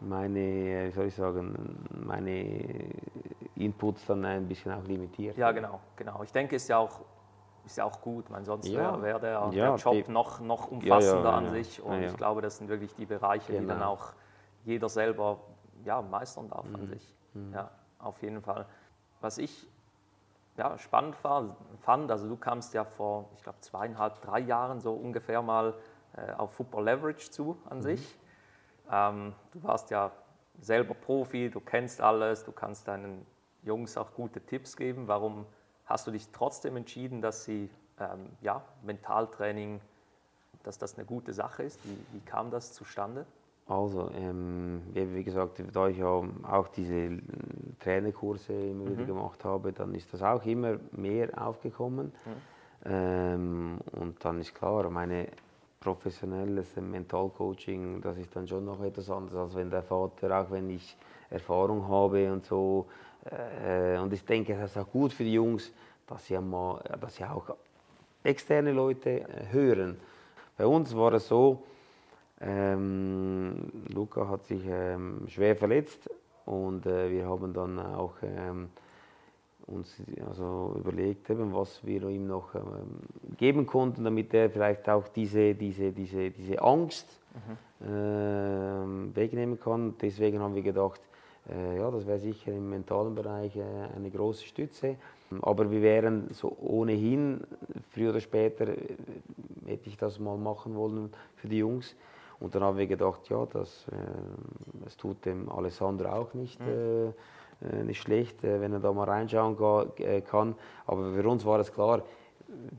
meine, 0.00 0.86
wie 0.86 0.92
soll 0.92 1.06
ich 1.06 1.14
sagen, 1.14 1.76
meine 2.06 2.44
Inputs 3.56 4.06
dann 4.06 4.24
ein 4.24 4.46
bisschen 4.46 4.72
auch 4.72 4.84
limitiert. 4.84 5.36
Ja, 5.36 5.50
genau, 5.50 5.80
genau. 5.96 6.22
Ich 6.22 6.32
denke, 6.32 6.56
es 6.56 6.62
ist 6.62 6.68
ja 6.68 6.78
auch 6.78 7.00
ist 7.70 7.76
ja 7.76 7.84
auch 7.84 8.00
gut. 8.00 8.30
Meine, 8.30 8.44
sonst 8.44 8.66
ja. 8.68 8.80
wäre 8.80 9.02
wär 9.02 9.18
der, 9.18 9.30
ja, 9.30 9.50
der, 9.50 9.74
Job 9.76 9.92
die, 9.92 10.10
noch, 10.10 10.40
noch 10.40 10.70
umfassender 10.70 11.32
an 11.32 11.50
sich. 11.50 11.82
Und 11.82 12.02
ich 12.02 12.16
glaube, 12.16 12.40
das 12.40 12.58
sind 12.58 12.68
wirklich 12.68 12.94
die 12.94 13.06
Bereiche, 13.06 13.52
genau. 13.52 13.60
die 13.60 13.66
dann 13.66 13.78
genau. 13.78 13.92
auch 13.92 14.12
jeder 14.64 14.88
selber 14.88 15.38
ja, 15.84 16.02
meistern 16.02 16.48
darf 16.48 16.66
mhm. 16.66 16.74
an 16.74 16.86
sich. 16.86 17.14
Mhm. 17.34 17.52
Ja, 17.54 17.70
auf 17.98 18.20
jeden 18.22 18.42
Fall. 18.42 18.66
Was 19.20 19.38
ich 19.38 19.68
ja, 20.56 20.76
spannend 20.78 21.22
war, 21.22 21.56
fand, 21.80 22.10
also 22.10 22.28
du 22.28 22.36
kamst 22.36 22.74
ja 22.74 22.84
vor, 22.84 23.28
ich 23.36 23.42
glaube, 23.42 23.60
zweieinhalb, 23.60 24.20
drei 24.20 24.40
Jahren 24.40 24.80
so 24.80 24.92
ungefähr 24.92 25.40
mal 25.40 25.74
äh, 26.16 26.32
auf 26.32 26.52
Football 26.52 26.84
Leverage 26.84 27.30
zu 27.30 27.56
an 27.68 27.78
mhm. 27.78 27.82
sich. 27.82 28.18
Ähm, 28.90 29.34
du 29.52 29.62
warst 29.62 29.90
ja 29.90 30.10
selber 30.60 30.94
Profi, 30.94 31.50
du 31.50 31.60
kennst 31.60 32.00
alles, 32.00 32.44
du 32.44 32.52
kannst 32.52 32.88
deinen 32.88 33.24
Jungs 33.62 33.96
auch 33.96 34.14
gute 34.14 34.40
Tipps 34.40 34.76
geben. 34.76 35.06
Warum 35.06 35.46
hast 35.88 36.06
du 36.06 36.10
dich 36.10 36.28
trotzdem 36.32 36.76
entschieden, 36.76 37.20
dass 37.22 37.44
sie 37.44 37.70
ähm, 37.98 38.28
ja, 38.42 38.62
Mentaltraining, 38.82 39.80
dass 40.62 40.78
das 40.78 40.96
eine 40.96 41.06
gute 41.06 41.32
Sache 41.32 41.62
ist? 41.62 41.80
Wie, 41.84 41.98
wie 42.12 42.20
kam 42.20 42.50
das 42.50 42.74
zustande? 42.74 43.26
Also, 43.66 44.10
ähm, 44.14 44.82
wie 44.94 45.24
gesagt, 45.24 45.62
da 45.72 45.88
ich 45.88 45.98
ja 45.98 46.06
auch 46.06 46.68
diese 46.68 47.18
Trainerkurse 47.80 48.52
immer 48.52 48.84
mhm. 48.84 48.92
wieder 48.92 49.04
gemacht 49.04 49.44
habe, 49.44 49.72
dann 49.72 49.94
ist 49.94 50.12
das 50.12 50.22
auch 50.22 50.44
immer 50.46 50.78
mehr 50.92 51.30
aufgekommen. 51.36 52.06
Mhm. 52.06 52.32
Ähm, 52.84 53.78
und 53.92 54.24
dann 54.24 54.40
ist 54.40 54.54
klar, 54.54 54.88
meine 54.88 55.28
professionelles 55.80 56.76
Mentalcoaching, 56.76 58.00
das 58.00 58.16
ist 58.18 58.34
dann 58.34 58.48
schon 58.48 58.64
noch 58.64 58.82
etwas 58.82 59.10
anderes, 59.10 59.38
als 59.38 59.54
wenn 59.54 59.70
der 59.70 59.82
Vater, 59.82 60.40
auch 60.40 60.50
wenn 60.50 60.70
ich 60.70 60.96
Erfahrung 61.30 61.88
habe 61.88 62.32
und 62.32 62.46
so. 62.46 62.86
Äh, 63.24 63.98
und 63.98 64.12
ich 64.12 64.24
denke, 64.24 64.54
das 64.54 64.70
ist 64.70 64.76
auch 64.76 64.90
gut 64.90 65.12
für 65.12 65.24
die 65.24 65.34
Jungs, 65.34 65.72
dass 66.06 66.26
sie, 66.26 66.38
mal, 66.38 66.82
dass 67.00 67.16
sie 67.16 67.24
auch 67.24 67.54
externe 68.22 68.72
Leute 68.72 69.20
äh, 69.20 69.26
hören. 69.50 69.98
Bei 70.56 70.66
uns 70.66 70.94
war 70.96 71.12
es 71.12 71.28
so, 71.28 71.62
ähm, 72.40 73.70
Luca 73.88 74.28
hat 74.28 74.44
sich 74.46 74.62
ähm, 74.66 75.22
schwer 75.28 75.56
verletzt 75.56 76.08
und 76.46 76.86
äh, 76.86 77.10
wir 77.10 77.26
haben 77.26 77.52
dann 77.52 77.78
auch 77.78 78.14
ähm, 78.22 78.70
uns 79.66 79.96
also 80.26 80.76
überlegt, 80.78 81.28
eben, 81.30 81.52
was 81.52 81.84
wir 81.84 82.08
ihm 82.08 82.26
noch 82.26 82.54
ähm, 82.54 83.00
geben 83.36 83.66
konnten, 83.66 84.04
damit 84.04 84.32
er 84.32 84.48
vielleicht 84.50 84.88
auch 84.88 85.08
diese, 85.08 85.54
diese, 85.54 85.92
diese, 85.92 86.30
diese 86.30 86.62
Angst 86.62 87.06
mhm. 87.80 89.14
wegnehmen 89.14 89.60
kann. 89.60 89.94
Deswegen 90.00 90.40
haben 90.40 90.54
wir 90.54 90.62
gedacht, 90.62 91.00
äh, 91.00 91.07
ja, 91.48 91.90
das 91.90 92.06
wäre 92.06 92.18
sicher 92.18 92.52
im 92.52 92.70
mentalen 92.70 93.14
Bereich 93.14 93.56
äh, 93.56 93.62
eine 93.96 94.10
große 94.10 94.44
Stütze. 94.44 94.96
Aber 95.42 95.70
wir 95.70 95.82
wären 95.82 96.28
so 96.32 96.56
ohnehin, 96.60 97.40
früher 97.90 98.10
oder 98.10 98.20
später, 98.20 98.66
hätte 98.66 99.88
ich 99.88 99.96
das 99.96 100.18
mal 100.18 100.36
machen 100.36 100.74
wollen 100.74 101.10
für 101.36 101.48
die 101.48 101.58
Jungs. 101.58 101.94
Und 102.40 102.54
dann 102.54 102.62
haben 102.62 102.78
wir 102.78 102.86
gedacht, 102.86 103.28
ja, 103.28 103.46
das, 103.46 103.86
äh, 103.88 103.96
das 104.84 104.96
tut 104.96 105.24
dem 105.24 105.50
Alessandro 105.50 106.08
auch 106.08 106.34
nicht, 106.34 106.60
mhm. 106.60 107.14
äh, 107.62 107.82
nicht 107.82 108.00
schlecht, 108.00 108.44
äh, 108.44 108.60
wenn 108.60 108.72
er 108.72 108.80
da 108.80 108.92
mal 108.92 109.04
reinschauen 109.04 109.56
kann. 110.24 110.54
Aber 110.86 111.12
für 111.12 111.28
uns 111.28 111.44
war 111.44 111.60
es 111.60 111.72
klar, 111.72 112.02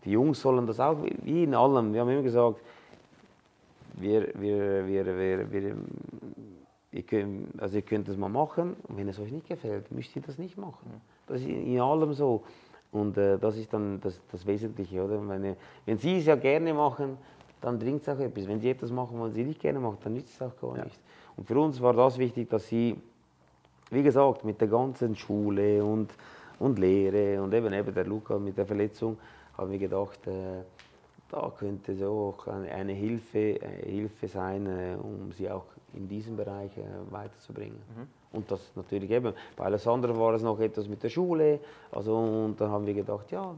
die 0.04 0.12
Jungs 0.12 0.42
sollen 0.42 0.66
das 0.66 0.80
auch, 0.80 0.98
wie 1.24 1.44
in 1.44 1.54
allem. 1.54 1.94
Wir 1.94 2.02
haben 2.02 2.10
immer 2.10 2.24
gesagt, 2.24 2.60
wir, 3.94 4.30
wir, 4.36 4.88
wir, 4.88 5.06
wir, 5.06 5.52
wir 5.52 5.76
ihr 6.92 7.04
könnt, 7.04 7.62
also 7.62 7.76
ihr 7.76 7.82
könnt 7.82 8.08
das 8.08 8.18
mal 8.18 8.30
machen 8.30 8.76
und 8.88 8.98
wenn 8.98 9.08
es 9.08 9.20
euch 9.20 9.32
nicht 9.32 9.48
gefällt, 9.48 9.92
müsst 9.92 10.16
ihr 10.16 10.22
das 10.22 10.38
nicht 10.38 10.58
machen. 10.58 11.02
Das 11.28 11.42
ist 11.42 11.48
in 11.48 11.80
allem 11.80 12.14
so. 12.14 12.44
Und 12.92 13.18
äh, 13.18 13.38
das 13.38 13.56
ist 13.58 13.72
dann 13.72 14.02
das, 14.02 14.20
das 14.32 14.46
Wesentliche, 14.46 15.04
oder? 15.04 15.22
Wenn, 15.28 15.56
wenn 15.86 15.98
Sie 15.98 16.18
es 16.18 16.26
ja 16.26 16.36
gerne 16.36 16.74
machen, 16.74 17.18
dann 17.62 17.78
bringt 17.78 18.02
es 18.02 18.10
auch 18.10 18.20
etwas. 18.20 18.48
Wenn 18.48 18.60
Sie 18.60 18.70
etwas 18.70 18.92
machen, 18.92 19.20
was 19.20 19.34
Sie 19.34 19.44
nicht 19.44 19.60
gerne 19.60 19.80
machen, 19.80 19.98
dann 20.04 20.14
nützt 20.14 20.34
es 20.34 20.42
auch 20.42 20.60
gar 20.60 20.78
ja. 20.78 20.84
nichts. 20.86 21.00
Und 21.38 21.46
für 21.46 21.60
uns 21.60 21.80
war 21.82 21.94
das 21.94 22.18
wichtig, 22.18 22.50
dass 22.50 22.68
Sie, 22.68 22.96
wie 23.92 24.02
gesagt, 24.02 24.44
mit 24.44 24.60
der 24.60 24.68
ganzen 24.68 25.16
Schule 25.16 25.84
und, 25.84 26.10
und 26.58 26.80
Lehre 26.80 27.42
und 27.44 27.54
eben, 27.54 27.72
eben 27.72 27.94
der 27.94 28.06
Luca 28.06 28.40
mit 28.40 28.58
der 28.58 28.66
Verletzung, 28.66 29.18
haben 29.56 29.72
wir 29.72 29.80
gedacht, 29.80 30.26
äh, 30.26 30.64
da 31.30 31.54
könnte 31.56 31.96
so 31.96 32.36
auch 32.36 32.48
eine, 32.48 32.72
eine 32.72 32.94
Hilfe, 32.94 33.62
äh, 33.62 33.86
Hilfe 33.86 34.28
sein, 34.28 34.66
äh, 34.66 34.96
um 35.00 35.32
sie 35.32 35.50
auch 35.50 35.66
in 35.94 36.08
diesem 36.08 36.36
Bereich 36.36 36.76
äh, 36.78 36.84
weiterzubringen. 37.10 37.78
Mhm. 37.96 38.08
Und 38.38 38.52
das 38.52 38.72
natürlich 38.76 39.10
eben, 39.12 39.34
bei 39.56 39.66
Alessandro 39.66 40.18
war 40.20 40.34
es 40.34 40.44
noch 40.44 40.60
etwas 40.60 40.88
mit 40.88 41.02
der 41.02 41.10
Schule, 41.10 41.60
also 41.92 42.18
und 42.18 42.62
dann 42.62 42.70
haben 42.70 42.86
wir 42.86 42.94
gedacht, 42.94 43.32
ja, 43.32 43.54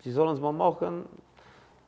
sie 0.00 0.10
sollen 0.10 0.34
es 0.34 0.40
mal 0.40 0.52
machen, 0.52 1.04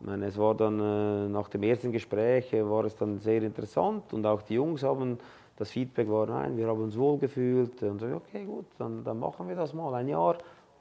ich 0.01 0.07
meine, 0.07 0.27
es 0.27 0.37
war 0.37 0.55
dann 0.55 0.79
äh, 0.79 1.29
nach 1.29 1.49
dem 1.49 1.62
ersten 1.62 1.91
Gespräch 1.93 2.53
äh, 2.53 2.69
war 2.69 2.85
es 2.85 2.97
dann 2.97 3.19
sehr 3.19 3.43
interessant 3.43 4.12
und 4.12 4.27
auch 4.27 4.43
die 4.43 4.55
Jungs 4.55 4.83
haben 4.83 5.19
das 5.57 5.71
Feedback 5.71 6.09
war, 6.11 6.27
nein, 6.27 6.57
wir 6.57 6.67
haben 6.69 6.83
uns 6.83 6.97
wohl 6.99 7.19
gefühlt 7.19 7.83
und 7.83 7.99
so, 7.99 8.07
okay, 8.07 8.45
gut, 8.45 8.67
dann, 8.79 9.03
dann 9.03 9.19
machen 9.19 9.49
wir 9.49 9.57
das 9.57 9.73
mal 9.73 9.95
ein 9.95 10.09
Jahr 10.09 10.37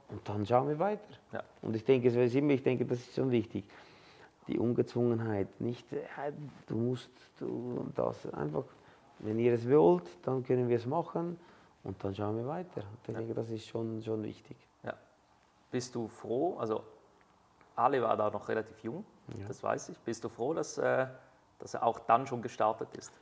und 0.08 0.20
dann 0.24 0.44
schauen 0.44 0.68
wir 0.68 0.78
weiter. 0.78 1.14
Ja. 1.32 1.42
Und 1.62 1.74
ich 1.74 1.84
denke, 1.84 2.08
es 2.08 2.14
ist 2.14 2.34
immer, 2.34 2.52
ich 2.52 2.62
denke, 2.62 2.84
das 2.84 2.98
ist 2.98 3.14
schon 3.14 3.30
wichtig. 3.30 3.64
Die 4.48 4.58
Ungezwungenheit, 4.58 5.48
nicht, 5.60 5.90
äh, 5.92 6.32
du 6.66 6.76
musst 6.76 7.10
du 7.40 7.86
das 7.94 8.26
einfach, 8.34 8.64
wenn 9.20 9.38
ihr 9.38 9.54
es 9.54 9.68
wollt, 9.68 10.08
dann 10.22 10.44
können 10.44 10.68
wir 10.68 10.76
es 10.76 10.86
machen 10.86 11.38
und 11.84 12.02
dann 12.02 12.14
schauen 12.14 12.36
wir 12.36 12.46
weiter. 12.46 12.82
Ich 13.06 13.14
denke, 13.14 13.34
das 13.34 13.50
ist 13.50 13.66
schon, 13.66 14.02
schon 14.02 14.22
wichtig. 14.22 14.56
Ja. 14.82 14.94
Bist 15.70 15.94
du 15.94 16.08
froh, 16.08 16.56
also 16.58 16.82
Ali 17.74 18.00
war 18.00 18.16
da 18.16 18.30
noch 18.30 18.48
relativ 18.48 18.82
jung, 18.82 19.04
ja. 19.38 19.46
das 19.46 19.62
weiß 19.62 19.90
ich. 19.90 19.98
Bist 20.00 20.24
du 20.24 20.28
froh, 20.28 20.54
dass, 20.54 20.78
äh, 20.78 21.06
dass 21.58 21.74
er 21.74 21.84
auch 21.84 21.98
dann 22.00 22.26
schon 22.26 22.42
gestartet 22.42 22.88
ist? 22.96 23.12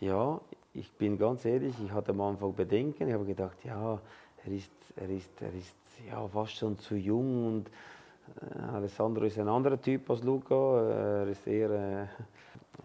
Ja, 0.00 0.40
ich 0.72 0.90
bin 0.92 1.18
ganz 1.18 1.44
ehrlich, 1.44 1.74
ich 1.84 1.92
hatte 1.92 2.12
am 2.12 2.20
Anfang 2.22 2.54
Bedenken. 2.54 3.06
Ich 3.08 3.14
habe 3.14 3.24
gedacht, 3.24 3.62
ja, 3.64 4.00
er 4.44 4.52
ist, 4.52 4.72
er 4.96 5.10
ist, 5.10 5.42
er 5.42 5.52
ist 5.52 5.76
ja, 6.08 6.26
fast 6.28 6.56
schon 6.56 6.78
zu 6.78 6.96
jung 6.96 7.46
und 7.46 7.70
äh, 8.40 8.58
Alessandro 8.72 9.24
ist 9.24 9.38
ein 9.38 9.48
anderer 9.48 9.80
Typ 9.80 10.08
als 10.10 10.22
Luca. 10.22 10.80
Er 10.88 11.26
ist 11.28 11.46
eher, 11.46 11.70
äh, 11.70 12.06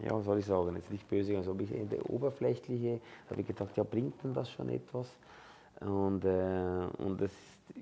ja, 0.04 0.12
was 0.12 0.24
soll 0.24 0.38
ich 0.38 0.46
sagen, 0.46 0.76
jetzt 0.76 0.90
nicht 0.90 1.08
böse, 1.08 1.36
also 1.36 1.52
ein 1.52 1.56
bisschen 1.56 1.88
der 1.88 2.08
oberflächliche. 2.10 3.00
Da 3.26 3.30
habe 3.30 3.40
ich 3.40 3.46
gedacht, 3.46 3.76
ja, 3.76 3.82
bringt 3.82 4.22
denn 4.22 4.34
das 4.34 4.50
schon 4.50 4.68
etwas? 4.68 5.08
Und, 5.80 6.24
äh, 6.24 6.86
und 6.98 7.20
das, 7.20 7.32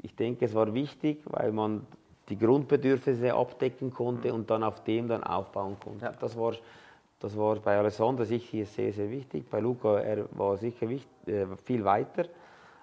ich 0.03 0.15
denke, 0.15 0.45
es 0.45 0.55
war 0.55 0.73
wichtig, 0.75 1.23
weil 1.25 1.53
man 1.53 1.87
die 2.29 2.39
Grundbedürfnisse 2.39 3.35
abdecken 3.35 3.93
konnte 3.93 4.33
und 4.33 4.51
dann 4.51 4.63
auf 4.63 4.83
dem 4.85 5.09
dann 5.09 5.23
aufbauen 5.23 5.77
konnte. 5.83 6.07
Ja. 6.07 6.13
Das, 6.13 6.37
war, 6.37 6.55
das 7.21 7.37
war 7.37 7.57
bei 7.57 7.77
Alessandro 7.77 8.25
sicher 8.25 8.65
sehr, 8.65 8.93
sehr 8.93 9.11
wichtig. 9.11 9.49
Bei 9.51 9.61
Luca, 9.61 10.01
er 10.01 10.27
war 10.37 10.57
sicher 10.57 10.89
wichtig, 10.89 11.09
äh, 11.27 11.47
viel 11.65 11.85
weiter, 11.85 12.27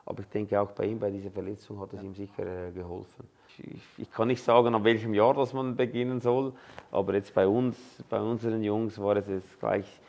aber 0.06 0.22
ich 0.22 0.28
denke 0.28 0.60
auch 0.60 0.72
bei 0.72 0.86
ihm, 0.86 1.00
bei 1.00 1.10
dieser 1.10 1.32
Verletzung 1.32 1.80
hat 1.80 1.94
es 1.94 2.02
ja. 2.02 2.06
ihm 2.06 2.14
sicher 2.14 2.68
äh, 2.68 2.72
geholfen. 2.72 3.28
Ich, 3.60 3.82
ich, 3.98 4.12
kann 4.12 4.28
nicht 4.28 4.44
sagen, 4.44 4.74
ab 4.76 4.84
welchem 4.84 5.14
Jahr 5.14 5.34
das 5.34 5.54
man 5.54 5.76
beginnen 5.76 6.20
soll, 6.20 6.54
aber 6.92 7.14
jetzt 7.14 7.34
bei 7.34 7.48
uns, 7.48 7.78
bei 8.10 8.20
unseren 8.20 8.64
Jungs 8.64 9.00
war 9.00 9.16
es 9.18 9.28
jetzt 9.28 9.60
gleich 9.60 10.00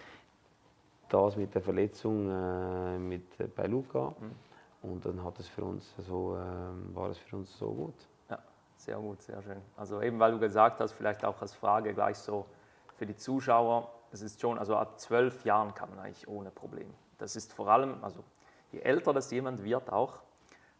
das 1.09 1.37
mit 1.37 1.55
der 1.55 1.62
Verletzung 1.62 2.31
äh, 2.31 2.99
mit, 2.99 3.38
äh, 3.40 3.47
bei 3.47 3.66
Luca. 3.66 4.14
Mhm. 4.18 4.90
Und 4.90 5.05
dann 5.05 5.22
hat 5.22 5.38
es 5.38 5.49
für 5.49 5.64
uns 5.64 5.95
so, 5.99 6.36
ähm, 6.36 6.95
war 6.95 7.11
es 7.11 7.18
für 7.18 7.36
uns 7.36 7.57
so 7.57 7.70
gut. 7.70 7.95
Sehr 8.82 8.97
gut, 8.97 9.22
sehr 9.22 9.40
schön. 9.43 9.62
Also 9.76 10.03
eben, 10.03 10.18
weil 10.18 10.32
du 10.32 10.40
gesagt 10.40 10.80
hast, 10.80 10.90
vielleicht 10.90 11.24
auch 11.24 11.40
als 11.40 11.55
Frage 11.55 11.95
gleich 11.95 12.18
so 12.18 12.47
für 12.97 13.07
die 13.07 13.14
Zuschauer, 13.14 13.88
es 14.11 14.22
ist 14.22 14.40
schon, 14.40 14.59
also 14.59 14.74
ab 14.74 14.99
zwölf 14.99 15.45
Jahren 15.45 15.72
kann 15.72 15.88
man 15.90 16.01
eigentlich 16.01 16.26
ohne 16.26 16.51
Problem. 16.51 16.93
Das 17.18 17.36
ist 17.36 17.53
vor 17.53 17.68
allem, 17.68 18.03
also 18.03 18.24
je 18.72 18.80
älter 18.80 19.12
das 19.12 19.30
jemand 19.30 19.62
wird 19.62 19.93
auch, 19.93 20.20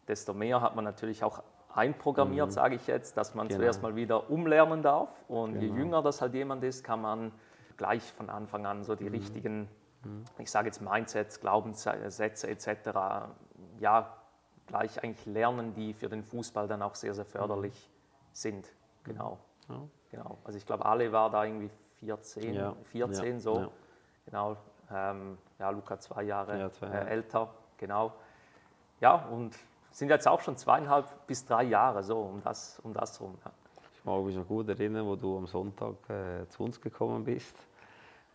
desto 0.08 0.34
mehr 0.34 0.60
hat 0.60 0.74
man 0.74 0.84
natürlich 0.84 1.22
auch 1.22 1.44
einprogrammiert, 1.74 2.48
mhm. 2.48 2.52
sage 2.52 2.74
ich 2.76 2.86
jetzt, 2.86 3.16
dass 3.16 3.34
man 3.34 3.48
genau. 3.48 3.60
zuerst 3.60 3.82
mal 3.82 3.96
wieder 3.96 4.30
umlernen 4.30 4.82
darf. 4.82 5.08
Und 5.28 5.54
genau. 5.54 5.74
je 5.74 5.80
jünger 5.80 6.02
das 6.02 6.20
halt 6.20 6.34
jemand 6.34 6.62
ist, 6.64 6.84
kann 6.84 7.00
man 7.00 7.32
gleich 7.76 8.02
von 8.12 8.30
Anfang 8.30 8.66
an 8.66 8.84
so 8.84 8.94
die 8.94 9.04
mhm. 9.04 9.10
richtigen, 9.10 9.68
mhm. 10.04 10.24
ich 10.38 10.50
sage 10.50 10.68
jetzt 10.68 10.80
Mindsets, 10.80 11.40
Glaubenssätze 11.40 12.48
etc. 12.48 12.68
ja 13.78 14.16
gleich 14.66 15.02
eigentlich 15.02 15.26
lernen, 15.26 15.74
die 15.74 15.92
für 15.92 16.08
den 16.08 16.22
Fußball 16.22 16.68
dann 16.68 16.82
auch 16.82 16.94
sehr, 16.94 17.14
sehr 17.14 17.24
förderlich 17.24 17.90
sind. 18.32 18.72
Genau. 19.04 19.38
Ja. 19.68 19.82
genau. 20.10 20.38
Also 20.44 20.58
ich 20.58 20.66
glaube, 20.66 20.86
alle 20.86 21.12
war 21.12 21.30
da 21.30 21.44
irgendwie 21.44 21.70
14, 22.00 22.54
ja. 22.54 22.74
14 22.84 23.24
ja. 23.24 23.40
so. 23.40 23.72
Genau. 24.26 24.56
Ähm, 24.90 25.38
ja, 25.58 25.70
Luca 25.70 25.98
zwei 25.98 26.24
Jahre, 26.24 26.58
Ja, 26.58 26.70
zwei 26.70 26.86
Jahre. 26.86 27.06
Äh, 27.08 27.10
älter, 27.10 27.54
genau. 27.76 28.12
Ja, 29.00 29.14
und 29.14 29.56
sind 29.93 30.09
jetzt 30.11 30.26
auch 30.26 30.40
schon 30.40 30.57
zweieinhalb 30.57 31.26
bis 31.26 31.45
drei 31.45 31.64
Jahre 31.64 32.03
so 32.03 32.18
um 32.18 32.43
das, 32.43 32.80
um 32.82 32.93
das 32.93 33.20
rum. 33.20 33.34
Ja. 33.45 33.51
Ich 33.95 34.05
mag 34.05 34.24
mich 34.24 34.36
noch 34.36 34.47
gut 34.49 34.68
erinnern, 34.68 35.07
wo 35.07 35.14
du 35.16 35.36
am 35.38 35.47
Sonntag 35.47 35.95
äh, 36.09 36.49
zu 36.49 36.64
uns 36.64 36.80
gekommen 36.80 37.22
bist. 37.24 37.55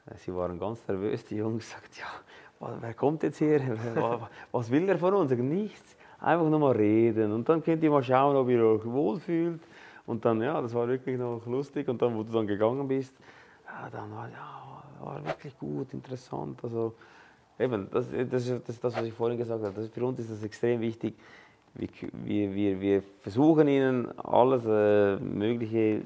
Äh, 0.05 0.15
Sie 0.17 0.33
waren 0.33 0.57
ganz 0.59 0.87
nervös, 0.87 1.25
die 1.25 1.35
Jungs 1.37 1.69
sagten, 1.69 1.99
ja, 1.99 2.77
wer 2.79 2.93
kommt 2.93 3.23
jetzt 3.23 3.37
hier? 3.39 3.59
Wa- 3.95 4.29
Was 4.51 4.69
will 4.71 4.87
er 4.87 4.97
von 4.97 5.13
uns? 5.15 5.29
Sag, 5.29 5.39
nichts, 5.39 5.95
einfach 6.19 6.45
nur 6.47 6.59
mal 6.59 6.75
reden 6.75 7.31
und 7.33 7.47
dann 7.49 7.61
könnt 7.63 7.83
ihr 7.83 7.91
mal 7.91 8.03
schauen, 8.03 8.35
ob 8.35 8.47
ihr 8.49 8.63
euch 8.63 8.85
wohlfühlt. 8.85 9.61
Und 10.05 10.23
dann, 10.23 10.41
ja, 10.41 10.61
das 10.61 10.73
war 10.73 10.87
wirklich 10.87 11.17
noch 11.17 11.45
lustig. 11.47 11.85
Und 11.89 12.01
dann, 12.01 12.15
wo 12.15 12.23
du 12.23 12.31
dann 12.31 12.47
gegangen 12.47 12.87
bist, 12.87 13.13
ja, 13.65 13.89
dann 13.89 14.09
war, 14.15 14.29
ja, 14.29 14.83
war 15.05 15.25
wirklich 15.25 15.57
gut, 15.59 15.93
interessant. 15.93 16.63
Also, 16.63 16.93
eben, 17.59 17.89
das, 17.91 18.07
das, 18.29 18.45
das 18.65 18.79
das, 18.79 18.95
was 18.95 19.03
ich 19.03 19.11
vorhin 19.13 19.37
gesagt 19.37 19.61
habe. 19.61 19.73
Das, 19.73 19.89
für 19.89 20.05
uns 20.05 20.17
ist 20.19 20.31
das 20.31 20.41
extrem 20.43 20.79
wichtig. 20.79 21.13
Wir, 21.77 22.55
wir, 22.55 22.81
wir, 22.81 23.03
versuchen 23.19 23.67
ihnen 23.67 24.17
alles 24.19 24.63
äh, 24.65 25.17
Mögliche 25.17 26.01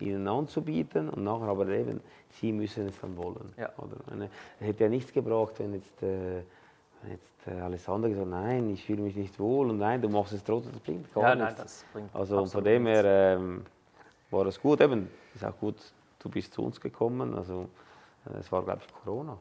ihnen 0.00 0.26
anzubieten 0.28 1.08
und 1.08 1.24
nachher 1.24 1.48
aber 1.48 1.68
eben, 1.68 2.00
sie 2.40 2.52
müssen 2.52 2.88
es 2.88 3.00
dann 3.00 3.16
wollen. 3.16 3.52
Ja. 3.56 3.70
Oder? 3.78 4.28
Es 4.60 4.66
hätte 4.66 4.84
ja 4.84 4.90
nichts 4.90 5.12
gebraucht, 5.12 5.58
wenn 5.58 5.74
jetzt, 5.74 6.02
äh, 6.02 6.42
wenn 7.02 7.12
jetzt 7.12 7.46
äh, 7.46 7.60
Alessandro 7.60 8.08
gesagt 8.08 8.26
hat, 8.26 8.42
nein, 8.42 8.70
ich 8.70 8.84
fühle 8.84 9.02
mich 9.02 9.16
nicht 9.16 9.38
wohl 9.38 9.70
und 9.70 9.78
nein, 9.78 10.00
du 10.00 10.08
machst 10.08 10.32
es 10.32 10.42
trotzdem, 10.44 10.72
das 10.72 10.82
bringt 10.82 11.12
gar 11.14 11.22
ja, 11.22 11.34
nichts. 11.34 11.50
nein, 11.50 11.62
das 11.62 11.84
bringt 11.92 12.14
also 12.14 12.46
von 12.46 12.64
dem 12.64 12.86
her 12.86 13.04
ähm, 13.04 13.64
war 14.30 14.44
das 14.44 14.60
gut. 14.60 14.80
Eben, 14.80 15.08
ist 15.34 15.44
auch 15.44 15.56
gut, 15.58 15.76
du 16.18 16.28
bist 16.28 16.52
zu 16.52 16.64
uns 16.64 16.80
gekommen. 16.80 17.34
Also 17.34 17.68
äh, 18.26 18.38
es 18.38 18.50
war, 18.50 18.62
glaube 18.62 18.82
ich, 18.86 18.94
Corona. 19.04 19.38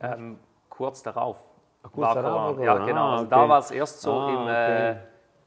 Ähm, 0.00 0.38
kurz 0.68 1.02
darauf. 1.02 1.36
Ach, 1.82 1.92
kurz 1.92 2.14
war 2.14 2.60
Ja, 2.60 2.78
genau. 2.78 3.00
Ah, 3.00 3.12
Also 3.12 3.24
okay. 3.26 3.30
da 3.30 3.48
war 3.48 3.58
es 3.58 3.70
erst 3.70 4.00
so 4.02 4.12
Ah, 4.12 4.28
im, 4.30 4.36
okay. 4.42 4.90
äh, 4.90 4.96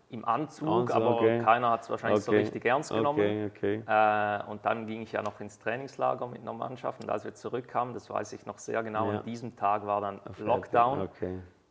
im 0.09 0.25
Anzug, 0.25 0.67
Anzug, 0.69 0.95
aber 0.95 1.15
okay. 1.15 1.41
keiner 1.43 1.71
hat 1.71 1.81
es 1.81 1.89
wahrscheinlich 1.89 2.23
so 2.23 2.31
richtig 2.31 2.65
ernst 2.65 2.91
genommen. 2.91 3.51
Äh, 3.61 4.43
und 4.47 4.65
dann 4.65 4.85
ging 4.85 5.01
ich 5.01 5.11
ja 5.11 5.21
noch 5.23 5.39
ins 5.39 5.57
Trainingslager 5.59 6.27
mit 6.27 6.41
einer 6.41 6.53
Mannschaft. 6.53 7.03
Und 7.03 7.09
als 7.09 7.23
wir 7.25 7.33
zurückkamen, 7.33 7.93
das 7.93 8.09
weiß 8.09 8.33
ich 8.33 8.45
noch 8.45 8.59
sehr 8.59 8.83
genau, 8.83 9.11
Ja. 9.11 9.19
an 9.19 9.25
diesem 9.25 9.55
Tag 9.55 9.85
war 9.85 10.01
dann 10.01 10.19
Auf 10.27 10.39
Lockdown. 10.39 11.09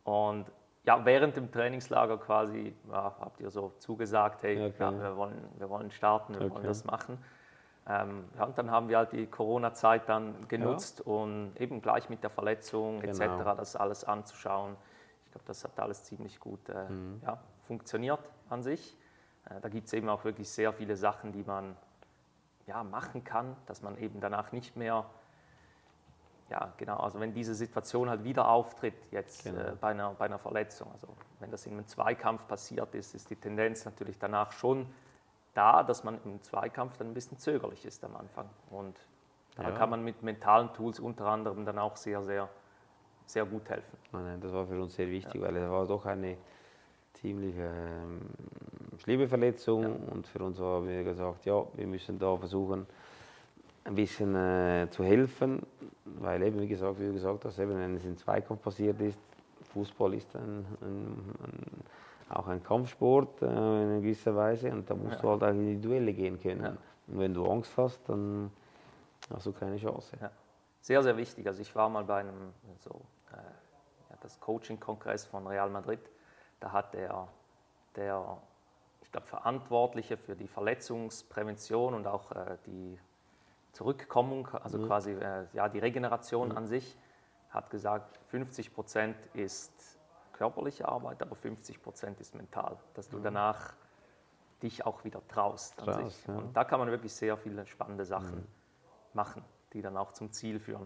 Und 0.03 0.45
ja, 0.85 1.05
während 1.05 1.37
dem 1.37 1.49
Trainingslager 1.51 2.17
quasi 2.17 2.75
ja, 2.91 3.15
habt 3.21 3.39
ihr 3.39 3.49
so 3.49 3.71
zugesagt, 3.77 4.43
hey, 4.43 4.73
ja, 4.77 4.91
wir, 4.91 5.15
wollen, 5.15 5.41
wir 5.57 5.69
wollen 5.69 5.89
starten, 5.91 6.37
wir 6.37 6.49
wollen 6.51 6.65
das 6.65 6.83
machen. 6.83 7.17
Ähm, 7.87 8.23
ja, 8.37 8.45
und 8.45 8.57
dann 8.57 8.71
haben 8.71 8.87
wir 8.87 8.97
halt 8.97 9.11
die 9.11 9.27
Corona-Zeit 9.27 10.07
dann 10.07 10.47
genutzt, 10.47 11.05
um 11.05 11.51
eben 11.57 11.81
gleich 11.81 12.09
mit 12.09 12.23
der 12.23 12.29
Verletzung 12.29 13.01
Genau. 13.01 13.23
etc. 13.23 13.55
das 13.57 13.75
alles 13.75 14.05
anzuschauen. 14.05 14.75
Ich 15.25 15.31
glaube, 15.31 15.45
das 15.47 15.63
hat 15.65 15.77
alles 15.79 16.03
ziemlich 16.05 16.39
gut 16.39 16.69
äh, 16.69 16.89
Mhm. 16.89 17.21
ja, 17.25 17.39
funktioniert 17.67 18.19
an 18.49 18.63
sich. 18.63 18.97
Äh, 19.49 19.59
da 19.61 19.67
gibt 19.67 19.87
es 19.87 19.93
eben 19.93 20.07
auch 20.07 20.23
wirklich 20.23 20.49
sehr 20.49 20.71
viele 20.71 20.95
Sachen, 20.95 21.33
die 21.33 21.43
man 21.43 21.75
ja, 22.67 22.83
machen 22.83 23.25
kann, 23.25 23.57
dass 23.65 23.81
man 23.81 23.97
eben 23.97 24.21
danach 24.21 24.51
nicht 24.53 24.77
mehr 24.77 25.05
ja, 26.49 26.71
genau. 26.77 26.97
Also 26.97 27.19
wenn 27.19 27.33
diese 27.33 27.55
Situation 27.55 28.09
halt 28.09 28.23
wieder 28.25 28.47
auftritt, 28.47 28.93
jetzt 29.11 29.43
Genau. 29.45 29.59
äh, 29.61 29.71
bei, 29.79 29.89
einer, 29.91 30.11
bei 30.11 30.25
einer 30.25 30.37
Verletzung, 30.37 30.91
also 30.91 31.07
wenn 31.39 31.49
das 31.51 31.65
in 31.65 31.73
einem 31.73 31.87
Zweikampf 31.87 32.45
passiert 32.47 32.93
ist, 32.95 33.15
ist 33.15 33.29
die 33.29 33.35
Tendenz 33.35 33.85
natürlich 33.85 34.19
danach 34.19 34.51
schon 34.51 34.85
da, 35.53 35.83
dass 35.83 36.03
man 36.03 36.19
im 36.25 36.41
Zweikampf 36.41 36.97
dann 36.97 37.07
ein 37.07 37.13
bisschen 37.13 37.37
zögerlich 37.37 37.85
ist 37.85 38.03
am 38.03 38.15
Anfang. 38.15 38.49
Und 38.69 38.97
da 39.55 39.63
Ja. 39.63 39.71
kann 39.71 39.89
man 39.89 40.03
mit 40.03 40.23
mentalen 40.23 40.73
Tools 40.73 40.99
unter 40.99 41.25
anderem 41.25 41.65
dann 41.65 41.77
auch 41.79 41.95
sehr, 41.95 42.23
sehr, 42.23 42.49
sehr 43.25 43.45
gut 43.45 43.69
helfen. 43.69 43.97
Nein, 44.11 44.23
nein, 44.25 44.41
das 44.41 44.51
war 44.51 44.65
für 44.65 44.81
uns 44.81 44.95
sehr 44.95 45.09
wichtig, 45.09 45.41
weil 45.41 45.55
es 45.55 45.69
war 45.69 45.85
doch 45.85 46.05
eine 46.05 46.37
ziemlich 47.13 47.55
ähm, 47.57 48.21
schlimme 48.97 49.27
Verletzung 49.27 49.95
und 50.07 50.27
für 50.27 50.39
uns 50.43 50.59
haben 50.59 50.87
wir 50.87 51.03
gesagt, 51.03 51.45
ja, 51.45 51.63
wir 51.73 51.87
müssen 51.87 52.17
da 52.17 52.35
versuchen, 52.35 52.85
ein 53.85 53.95
bisschen 53.95 54.35
äh, 54.35 54.87
zu 54.89 55.03
helfen, 55.03 55.61
weil 56.05 56.41
eben, 56.41 56.59
wie 56.59 56.67
gesagt, 56.67 56.99
wie 56.99 57.11
gesagt 57.13 57.45
hast, 57.45 57.59
eben, 57.59 57.77
wenn 57.77 57.95
es 57.97 58.05
in 58.05 58.17
Zweikampf 58.17 58.61
passiert 58.61 58.99
ist, 59.01 59.19
Fußball 59.73 60.13
ist 60.13 60.35
ein, 60.35 60.65
ein, 60.81 61.35
ein, 61.43 61.83
auch 62.35 62.47
ein 62.47 62.63
Kampfsport 62.63 63.41
äh, 63.41 63.45
in 63.45 64.01
gewisser 64.01 64.35
Weise 64.35 64.71
und 64.71 64.89
da 64.89 64.95
musst 64.95 65.15
Ja. 65.15 65.21
du 65.21 65.29
halt 65.29 65.43
auch 65.43 65.49
in 65.49 65.67
die 65.67 65.79
Duelle 65.81 66.13
gehen 66.13 66.39
können. 66.39 66.63
Ja. 66.63 66.77
Und 67.07 67.19
wenn 67.19 67.33
du 67.33 67.45
Angst 67.49 67.73
hast, 67.77 68.07
dann 68.09 68.51
hast 69.33 69.45
du 69.45 69.51
keine 69.51 69.77
Chance. 69.77 70.17
Ja. 70.21 70.31
Sehr, 70.81 71.01
sehr 71.03 71.15
wichtig. 71.17 71.47
Also 71.47 71.61
ich 71.61 71.73
war 71.75 71.89
mal 71.89 72.03
bei 72.03 72.19
einem 72.21 72.53
so, 72.79 73.01
äh, 73.31 73.37
das 74.21 74.39
Coaching-Kongress 74.39 75.25
von 75.25 75.45
Real 75.47 75.69
Madrid. 75.69 75.99
Da 76.59 76.71
hat 76.71 76.93
der, 76.93 77.27
der 77.95 78.37
ich 79.01 79.11
glaube, 79.11 79.27
Verantwortliche 79.27 80.17
für 80.17 80.35
die 80.35 80.47
Verletzungsprävention 80.47 81.93
und 81.93 82.07
auch 82.07 82.31
äh, 82.31 82.57
die 82.65 82.97
Zurückkommung, 83.73 84.47
also 84.63 84.79
quasi 84.85 85.11
äh, 85.13 85.45
ja, 85.53 85.67
die 85.67 85.79
Regeneration 85.79 86.51
an 86.51 86.67
sich, 86.67 86.97
hat 87.49 87.69
gesagt, 87.69 88.17
50 88.27 88.73
Prozent 88.73 89.15
ist 89.33 89.99
körperliche 90.43 90.85
Arbeit, 90.85 91.21
aber 91.21 91.35
50 91.35 91.81
Prozent 91.81 92.19
ist 92.19 92.35
mental. 92.35 92.77
Dass 92.95 93.07
du 93.09 93.19
danach 93.19 93.73
dich 94.61 94.85
auch 94.85 95.03
wieder 95.05 95.21
traust 95.29 95.77
Traust, 95.77 96.27
ja. 96.27 96.35
Und 96.35 96.55
da 96.55 96.65
kann 96.65 96.79
man 96.79 96.89
wirklich 96.89 97.13
sehr 97.13 97.37
viele 97.37 97.65
spannende 97.65 98.03
Sachen 98.03 98.45
machen, 99.13 99.41
die 99.71 99.81
dann 99.81 99.95
auch 99.95 100.11
zum 100.11 100.33
Ziel 100.33 100.59
führen. 100.59 100.85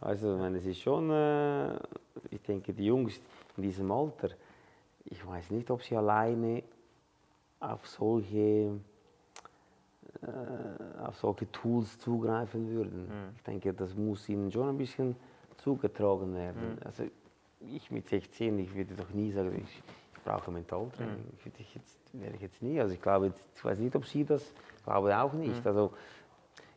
Also, 0.00 0.34
ich 0.34 0.40
meine, 0.40 0.58
es 0.58 0.66
ist 0.66 0.80
schon, 0.80 1.10
äh, 1.10 1.74
ich 2.30 2.42
denke, 2.42 2.72
die 2.72 2.86
Jungs 2.86 3.20
in 3.56 3.62
diesem 3.64 3.90
Alter, 3.90 4.28
ich 5.04 5.26
weiß 5.26 5.50
nicht, 5.50 5.68
ob 5.70 5.82
sie 5.82 5.96
alleine 5.96 6.62
auf 7.58 7.86
solche, 7.88 8.78
äh, 10.22 11.04
auf 11.04 11.16
solche 11.16 11.50
Tools 11.50 11.98
zugreifen 11.98 12.68
würden. 12.68 13.32
Ich 13.36 13.42
denke, 13.42 13.72
das 13.74 13.94
muss 13.96 14.28
ihnen 14.28 14.50
schon 14.50 14.68
ein 14.68 14.78
bisschen 14.78 15.16
zugetragen 15.56 16.34
werden. 16.34 16.78
Also, 16.84 17.04
ich 17.70 17.90
mit 17.90 18.08
16, 18.08 18.58
ich 18.58 18.74
würde 18.74 18.94
doch 18.94 19.10
nie 19.10 19.30
sagen, 19.32 19.54
ich, 19.56 19.82
ich 20.16 20.22
brauche 20.24 20.50
Mentaltraining. 20.50 21.24
Ich 21.38 21.44
würde 21.44 21.58
ich 21.60 21.74
jetzt, 21.74 21.98
wäre 22.12 22.34
ich 22.34 22.40
jetzt 22.40 22.62
nie. 22.62 22.80
Also, 22.80 22.94
ich 22.94 23.02
glaube, 23.02 23.26
jetzt, 23.26 23.48
ich 23.56 23.64
weiß 23.64 23.78
nicht, 23.78 23.94
ob 23.96 24.06
sie 24.06 24.24
das, 24.24 24.42
ich 24.76 24.84
glaube 24.84 25.16
auch 25.16 25.32
nicht. 25.32 25.66
Also, 25.66 25.92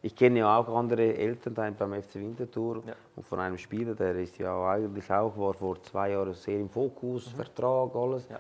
ich 0.02 0.16
kenne 0.16 0.40
ja 0.40 0.58
auch 0.58 0.68
andere 0.76 1.16
Elternteile 1.16 1.74
beim 1.78 1.94
FC 2.02 2.16
Winterthur 2.16 2.84
Ja. 2.86 2.94
und 3.16 3.26
von 3.26 3.40
einem 3.40 3.58
Spieler, 3.58 3.96
der 3.96 4.16
ist 4.16 4.38
ja 4.38 4.70
eigentlich 4.70 5.10
auch, 5.12 5.36
war 5.38 5.54
vor 5.56 5.82
zwei 5.82 6.12
Jahren 6.12 6.34
sehr 6.34 6.60
im 6.60 6.70
Fokus, 6.70 7.28
Vertrag, 7.30 7.96
alles, 7.96 8.28
Ja, 8.30 8.40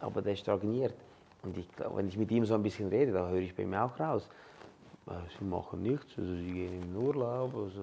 aber 0.00 0.22
der 0.22 0.34
stagniert. 0.34 0.94
Und 1.44 1.56
ich 1.56 1.68
wenn 1.94 2.08
ich 2.08 2.16
mit 2.16 2.30
ihm 2.32 2.44
so 2.44 2.54
ein 2.54 2.62
bisschen 2.62 2.88
rede, 2.88 3.12
da 3.12 3.28
höre 3.28 3.38
ich 3.40 3.54
bei 3.54 3.62
ihm 3.62 3.74
auch 3.74 3.98
raus, 4.00 4.28
äh, 5.06 5.10
sie 5.38 5.44
machen 5.44 5.82
nichts, 5.82 6.18
also 6.18 6.34
sie 6.34 6.50
gehen 6.50 6.82
in 6.82 6.92
den 6.92 6.96
Urlaub. 6.96 7.54
Also. 7.54 7.82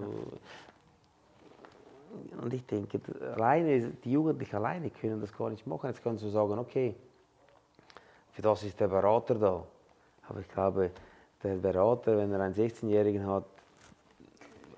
Und 2.41 2.53
ich 2.53 2.65
denke, 2.65 2.99
alleine, 3.35 3.91
die 4.03 4.11
Jugendlichen 4.11 4.55
alleine 4.55 4.89
können 4.89 5.21
das 5.21 5.35
gar 5.35 5.49
nicht 5.49 5.65
machen. 5.67 5.87
Jetzt 5.87 6.03
kannst 6.03 6.23
du 6.23 6.29
sagen, 6.29 6.57
okay, 6.59 6.95
für 8.31 8.41
das 8.41 8.63
ist 8.63 8.79
der 8.79 8.87
Berater 8.87 9.35
da. 9.35 9.63
Aber 10.27 10.39
ich 10.39 10.49
glaube, 10.49 10.91
der 11.43 11.55
Berater, 11.55 12.17
wenn 12.17 12.31
er 12.31 12.41
einen 12.41 12.55
16-Jährigen 12.55 13.25
hat, 13.25 13.45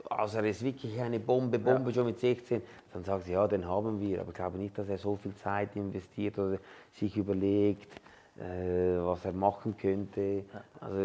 also 0.09 0.38
er 0.38 0.45
ist 0.45 0.63
wirklich 0.63 0.99
eine 0.99 1.19
Bombe, 1.19 1.57
Bombe 1.59 1.91
schon 1.93 2.05
mit 2.05 2.19
16, 2.19 2.61
dann 2.93 3.03
sagt 3.03 3.27
er, 3.27 3.34
ja, 3.34 3.47
den 3.47 3.67
haben 3.67 3.99
wir. 3.99 4.21
Aber 4.21 4.29
ich 4.29 4.36
glaube 4.36 4.57
nicht, 4.57 4.77
dass 4.77 4.88
er 4.89 4.97
so 4.97 5.15
viel 5.15 5.34
Zeit 5.36 5.75
investiert 5.75 6.38
oder 6.38 6.57
sich 6.91 7.17
überlegt, 7.17 7.91
äh, 8.38 8.97
was 8.99 9.25
er 9.25 9.34
machen 9.34 9.75
könnte. 9.77 10.43
Also 10.79 10.97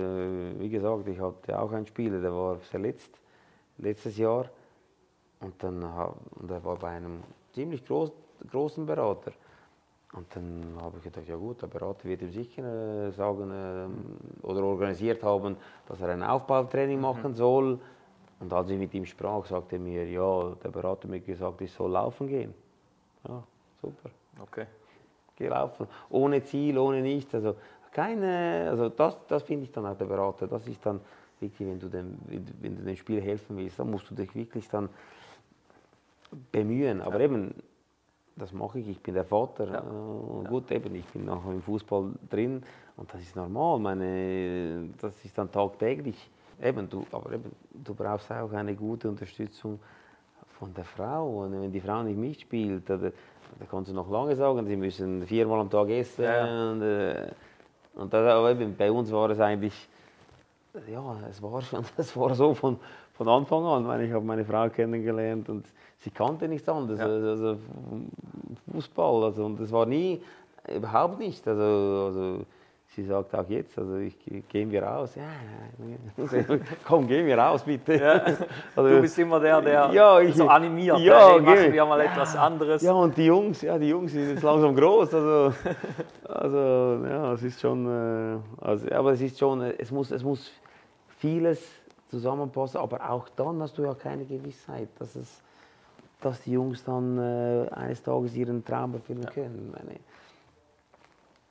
wie 0.59 0.69
gesagt, 0.69 1.09
ich 1.09 1.21
hatte 1.21 1.59
auch 1.59 1.73
einen 1.73 1.87
Spieler, 1.87 2.21
der 2.21 2.33
war 2.33 2.57
verletzt 2.57 3.19
letztes 3.79 4.19
Jahr 4.19 4.49
und 5.41 5.63
dann 5.63 5.83
und 5.83 6.51
er 6.51 6.65
war 6.65 6.77
bei 6.77 6.89
einem 6.89 7.23
ziemlich 7.53 7.85
groß, 7.85 8.11
großen 8.51 8.85
Berater. 8.87 9.33
Und 10.15 10.27
dann 10.35 10.77
habe 10.81 10.97
ich 10.99 11.05
gedacht, 11.05 11.29
ja 11.29 11.37
gut, 11.37 11.61
der 11.61 11.67
Berater 11.67 12.05
wird 12.09 12.23
ihm 12.23 12.31
sicher 12.31 13.09
äh, 13.09 13.11
sagen 13.13 13.51
ähm, 13.53 14.17
oder 14.43 14.63
organisiert 14.63 15.23
haben, 15.23 15.57
dass 15.87 16.01
er 16.01 16.09
ein 16.09 16.23
Aufbautraining 16.23 17.01
machen 17.01 17.35
soll. 17.35 17.79
Und 18.41 18.53
als 18.53 18.71
ich 18.71 18.79
mit 18.79 18.95
ihm 18.95 19.05
sprach, 19.05 19.45
sagte 19.45 19.77
er 19.77 19.81
mir, 19.81 20.09
ja, 20.09 20.55
der 20.63 20.71
Berater 20.71 21.03
hat 21.03 21.11
mir 21.11 21.21
gesagt, 21.21 21.61
ich 21.61 21.73
soll 21.73 21.91
laufen 21.91 22.27
gehen. 22.27 22.55
Ja, 23.29 23.43
super, 23.83 24.11
Okay. 24.41 24.67
geh 25.37 25.49
laufen. 25.49 25.87
Ohne 26.09 26.43
Ziel, 26.43 26.79
ohne 26.79 27.03
nichts. 27.03 27.35
Also, 27.35 27.57
keine, 27.93 28.69
also 28.71 28.89
das, 28.89 29.19
das 29.27 29.43
finde 29.43 29.65
ich 29.65 29.73
dann 29.73 29.85
auch 29.87 29.97
der 29.97 30.07
Berater. 30.07 30.47
Das 30.47 30.67
ist 30.69 30.85
dann 30.87 31.01
wirklich, 31.41 31.69
wenn 31.69 31.79
du, 31.79 31.89
dem, 31.89 32.17
wenn 32.27 32.77
du- 32.77 32.83
dem 32.83 32.97
Spieler 32.97 33.21
helfen 33.21 33.57
willst, 33.57 33.79
dann 33.79 33.91
musst 33.91 34.11
du 34.11 34.15
dich 34.15 34.35
wirklich 34.35 34.69
dann 34.69 34.89
bemühen. 36.53 37.01
Aber 37.01 37.21
eben, 37.21 37.55
das 38.37 38.53
mache 38.53 38.79
ich, 38.79 38.89
ich 38.89 39.01
bin 39.01 39.15
der 39.15 39.25
Vater. 39.25 39.67
Ja. 39.67 39.81
äh, 39.81 40.49
gut, 40.49 40.71
eben, 40.71 40.95
ich 40.95 41.07
bin 41.07 41.25
nachher 41.25 41.51
im 41.51 41.63
Fußball 41.63 42.13
drin 42.31 42.63
und 42.97 43.13
das 43.13 43.21
ist 43.21 43.37
normal. 43.37 43.79
Meine, 43.79 44.91
das 45.01 45.25
ist 45.25 45.37
dann 45.37 45.51
tagtäglich. 45.51 46.31
Eben, 46.63 46.89
du, 46.89 47.07
aber 47.13 47.33
eben, 47.33 47.53
du 47.73 47.95
brauchst 47.95 48.31
auch 48.33 48.53
eine 48.53 48.75
gute 48.75 49.09
Unterstützung 49.09 49.79
von 50.59 50.75
der 50.75 50.85
Frau. 50.85 51.45
Und 51.45 51.61
wenn 51.61 51.73
die 51.73 51.81
Frau 51.81 52.03
nicht 52.03 52.19
mitspielt, 52.19 52.89
da, 52.89 52.97
da 52.97 53.11
kannst 53.71 53.91
du 53.91 53.95
noch 53.95 54.11
lange 54.11 54.35
sagen, 54.35 54.67
sie 54.67 54.77
müssen 54.77 55.27
viermal 55.27 55.61
am 55.61 55.71
Tag 55.71 55.89
essen. 55.91 56.25
Ja. 56.25 56.71
Und, 56.71 56.83
äh, 56.83 57.31
und 57.95 58.13
das, 58.13 58.29
aber 58.29 58.55
bei 58.55 58.91
uns 58.91 59.11
war 59.11 59.31
es 59.31 59.41
eigentlich, 59.41 59.89
ja, 60.91 61.17
es 61.29 61.43
war 61.43 61.63
schon, 61.63 61.85
es 61.97 62.17
war 62.17 62.35
so 62.35 62.55
von, 62.55 62.79
von 63.15 63.29
Anfang 63.29 63.65
an. 63.65 64.01
Ich 64.01 64.13
habe 64.13 64.25
meine 64.25 64.45
Frau 64.45 64.69
kennengelernt 64.69 65.49
und 65.49 65.67
sie 65.99 66.11
kannte 66.11 66.49
nichts 66.49 66.69
anderes. 66.69 67.01
Ja. 67.01 67.07
Also, 67.07 67.29
also 67.29 67.59
Fußball. 68.73 69.25
Also, 69.25 69.45
und 69.45 69.61
es 69.61 69.73
war 69.73 69.87
nie, 69.87 70.21
überhaupt 70.75 71.19
nicht. 71.19 71.47
Also, 71.47 71.63
also 71.63 72.45
sie 72.95 73.05
sagt 73.05 73.35
auch 73.35 73.49
jetzt, 73.49 73.79
also 73.79 73.97
ich, 73.97 74.17
gehen 74.49 74.71
wir 74.71 74.83
raus. 74.83 75.15
Ja, 75.17 75.31
komm, 76.85 77.07
gehen 77.07 77.27
wir 77.27 77.39
raus, 77.39 77.63
bitte. 77.65 77.95
Ja. 77.95 78.25
Also, 78.77 78.91
du 78.91 79.01
bist 79.01 79.19
immer 79.19 79.41
der, 79.41 79.61
der 79.61 79.91
ja, 79.93 80.21
ich, 80.21 80.35
so 80.35 80.49
animiert. 80.49 80.99
Ja, 81.01 81.33
hey, 81.33 81.41
machen 81.41 81.73
wir 81.73 81.85
mal 81.85 82.01
etwas 82.01 82.37
anderes. 82.37 82.83
Ja, 82.83 82.93
und 82.93 83.17
die 83.17 83.27
Jungs, 83.27 83.63
ja, 83.63 83.79
die 83.79 83.89
Jungs 83.89 84.13
sind 84.13 84.31
jetzt 84.31 84.43
langsam 84.43 84.75
groß. 84.75 85.15
Also, 85.15 85.53
also 86.25 87.05
ja, 87.05 87.33
es 87.33 87.43
ist 87.43 87.61
schon, 87.61 87.87
äh, 87.87 88.39
also, 88.61 88.91
aber 88.93 89.13
es 89.13 89.21
ist 89.21 89.39
schon, 89.39 89.63
es 89.63 89.91
muss, 89.91 90.11
es 90.13 90.23
muss 90.23 90.53
vieles 91.19 91.61
zusammenpassen, 92.09 92.81
aber 92.81 93.11
auch 93.11 93.29
dann 93.31 93.61
hast 93.61 93.77
du 93.79 93.83
ja 93.83 93.95
keine 93.95 94.25
Gewissheit, 94.25 94.89
dass 94.99 95.17
es 95.17 95.43
dass 96.21 96.41
die 96.43 96.53
Jungs 96.53 96.85
dann 96.85 97.19
äh, 97.19 97.69
eines 97.71 98.03
Tages 98.03 98.35
ihren 98.35 98.65
Traum 98.65 98.95
erfüllen 98.95 99.23
ja. 99.23 99.31
können. 99.31 99.75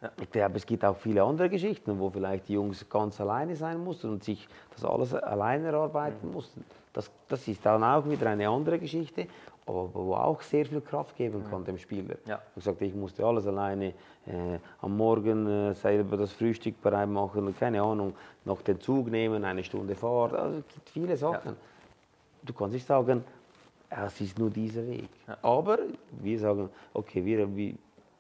Ja. 0.02 0.12
Ich 0.22 0.30
glaube, 0.30 0.58
es 0.58 0.66
gibt 0.66 0.86
auch 0.86 0.98
viele 0.98 1.24
andere 1.24 1.50
Geschichten, 1.50 1.98
wo 2.00 2.10
vielleicht 2.10 2.48
die 2.50 2.54
Jungs 2.54 2.88
ganz 2.88 3.20
alleine 3.20 3.56
sein 3.56 3.84
mussten 3.84 4.12
und 4.12 4.24
sich 4.24 4.48
das 4.72 4.86
alles 4.86 5.14
alleine 5.14 5.68
erarbeiten 5.68 6.28
mhm. 6.28 6.34
mussten. 6.34 6.64
Das, 6.94 7.10
das 7.28 7.48
ist 7.48 7.66
dann 7.66 7.84
auch 7.84 8.08
wieder 8.08 8.30
eine 8.30 8.48
andere 8.48 8.78
Geschichte, 8.78 9.28
aber 9.66 9.90
wo 9.94 10.14
auch 10.14 10.42
sehr 10.42 10.66
viel 10.66 10.82
Kraft 10.82 11.16
geben 11.16 11.44
kann 11.50 11.62
mhm. 11.62 11.66
dem 11.66 11.78
Spieler. 11.80 12.16
Ja. 12.26 12.40
Ich 12.56 12.64
sagte, 12.64 12.86
ich 12.86 12.94
musste 12.94 13.26
alles 13.26 13.48
alleine 13.48 13.88
äh, 14.28 14.60
am 14.82 14.96
Morgen 14.96 15.48
äh, 15.48 15.74
selber 15.74 16.18
das 16.18 16.32
Frühstück 16.32 16.80
bereit 16.82 17.10
machen, 17.10 17.56
keine 17.58 17.82
Ahnung, 17.82 18.14
noch 18.46 18.62
den 18.62 18.80
Zug 18.80 19.10
nehmen, 19.10 19.44
eine 19.44 19.64
Stunde 19.64 19.96
Fahrt. 19.96 20.34
Also 20.34 20.60
es 20.60 20.68
gibt 20.68 20.90
viele 20.90 21.18
Sachen. 21.18 21.52
Ja. 21.52 21.58
Du 22.44 22.54
kannst 22.54 22.74
nicht 22.74 22.86
sagen, 22.86 23.24
es 23.90 24.22
ist 24.22 24.38
nur 24.38 24.50
dieser 24.50 24.86
Weg. 24.88 25.10
Aber 25.42 25.80
wir 26.22 26.40
sagen, 26.40 26.70
okay, 26.94 27.24
wir, 27.24 27.56
wir 27.56 27.76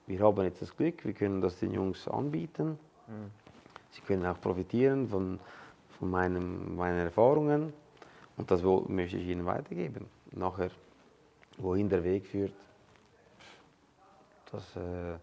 wir 0.07 0.21
haben 0.21 0.41
jetzt 0.43 0.61
das 0.61 0.75
Glück, 0.75 1.05
wir 1.05 1.13
können 1.13 1.41
das 1.41 1.59
den 1.59 1.73
Jungs 1.73 2.07
anbieten. 2.07 2.79
Mhm. 3.07 3.31
Sie 3.91 4.01
können 4.01 4.25
auch 4.25 4.39
profitieren 4.39 5.07
von, 5.07 5.39
von 5.99 6.09
meinem, 6.09 6.75
meinen 6.75 6.99
Erfahrungen 6.99 7.73
und 8.37 8.49
das 8.49 8.63
möchte 8.63 9.17
ich 9.17 9.27
ihnen 9.27 9.45
weitergeben. 9.45 10.05
Nachher, 10.31 10.71
wohin 11.57 11.89
der 11.89 12.03
Weg 12.03 12.25
führt, 12.25 12.53
das, 14.51 14.63
äh, 14.77 15.17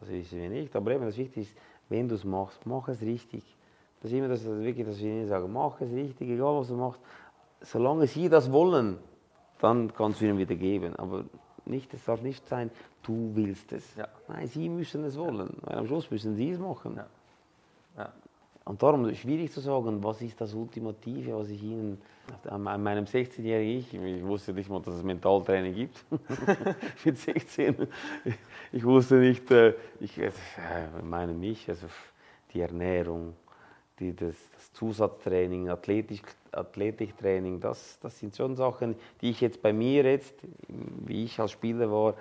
das 0.00 0.08
wissen 0.08 0.40
wir 0.40 0.48
nicht. 0.48 0.74
Aber 0.74 0.92
eben 0.92 1.04
das 1.04 1.18
Wichtige 1.18 1.42
ist, 1.42 1.54
wenn 1.90 2.08
du 2.08 2.14
es 2.14 2.24
machst, 2.24 2.64
mach 2.64 2.88
es 2.88 3.02
richtig. 3.02 3.42
Das 4.00 4.10
ist 4.10 4.16
immer 4.16 4.28
das, 4.28 4.44
wirklich, 4.44 4.86
dass 4.86 4.98
wir 5.00 5.10
ihnen 5.10 5.28
sagen, 5.28 5.52
mach 5.52 5.80
es 5.82 5.92
richtig, 5.92 6.30
egal 6.30 6.56
was 6.56 6.68
du 6.68 6.76
machst. 6.76 7.00
Solange 7.60 8.06
sie 8.06 8.28
das 8.30 8.50
wollen, 8.50 8.98
dann 9.60 9.92
kannst 9.94 10.20
du 10.20 10.26
ihnen 10.26 10.38
wieder 10.38 10.54
geben. 10.54 10.96
Aber 10.96 11.24
nicht, 11.64 11.92
es 11.94 12.04
darf 12.04 12.22
nicht 12.22 12.46
sein, 12.46 12.70
du 13.02 13.30
willst 13.34 13.72
es. 13.72 13.94
Ja. 13.96 14.08
Nein, 14.28 14.46
sie 14.48 14.68
müssen 14.68 15.04
es 15.04 15.16
wollen, 15.16 15.50
ja. 15.62 15.68
weil 15.68 15.78
am 15.78 15.86
Schluss 15.86 16.10
müssen 16.10 16.34
sie 16.36 16.50
es 16.50 16.58
machen. 16.58 16.96
Ja. 17.96 18.12
Und 18.64 18.82
darum 18.82 19.04
ist 19.04 19.12
es 19.12 19.18
schwierig 19.18 19.52
zu 19.52 19.60
sagen, 19.60 20.02
was 20.02 20.22
ist 20.22 20.40
das 20.40 20.54
Ultimative, 20.54 21.36
was 21.36 21.50
ich 21.50 21.62
Ihnen 21.62 22.00
an 22.44 22.62
meinem 22.82 23.04
16-jährigen 23.04 23.78
Ich, 23.78 23.92
ich 23.92 24.24
wusste 24.24 24.54
nicht 24.54 24.70
mal, 24.70 24.80
dass 24.80 24.94
es 24.94 25.02
Mentaltraining 25.02 25.74
gibt. 25.74 26.02
Mit 27.04 27.18
16. 27.18 27.86
Ich 28.72 28.84
wusste 28.84 29.16
nicht, 29.16 29.50
äh, 29.50 29.74
ich 30.00 30.18
äh, 30.18 30.30
meine 31.02 31.34
mich, 31.34 31.68
also 31.68 31.88
die 32.54 32.60
Ernährung, 32.60 33.34
die, 33.98 34.16
das, 34.16 34.34
das 34.54 34.72
Zusatztraining, 34.72 35.68
Athletik, 35.68 36.22
Athletiktraining, 36.56 37.60
das, 37.60 37.98
das 38.00 38.18
sind 38.18 38.36
schon 38.36 38.56
Sachen, 38.56 38.96
die 39.20 39.30
ich 39.30 39.40
jetzt 39.40 39.62
bei 39.62 39.72
mir 39.72 40.04
jetzt, 40.04 40.34
wie 40.68 41.24
ich 41.24 41.38
als 41.40 41.52
Spieler 41.52 41.90
war, 41.90 42.14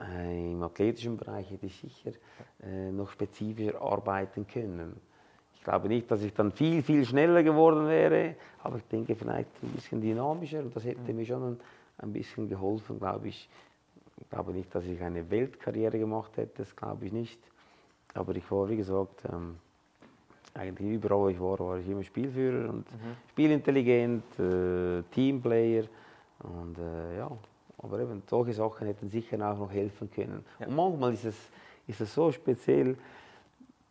äh, 0.00 0.52
im 0.52 0.62
athletischen 0.62 1.16
Bereich 1.16 1.50
hätte 1.50 1.66
ich 1.66 1.76
sicher 1.76 2.12
äh, 2.62 2.90
noch 2.90 3.10
spezifischer 3.10 3.80
arbeiten 3.80 4.46
können. 4.46 4.96
Ich 5.54 5.64
glaube 5.64 5.88
nicht, 5.88 6.10
dass 6.10 6.22
ich 6.22 6.32
dann 6.32 6.52
viel, 6.52 6.82
viel 6.82 7.04
schneller 7.04 7.42
geworden 7.42 7.86
wäre, 7.86 8.34
aber 8.62 8.78
ich 8.78 8.84
denke 8.84 9.14
vielleicht 9.14 9.50
ein 9.62 9.72
bisschen 9.72 10.00
dynamischer 10.00 10.60
und 10.60 10.74
das 10.74 10.84
hätte 10.84 11.12
mir 11.12 11.26
schon 11.26 11.52
ein, 11.52 11.60
ein 11.98 12.12
bisschen 12.12 12.48
geholfen, 12.48 12.98
glaube 12.98 13.28
ich. 13.28 13.48
Ich 14.18 14.30
glaube 14.30 14.52
nicht, 14.52 14.74
dass 14.74 14.84
ich 14.84 15.00
eine 15.02 15.30
Weltkarriere 15.30 15.98
gemacht 15.98 16.36
hätte, 16.36 16.58
das 16.58 16.74
glaube 16.74 17.06
ich 17.06 17.12
nicht. 17.12 17.38
Aber 18.14 18.34
ich 18.34 18.50
war, 18.50 18.68
wie 18.68 18.76
gesagt, 18.76 19.22
ähm, 19.30 19.56
eigentlich 20.54 20.94
überall, 20.94 21.18
wo 21.18 21.28
ich 21.28 21.40
war, 21.40 21.58
war 21.58 21.78
ich 21.78 21.88
immer 21.88 22.02
Spielführer 22.02 22.70
und 22.70 22.90
mhm. 22.92 23.16
spielintelligent, 23.30 24.24
äh, 24.38 25.02
Teamplayer 25.10 25.84
und 26.42 26.78
äh, 26.78 27.18
ja, 27.18 27.30
aber 27.78 28.00
eben 28.00 28.22
solche 28.26 28.52
Sachen 28.52 28.86
hätten 28.86 29.08
sicher 29.08 29.36
auch 29.50 29.58
noch 29.58 29.72
helfen 29.72 30.10
können. 30.10 30.44
Ja. 30.58 30.66
Und 30.66 30.76
manchmal 30.76 31.14
ist 31.14 31.24
es, 31.24 31.36
ist 31.86 32.00
es 32.00 32.14
so 32.14 32.30
speziell, 32.32 32.96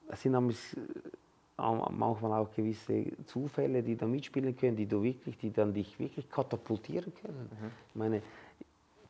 es 0.07 0.21
sind 0.21 0.31
manchmal 0.31 2.41
auch 2.41 2.51
gewisse 2.55 3.05
Zufälle, 3.25 3.83
die 3.83 3.95
da 3.95 4.05
mitspielen 4.05 4.55
können, 4.55 4.75
die 4.75 4.85
du 4.85 5.01
wirklich, 5.01 5.37
die 5.37 5.51
dann 5.51 5.73
dich 5.73 5.99
wirklich 5.99 6.29
katapultieren 6.29 7.13
können. 7.21 7.49
Mhm. 7.51 7.71
Ich 7.89 7.95
meine, 7.95 8.21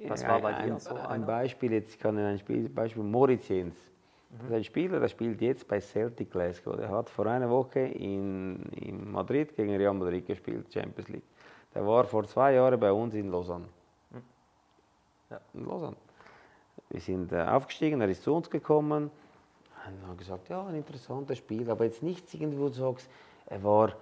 Was 0.08 0.26
war 0.26 0.42
bei 0.42 0.54
dir 0.54 0.74
ein, 0.74 0.80
so? 0.80 0.96
Ein 0.96 1.26
Beispiel, 1.26 1.74
jetzt 1.74 2.00
kann 2.00 2.18
ich 2.18 2.50
ein 2.50 2.74
Beispiel 2.74 3.04
Moritz 3.04 3.50
Jens. 3.50 3.76
Das 4.30 4.44
ist 4.44 4.52
ein 4.52 4.64
Spieler, 4.64 5.00
der 5.00 5.08
spielt 5.08 5.42
jetzt 5.42 5.68
bei 5.68 5.82
Celtic 5.82 6.32
Glasgow. 6.32 6.76
Der 6.76 6.90
hat 6.90 7.10
vor 7.10 7.26
einer 7.26 7.50
Woche 7.50 7.80
in, 7.80 8.62
in 8.74 9.12
Madrid 9.12 9.56
gegen 9.56 9.76
Real 9.76 9.94
Madrid 9.94 10.26
gespielt, 10.28 10.72
Champions 10.72 11.10
League. 11.10 11.24
Der 11.74 11.86
war 11.86 12.04
vor 12.06 12.26
zwei 12.28 12.54
Jahren 12.54 12.80
bei 12.80 12.92
uns 12.92 13.16
in 13.16 13.32
Lausanne. 13.32 13.66
Hm. 14.12 14.22
Ja. 15.32 15.40
In 15.54 15.66
Lausanne. 15.66 15.96
Wir 16.90 17.02
sind 17.02 17.32
äh, 17.32 17.42
aufgestiegen, 17.42 18.02
er 18.02 18.10
ist 18.10 18.24
zu 18.24 18.34
uns 18.34 18.50
gekommen 18.50 19.12
und 19.86 20.08
haben 20.08 20.18
gesagt, 20.18 20.50
ja, 20.50 20.66
ein 20.66 20.76
interessantes 20.76 21.38
Spiel, 21.38 21.70
aber 21.70 21.86
jetzt 21.86 22.04
nichts 22.04 22.34
wo 22.40 22.68
du 22.68 22.74
sagst, 22.74 23.10
er 23.48 23.64
war, 23.64 23.94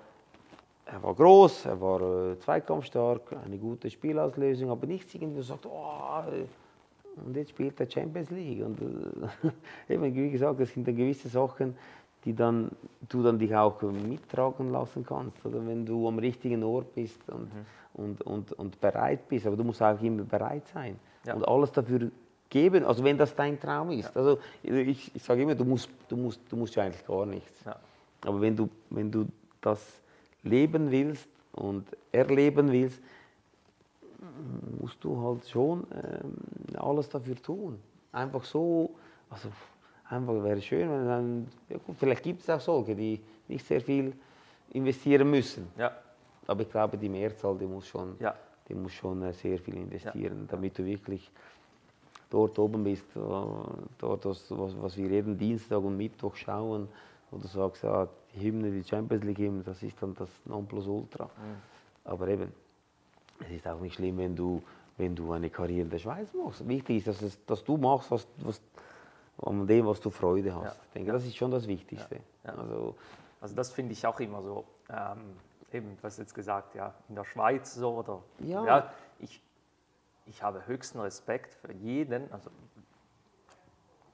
er 0.86 1.04
war 1.04 1.14
groß, 1.14 1.66
er 1.66 1.82
war 1.82 2.32
äh, 2.32 2.40
zweikampfstark, 2.40 3.36
eine 3.46 3.58
gute 3.58 3.90
Spielauslösung, 3.90 4.70
aber 4.70 4.88
nichts 4.88 5.14
wo 5.20 5.26
du 5.26 5.42
sagst, 5.42 5.66
oh, 5.66 6.24
und 7.26 7.36
jetzt 7.36 7.52
spielt 7.52 7.80
er 7.80 7.90
Champions 7.90 8.30
League. 8.30 8.64
Und 8.64 8.82
äh, 8.82 9.94
eben, 9.94 10.16
wie 10.16 10.32
gesagt, 10.32 10.60
das 10.60 10.70
sind 10.74 10.88
dann 10.88 10.96
gewisse 10.96 11.30
Sachen, 11.30 11.76
die 12.26 12.36
dann, 12.36 12.70
du 13.08 13.24
dann 13.24 13.40
dich 13.40 13.56
auch 13.56 13.82
mittragen 13.82 14.72
lassen 14.72 15.06
kannst. 15.06 15.46
Oder 15.46 15.66
wenn 15.66 15.86
du 15.86 16.08
am 16.08 16.20
richtigen 16.20 16.64
Ort 16.64 16.94
bist 16.94 17.22
und, 17.30 17.54
mhm. 17.54 17.66
und, 17.94 18.22
und, 18.22 18.54
und 18.54 18.82
bereit 18.82 19.28
bist. 19.28 19.48
Aber 19.48 19.56
du 19.56 19.64
musst 19.64 19.82
auch 19.82 20.02
immer 20.02 20.24
bereit 20.24 20.68
sein 20.74 21.00
ja. 21.26 21.34
und 21.36 21.48
alles 21.48 21.72
dafür 21.72 22.12
geben, 22.50 22.86
also 22.86 23.04
wenn 23.04 23.18
das 23.18 23.36
dein 23.36 23.60
Traum 23.60 23.92
ist. 23.92 24.14
Ja. 24.16 24.22
Also 24.22 24.40
ich, 24.64 25.16
ich 25.16 25.24
sage 25.24 25.42
immer, 25.42 25.56
du 25.56 25.66
musst, 25.66 25.90
du, 26.08 26.16
musst, 26.16 26.42
du 26.50 26.56
musst 26.56 26.76
ja 26.76 26.84
eigentlich 26.84 27.06
gar 27.06 27.26
nichts. 27.26 27.64
Ja. 27.66 27.76
Aber 28.22 28.42
wenn 28.42 28.56
du, 28.56 28.70
wenn 28.90 29.12
du 29.12 29.28
das 29.62 30.02
leben 30.44 30.92
willst 30.92 31.28
und 31.54 31.86
erleben 32.12 32.72
willst, 32.72 33.02
musst 34.80 35.04
du 35.04 35.22
halt 35.22 35.48
schon 35.48 35.86
ähm, 35.92 36.78
alles 36.78 37.10
dafür 37.10 37.36
tun. 37.36 37.80
Einfach 38.12 38.44
so, 38.44 38.96
also 39.30 39.50
einfach 40.10 40.44
wäre 40.44 40.62
schön, 40.62 40.90
wenn 40.90 41.08
dann, 41.08 41.48
ja 41.70 41.78
gut, 41.78 41.96
vielleicht 41.98 42.24
gibt 42.24 42.42
es 42.42 42.50
auch 42.50 42.60
solche, 42.60 42.96
die 42.96 43.22
nicht 43.48 43.66
sehr 43.66 43.82
viel 43.82 44.14
investieren 44.72 45.30
müssen. 45.30 45.68
Ja. 45.78 45.92
Aber 46.48 46.62
ich 46.62 46.70
glaube, 46.70 46.98
die 46.98 47.10
Mehrzahl, 47.10 47.58
die 47.58 47.66
muss 47.66 47.88
schon, 47.88 48.16
ja. 48.20 48.34
die 48.68 48.74
muss 48.74 48.94
schon 48.94 49.22
äh, 49.22 49.34
sehr 49.34 49.60
viel 49.60 49.76
investieren, 49.76 50.42
ja. 50.42 50.48
damit 50.48 50.78
du 50.78 50.86
wirklich 50.86 51.30
dort 52.30 52.58
oben 52.60 52.84
bist, 52.84 53.06
dort, 53.16 54.26
was, 54.26 54.50
was 54.50 54.98
wir 54.98 55.08
jeden 55.10 55.38
Dienstag 55.38 55.82
und 55.82 55.96
Mittwoch 55.96 56.36
schauen, 56.36 56.88
wo 57.32 57.38
du 57.38 57.48
sagst, 57.48 57.84
ja, 57.84 58.08
die 58.34 58.42
Hymne, 58.42 58.72
die 58.72 58.84
Champions 58.84 59.24
League 59.24 59.38
Hymne, 59.38 59.64
das 59.64 59.82
ist 59.84 60.02
dann 60.02 60.14
das 60.16 60.30
Nonplusultra. 60.46 61.26
Mhm. 61.26 61.30
Aber 62.04 62.28
eben, 62.28 62.52
es 63.40 63.50
ist 63.50 63.68
auch 63.68 63.80
nicht 63.80 63.96
schlimm, 63.96 64.18
wenn 64.18 64.36
du, 64.36 64.62
wenn 64.98 65.16
du 65.16 65.32
eine 65.32 65.50
Karriere 65.50 65.82
in 65.82 65.90
der 65.90 66.00
Schweiz 66.00 66.34
machst. 66.34 66.68
Wichtig 66.68 66.98
ist, 66.98 67.08
dass, 67.08 67.22
es, 67.22 67.46
dass 67.46 67.64
du 67.64 67.78
machst, 67.78 68.12
was, 68.12 68.28
was, 68.38 68.62
an 69.44 69.68
dem, 69.68 69.86
was 69.86 70.00
du 70.00 70.10
Freude 70.10 70.54
hast. 70.56 70.76
Ja. 70.76 70.82
Ich 70.88 70.94
denke, 70.94 71.12
das 71.12 71.26
ist 71.26 71.36
schon 71.36 71.52
das 71.52 71.68
Wichtigste. 71.68 72.16
Ja. 72.16 72.22
Ja. 72.52 72.58
Also, 72.58 72.96
also 73.40 73.56
das 73.56 73.72
finde 73.72 73.94
ich 73.94 74.06
auch 74.06 74.20
immer 74.20 74.42
so. 74.42 74.66
Ähm, 74.90 75.36
eben, 75.72 75.98
hast 76.02 76.18
jetzt 76.18 76.34
gesagt, 76.34 76.76
ja, 76.76 76.94
in 77.10 77.16
der 77.16 77.24
Schweiz 77.24 77.76
so 77.76 77.98
oder. 77.98 78.24
Ja. 78.40 78.92
ich, 79.20 79.42
ich 80.26 80.42
habe 80.44 80.66
höchsten 80.68 81.00
Respekt 81.00 81.54
für 81.54 81.72
jeden, 81.74 82.32
also 82.32 82.50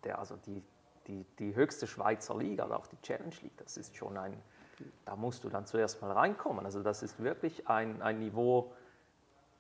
der, 0.04 0.20
also 0.20 0.36
die, 0.46 0.62
die, 1.08 1.26
die 1.40 1.56
höchste 1.56 1.88
Schweizer 1.88 2.38
Liga, 2.38 2.64
also 2.64 2.76
auch 2.76 2.88
die 2.88 3.00
Challenge 3.02 3.34
League, 3.42 3.58
das 3.58 3.78
ist 3.78 3.96
schon 3.96 4.18
ein, 4.18 4.38
da 5.06 5.16
musst 5.16 5.44
du 5.44 5.50
dann 5.50 5.66
zuerst 5.66 6.02
mal 6.02 6.12
reinkommen. 6.12 6.66
Also 6.66 6.84
das 6.84 7.04
ist 7.04 7.22
wirklich 7.22 7.68
ein, 7.68 8.02
ein 8.02 8.20
Niveau, 8.20 8.74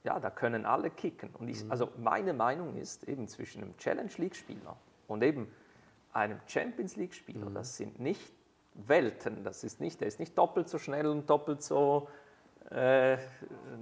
ja, 0.04 0.20
da 0.20 0.30
können 0.30 0.66
alle 0.66 0.89
kicken. 0.89 1.30
Und 1.39 1.47
ich, 1.47 1.64
also 1.70 1.89
meine 1.97 2.34
Meinung 2.34 2.76
ist 2.78 3.04
eben 3.08 3.28
zwischen 3.28 3.64
einem 3.64 3.78
Challenge 3.78 4.12
League-Spieler 4.18 4.76
und 5.08 5.24
eben 5.24 5.47
einem 6.12 6.39
Champions 6.45 6.95
League-Spieler, 6.95 7.49
das 7.54 7.78
sind 7.78 7.99
nicht 7.99 8.32
Welten. 8.76 9.43
Das 9.43 9.64
ist 9.64 9.80
nicht, 9.80 10.01
der 10.01 10.08
ist 10.08 10.20
nicht 10.20 10.38
doppelt 10.38 10.68
so 10.68 10.78
schnell 10.78 11.08
und 11.08 11.30
doppelt 11.30 11.62
so, 11.62 12.08
äh, 12.72 13.18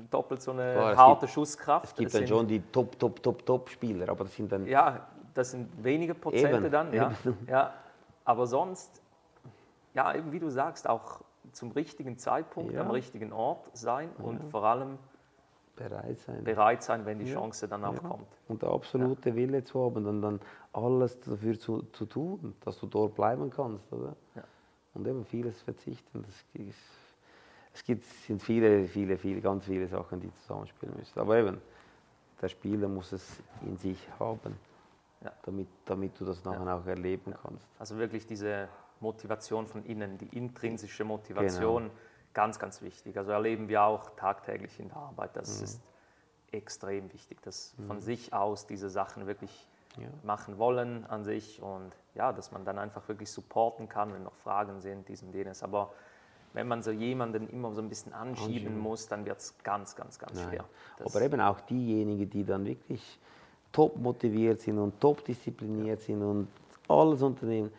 doppelt 0.09 0.41
so 0.41 0.51
eine 0.51 0.91
es 0.91 0.97
harte 0.97 1.21
gibt- 1.21 1.33
Schusskraft. 1.33 1.85
Es 1.85 1.95
gibt 1.95 2.05
Das 2.07 2.13
dann 2.13 2.19
sind- 2.27 2.29
schon 2.29 2.47
die 2.47 2.59
Top, 2.71 2.99
Top, 2.99 3.23
Top, 3.23 3.45
Top-Spieler, 3.45 4.09
aber 4.09 4.25
das 4.25 4.35
sind 4.35 4.51
dann 4.51 4.65
ja, 4.67 5.07
das 5.33 5.51
sind 5.51 5.69
wenige 5.83 6.13
Prozente 6.13 6.57
Eben, 6.57 6.71
dann, 6.71 6.93
ja. 6.93 7.11
eben. 7.25 7.37
ja. 7.47 7.73
Aber 8.25 8.45
sonst, 8.47 9.01
ja, 9.93 10.13
eben 10.13 10.31
wie 10.31 10.39
du 10.39 10.49
sagst, 10.49 10.87
auch 10.87 11.21
zum 11.53 11.71
richtigen 11.71 12.17
Zeitpunkt, 12.17 12.73
Ja. 12.73 12.81
am 12.81 12.91
richtigen 12.91 13.31
Ort 13.33 13.69
sein 13.73 14.09
und 14.17 14.43
vor 14.51 14.63
allem 14.65 14.97
bereit 15.89 16.19
sein. 16.19 16.43
bereit 16.43 16.83
sein, 16.83 17.05
wenn 17.05 17.19
die 17.19 17.25
Ja. 17.25 17.33
Chance 17.35 17.67
dann 17.67 17.83
auch 17.85 17.93
Ja. 17.93 17.99
kommt. 17.99 18.27
Und 18.47 18.61
der 18.61 18.69
absolute 18.69 19.35
Wille 19.35 19.63
zu 19.63 19.83
haben 19.83 20.05
und 20.05 20.21
dann 20.21 20.39
alles 20.73 21.19
dafür 21.19 21.57
zu, 21.59 21.83
zu 21.93 22.05
tun, 22.05 22.55
dass 22.63 22.79
du 22.79 22.87
dort 22.87 23.15
bleiben 23.15 23.49
kannst. 23.49 23.91
Oder? 23.91 24.15
Ja. 24.35 24.43
Und 24.93 25.07
eben 25.07 25.25
vieles 25.25 25.61
verzichten. 25.61 26.23
Ist, 26.53 26.75
es 27.73 27.83
gibt, 27.83 28.03
sind 28.03 28.41
viele, 28.41 28.85
viele, 28.85 29.17
viele, 29.17 29.41
ganz 29.41 29.65
viele 29.65 29.87
Sachen, 29.87 30.19
die 30.19 30.33
zusammenspielen 30.35 30.95
müssen. 30.97 31.19
Aber 31.19 31.37
eben, 31.37 31.61
der 32.41 32.49
Spieler 32.49 32.87
muss 32.87 33.11
es 33.13 33.41
in 33.61 33.77
sich 33.77 34.07
haben, 34.19 34.57
Ja. 35.23 35.31
damit, 35.43 35.67
damit 35.85 36.19
du 36.19 36.25
das 36.25 36.43
nachher 36.43 36.75
auch 36.75 36.85
erleben 36.85 37.33
kannst. 37.41 37.65
Also 37.79 37.97
wirklich 37.97 38.25
diese 38.25 38.67
Motivation 38.99 39.67
von 39.67 39.83
innen, 39.85 40.17
die 40.17 40.35
intrinsische 40.37 41.03
Motivation, 41.03 41.89
ganz, 42.33 42.59
ganz 42.59 42.81
wichtig. 42.81 43.17
Also 43.17 43.31
erleben 43.31 43.67
wir 43.69 43.83
auch 43.83 44.09
tagtäglich 44.15 44.79
in 44.79 44.87
der 44.89 44.97
Arbeit. 44.97 45.31
Das 45.35 45.61
ist 45.61 45.81
extrem 46.51 47.11
wichtig, 47.13 47.41
dass 47.41 47.73
von 47.87 47.99
sich 47.99 48.33
aus 48.33 48.67
diese 48.67 48.89
Sachen 48.89 49.27
wirklich 49.27 49.67
Ja. 49.97 50.07
machen 50.23 50.57
wollen 50.57 51.05
an 51.07 51.25
sich 51.25 51.61
und 51.61 51.91
ja, 52.15 52.31
dass 52.31 52.51
man 52.53 52.63
dann 52.63 52.79
einfach 52.79 53.07
wirklich 53.09 53.29
supporten 53.29 53.89
kann, 53.89 54.13
wenn 54.13 54.23
noch 54.23 54.35
Fragen 54.35 54.79
sind, 54.79 55.09
dies 55.09 55.21
und 55.21 55.33
jenes. 55.33 55.63
Aber 55.63 55.91
wenn 56.53 56.65
man 56.67 56.81
so 56.81 56.91
jemanden 56.91 57.49
immer 57.49 57.73
so 57.73 57.81
ein 57.81 57.89
bisschen 57.89 58.13
anschieben, 58.13 58.53
Anschieben. 58.53 58.79
muss, 58.79 59.07
dann 59.09 59.25
wird 59.25 59.39
es 59.39 59.53
ganz, 59.63 59.95
ganz, 59.97 60.17
ganz 60.17 60.33
Nein. 60.35 60.47
schwer. 60.49 60.65
Das- 60.97 61.13
Aber 61.13 61.23
eben 61.25 61.41
auch 61.41 61.59
diejenigen, 61.61 62.29
die 62.29 62.45
dann 62.45 62.63
wirklich 62.65 63.19
top 63.73 63.97
motiviert 63.97 64.59
sind 64.61 64.77
und 64.79 64.97
top 65.01 65.25
diszipliniert 65.25 66.01
sind 66.01 66.21
und 66.21 66.47
alles 66.87 67.21
unternehmen, 67.21 67.71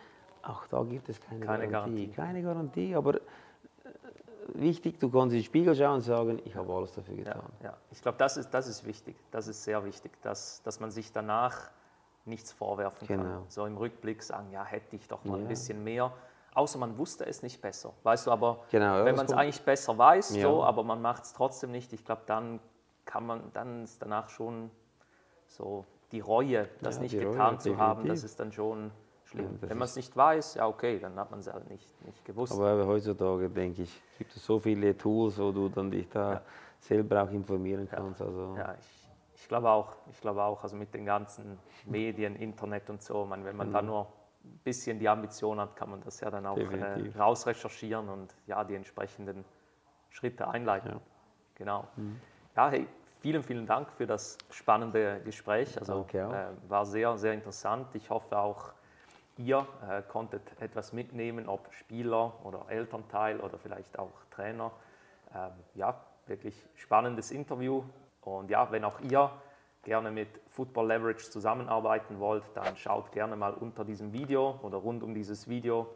auch 0.43 0.67
da 0.67 0.83
gibt 0.83 1.09
es 1.09 1.19
keine, 1.21 1.45
Keine 1.47 1.69
Garantie. 1.69 2.09
Garantie. 2.09 2.13
Keine 2.15 2.43
Garantie, 2.43 2.95
aber 2.95 3.21
wichtig, 4.55 4.99
du 5.01 5.11
kannst 5.11 5.33
in 5.35 5.39
den 5.41 5.45
Spiegel 5.45 5.75
schauen 5.75 5.95
und 5.97 6.01
sagen, 6.03 6.41
ich 6.45 6.55
habe 6.57 6.73
alles 6.73 6.93
dafür 6.93 7.15
Ja, 7.15 7.25
getan. 7.25 7.53
ja. 7.63 7.77
ich 7.91 8.01
glaube, 8.03 8.19
das 8.19 8.37
ist, 8.37 8.51
das 8.51 8.67
ist 8.67 8.85
wichtig. 8.87 9.17
Das 9.31 9.47
ist 9.49 9.63
sehr 9.65 9.85
wichtig, 9.85 10.13
dass, 10.23 10.63
dass 10.63 10.81
man 10.81 10.91
sich 10.91 11.13
danach 11.13 11.71
nichts 12.25 12.53
vorwerfen 12.53 13.07
kann. 13.09 13.19
Genau. 13.23 13.45
So 13.49 13.67
im 13.67 13.77
Rückblick 13.77 14.23
sagen, 14.23 14.51
ja, 14.53 14.65
hätte 14.65 14.95
ich 14.97 15.09
doch 15.09 15.25
mal 15.25 15.35
ein 15.37 15.43
Ja. 15.43 15.49
bisschen 15.49 15.83
mehr. 15.83 16.13
Außer 16.55 16.79
man 16.79 16.99
wusste 16.99 17.25
es 17.27 17.43
nicht 17.43 17.61
besser. 17.63 17.93
Weißt 18.03 18.27
du, 18.27 18.31
aber 18.31 18.61
Genau, 18.71 18.99
ja, 18.99 19.05
wenn 19.07 19.17
man 19.17 19.27
es 19.27 19.33
eigentlich 19.33 19.63
besser 19.63 19.97
weiß, 19.97 20.37
Ja. 20.37 20.43
so, 20.43 20.63
aber 20.65 20.83
man 20.85 21.01
macht 21.01 21.25
es 21.25 21.33
trotzdem 21.33 21.71
nicht, 21.73 21.93
ich 21.93 22.05
glaube, 22.05 22.23
dann 22.27 22.61
kann 23.05 23.27
man, 23.27 23.51
dann 23.55 23.85
ist 23.85 24.01
danach 24.03 24.29
schon 24.29 24.71
so 25.49 25.85
die 26.13 26.21
Reue, 26.21 26.69
das 26.83 26.97
Ja, 26.97 27.03
nicht 27.03 27.13
die 27.13 27.19
Reue, 27.21 27.31
getan 27.33 27.59
zu 27.59 27.79
haben, 27.79 28.07
das 28.07 28.23
ist 28.23 28.39
dann 28.39 28.53
schon 28.53 28.91
schlimm. 29.33 29.59
Ja, 29.61 29.69
wenn 29.69 29.79
man 29.79 29.87
es 29.87 29.97
nicht 29.97 30.17
weiß, 30.17 30.55
ja 30.55 30.67
okay, 30.69 30.99
dann 30.99 31.19
hat 31.19 31.31
man 31.31 31.41
es 31.41 31.53
halt 31.53 31.69
nicht, 31.69 32.07
nicht 32.07 32.25
gewusst. 32.25 32.53
Aber 32.53 32.87
heutzutage, 32.87 33.49
denke 33.49 33.83
ich, 33.83 34.03
gibt 34.19 34.35
es 34.37 34.45
so 34.45 34.59
viele 34.59 34.97
Tools, 34.97 35.39
wo 35.39 35.51
du 35.53 35.69
dann 35.69 35.91
dich 35.91 36.09
da 36.09 36.35
Ja. 36.35 36.43
selber 36.79 37.23
auch 37.25 37.31
informieren 37.31 37.89
kannst. 37.91 38.21
Also, 38.23 38.55
Ja, 38.57 38.75
ich, 38.79 39.09
ich 39.35 39.49
glaube 39.49 39.69
auch. 39.71 39.97
Ich 40.11 40.21
glaube 40.21 40.43
auch, 40.43 40.63
also 40.63 40.77
mit 40.77 40.95
den 40.95 41.05
ganzen 41.05 41.59
Medien, 41.87 42.37
Internet 42.37 42.89
und 42.91 43.03
so, 43.03 43.25
man, 43.25 43.45
wenn 43.45 43.57
man 43.57 43.73
da 43.73 43.83
nur 43.83 44.07
ein 44.45 44.61
bisschen 44.65 44.99
die 44.99 45.09
Ambition 45.09 45.59
hat, 45.61 45.77
kann 45.77 45.91
man 45.91 46.01
das 46.03 46.21
ja 46.21 46.31
dann 46.31 46.47
auch 46.47 46.59
äh, 46.59 47.11
rausrecherchieren 47.17 48.09
und 48.09 48.35
ja, 48.47 48.63
die 48.65 48.75
entsprechenden 48.75 49.45
Schritte 50.11 50.49
einleiten. 50.49 50.91
Ja. 50.93 51.01
Genau. 51.55 51.89
Ja, 52.57 52.69
hey, 52.71 52.87
vielen, 53.21 53.43
vielen 53.43 53.67
Dank 53.67 53.91
für 53.93 54.07
das 54.07 54.37
spannende 54.51 55.21
Gespräch. 55.25 55.79
Also 55.79 56.07
Danke 56.13 56.53
äh, 56.65 56.71
war 56.71 56.85
sehr, 56.85 57.17
sehr 57.19 57.35
interessant. 57.35 57.95
Ich 57.95 58.11
hoffe 58.11 58.37
auch, 58.37 58.73
ihr 59.45 59.67
äh, 59.89 60.03
konntet 60.03 60.43
etwas 60.61 60.93
mitnehmen, 60.93 61.49
ob 61.49 61.73
Spieler 61.73 62.33
oder 62.45 62.67
Elternteil 62.69 63.41
oder 63.41 63.59
vielleicht 63.59 63.99
auch 63.99 64.13
Trainer. 64.31 64.73
Ähm, 65.35 65.53
ja, 65.75 66.01
wirklich 66.27 66.55
spannendes 66.75 67.31
Interview. 67.31 67.83
Und 68.23 68.51
ja, 68.51 68.71
wenn 68.71 68.85
auch 68.85 69.01
ihr 69.01 69.31
gerne 69.83 70.11
mit 70.11 70.29
Football 70.49 70.89
Leverage 70.89 71.31
zusammenarbeiten 71.31 72.21
wollt, 72.21 72.45
dann 72.55 72.77
schaut 72.77 73.11
gerne 73.13 73.37
mal 73.37 73.53
unter 73.53 73.85
diesem 73.85 74.13
Video 74.13 74.59
oder 74.63 74.79
rund 74.79 75.03
um 75.03 75.15
dieses 75.15 75.49
Video 75.49 75.89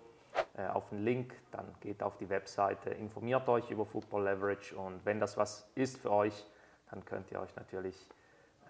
äh, 0.57 0.67
auf 0.67 0.89
den 0.89 1.05
Link, 1.05 1.35
dann 1.53 1.67
geht 1.81 2.03
auf 2.03 2.17
die 2.17 2.29
Webseite, 2.29 2.91
informiert 2.91 3.49
euch 3.49 3.71
über 3.71 3.87
Football 3.87 4.25
Leverage 4.25 4.75
und 4.75 5.05
wenn 5.05 5.21
das 5.21 5.37
was 5.37 5.69
ist 5.75 5.99
für 5.99 6.11
euch, 6.11 6.47
dann 6.91 7.05
könnt 7.05 7.31
ihr 7.31 7.41
euch 7.41 7.55
natürlich 7.57 7.97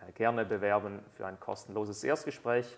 äh, 0.06 0.12
gerne 0.12 0.44
bewerben 0.44 1.00
für 1.14 1.26
ein 1.26 1.40
kostenloses 1.40 2.04
Erstgespräch, 2.04 2.76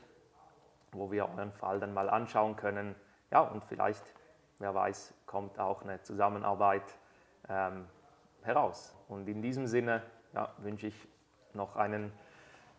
wo 0.92 1.10
wir 1.10 1.28
euren 1.28 1.52
Fall 1.52 1.80
dann 1.80 1.94
mal 1.94 2.08
anschauen 2.08 2.56
können. 2.56 2.94
Ja, 3.30 3.40
und 3.40 3.64
vielleicht, 3.64 4.02
wer 4.58 4.74
weiß, 4.74 5.14
kommt 5.26 5.58
auch 5.58 5.82
eine 5.82 6.02
Zusammenarbeit 6.02 6.98
ähm, 7.48 7.86
heraus. 8.42 8.94
Und 9.08 9.28
in 9.28 9.42
diesem 9.42 9.66
Sinne 9.66 10.02
ja, 10.32 10.52
wünsche 10.58 10.86
ich 10.86 11.08
noch 11.54 11.76
einen, 11.76 12.12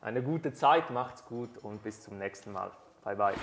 eine 0.01 0.23
gute 0.23 0.53
Zeit, 0.53 0.89
macht's 0.89 1.25
gut 1.25 1.57
und 1.59 1.83
bis 1.83 2.01
zum 2.01 2.17
nächsten 2.17 2.51
Mal. 2.51 2.71
Bye 3.03 3.15
bye. 3.15 3.35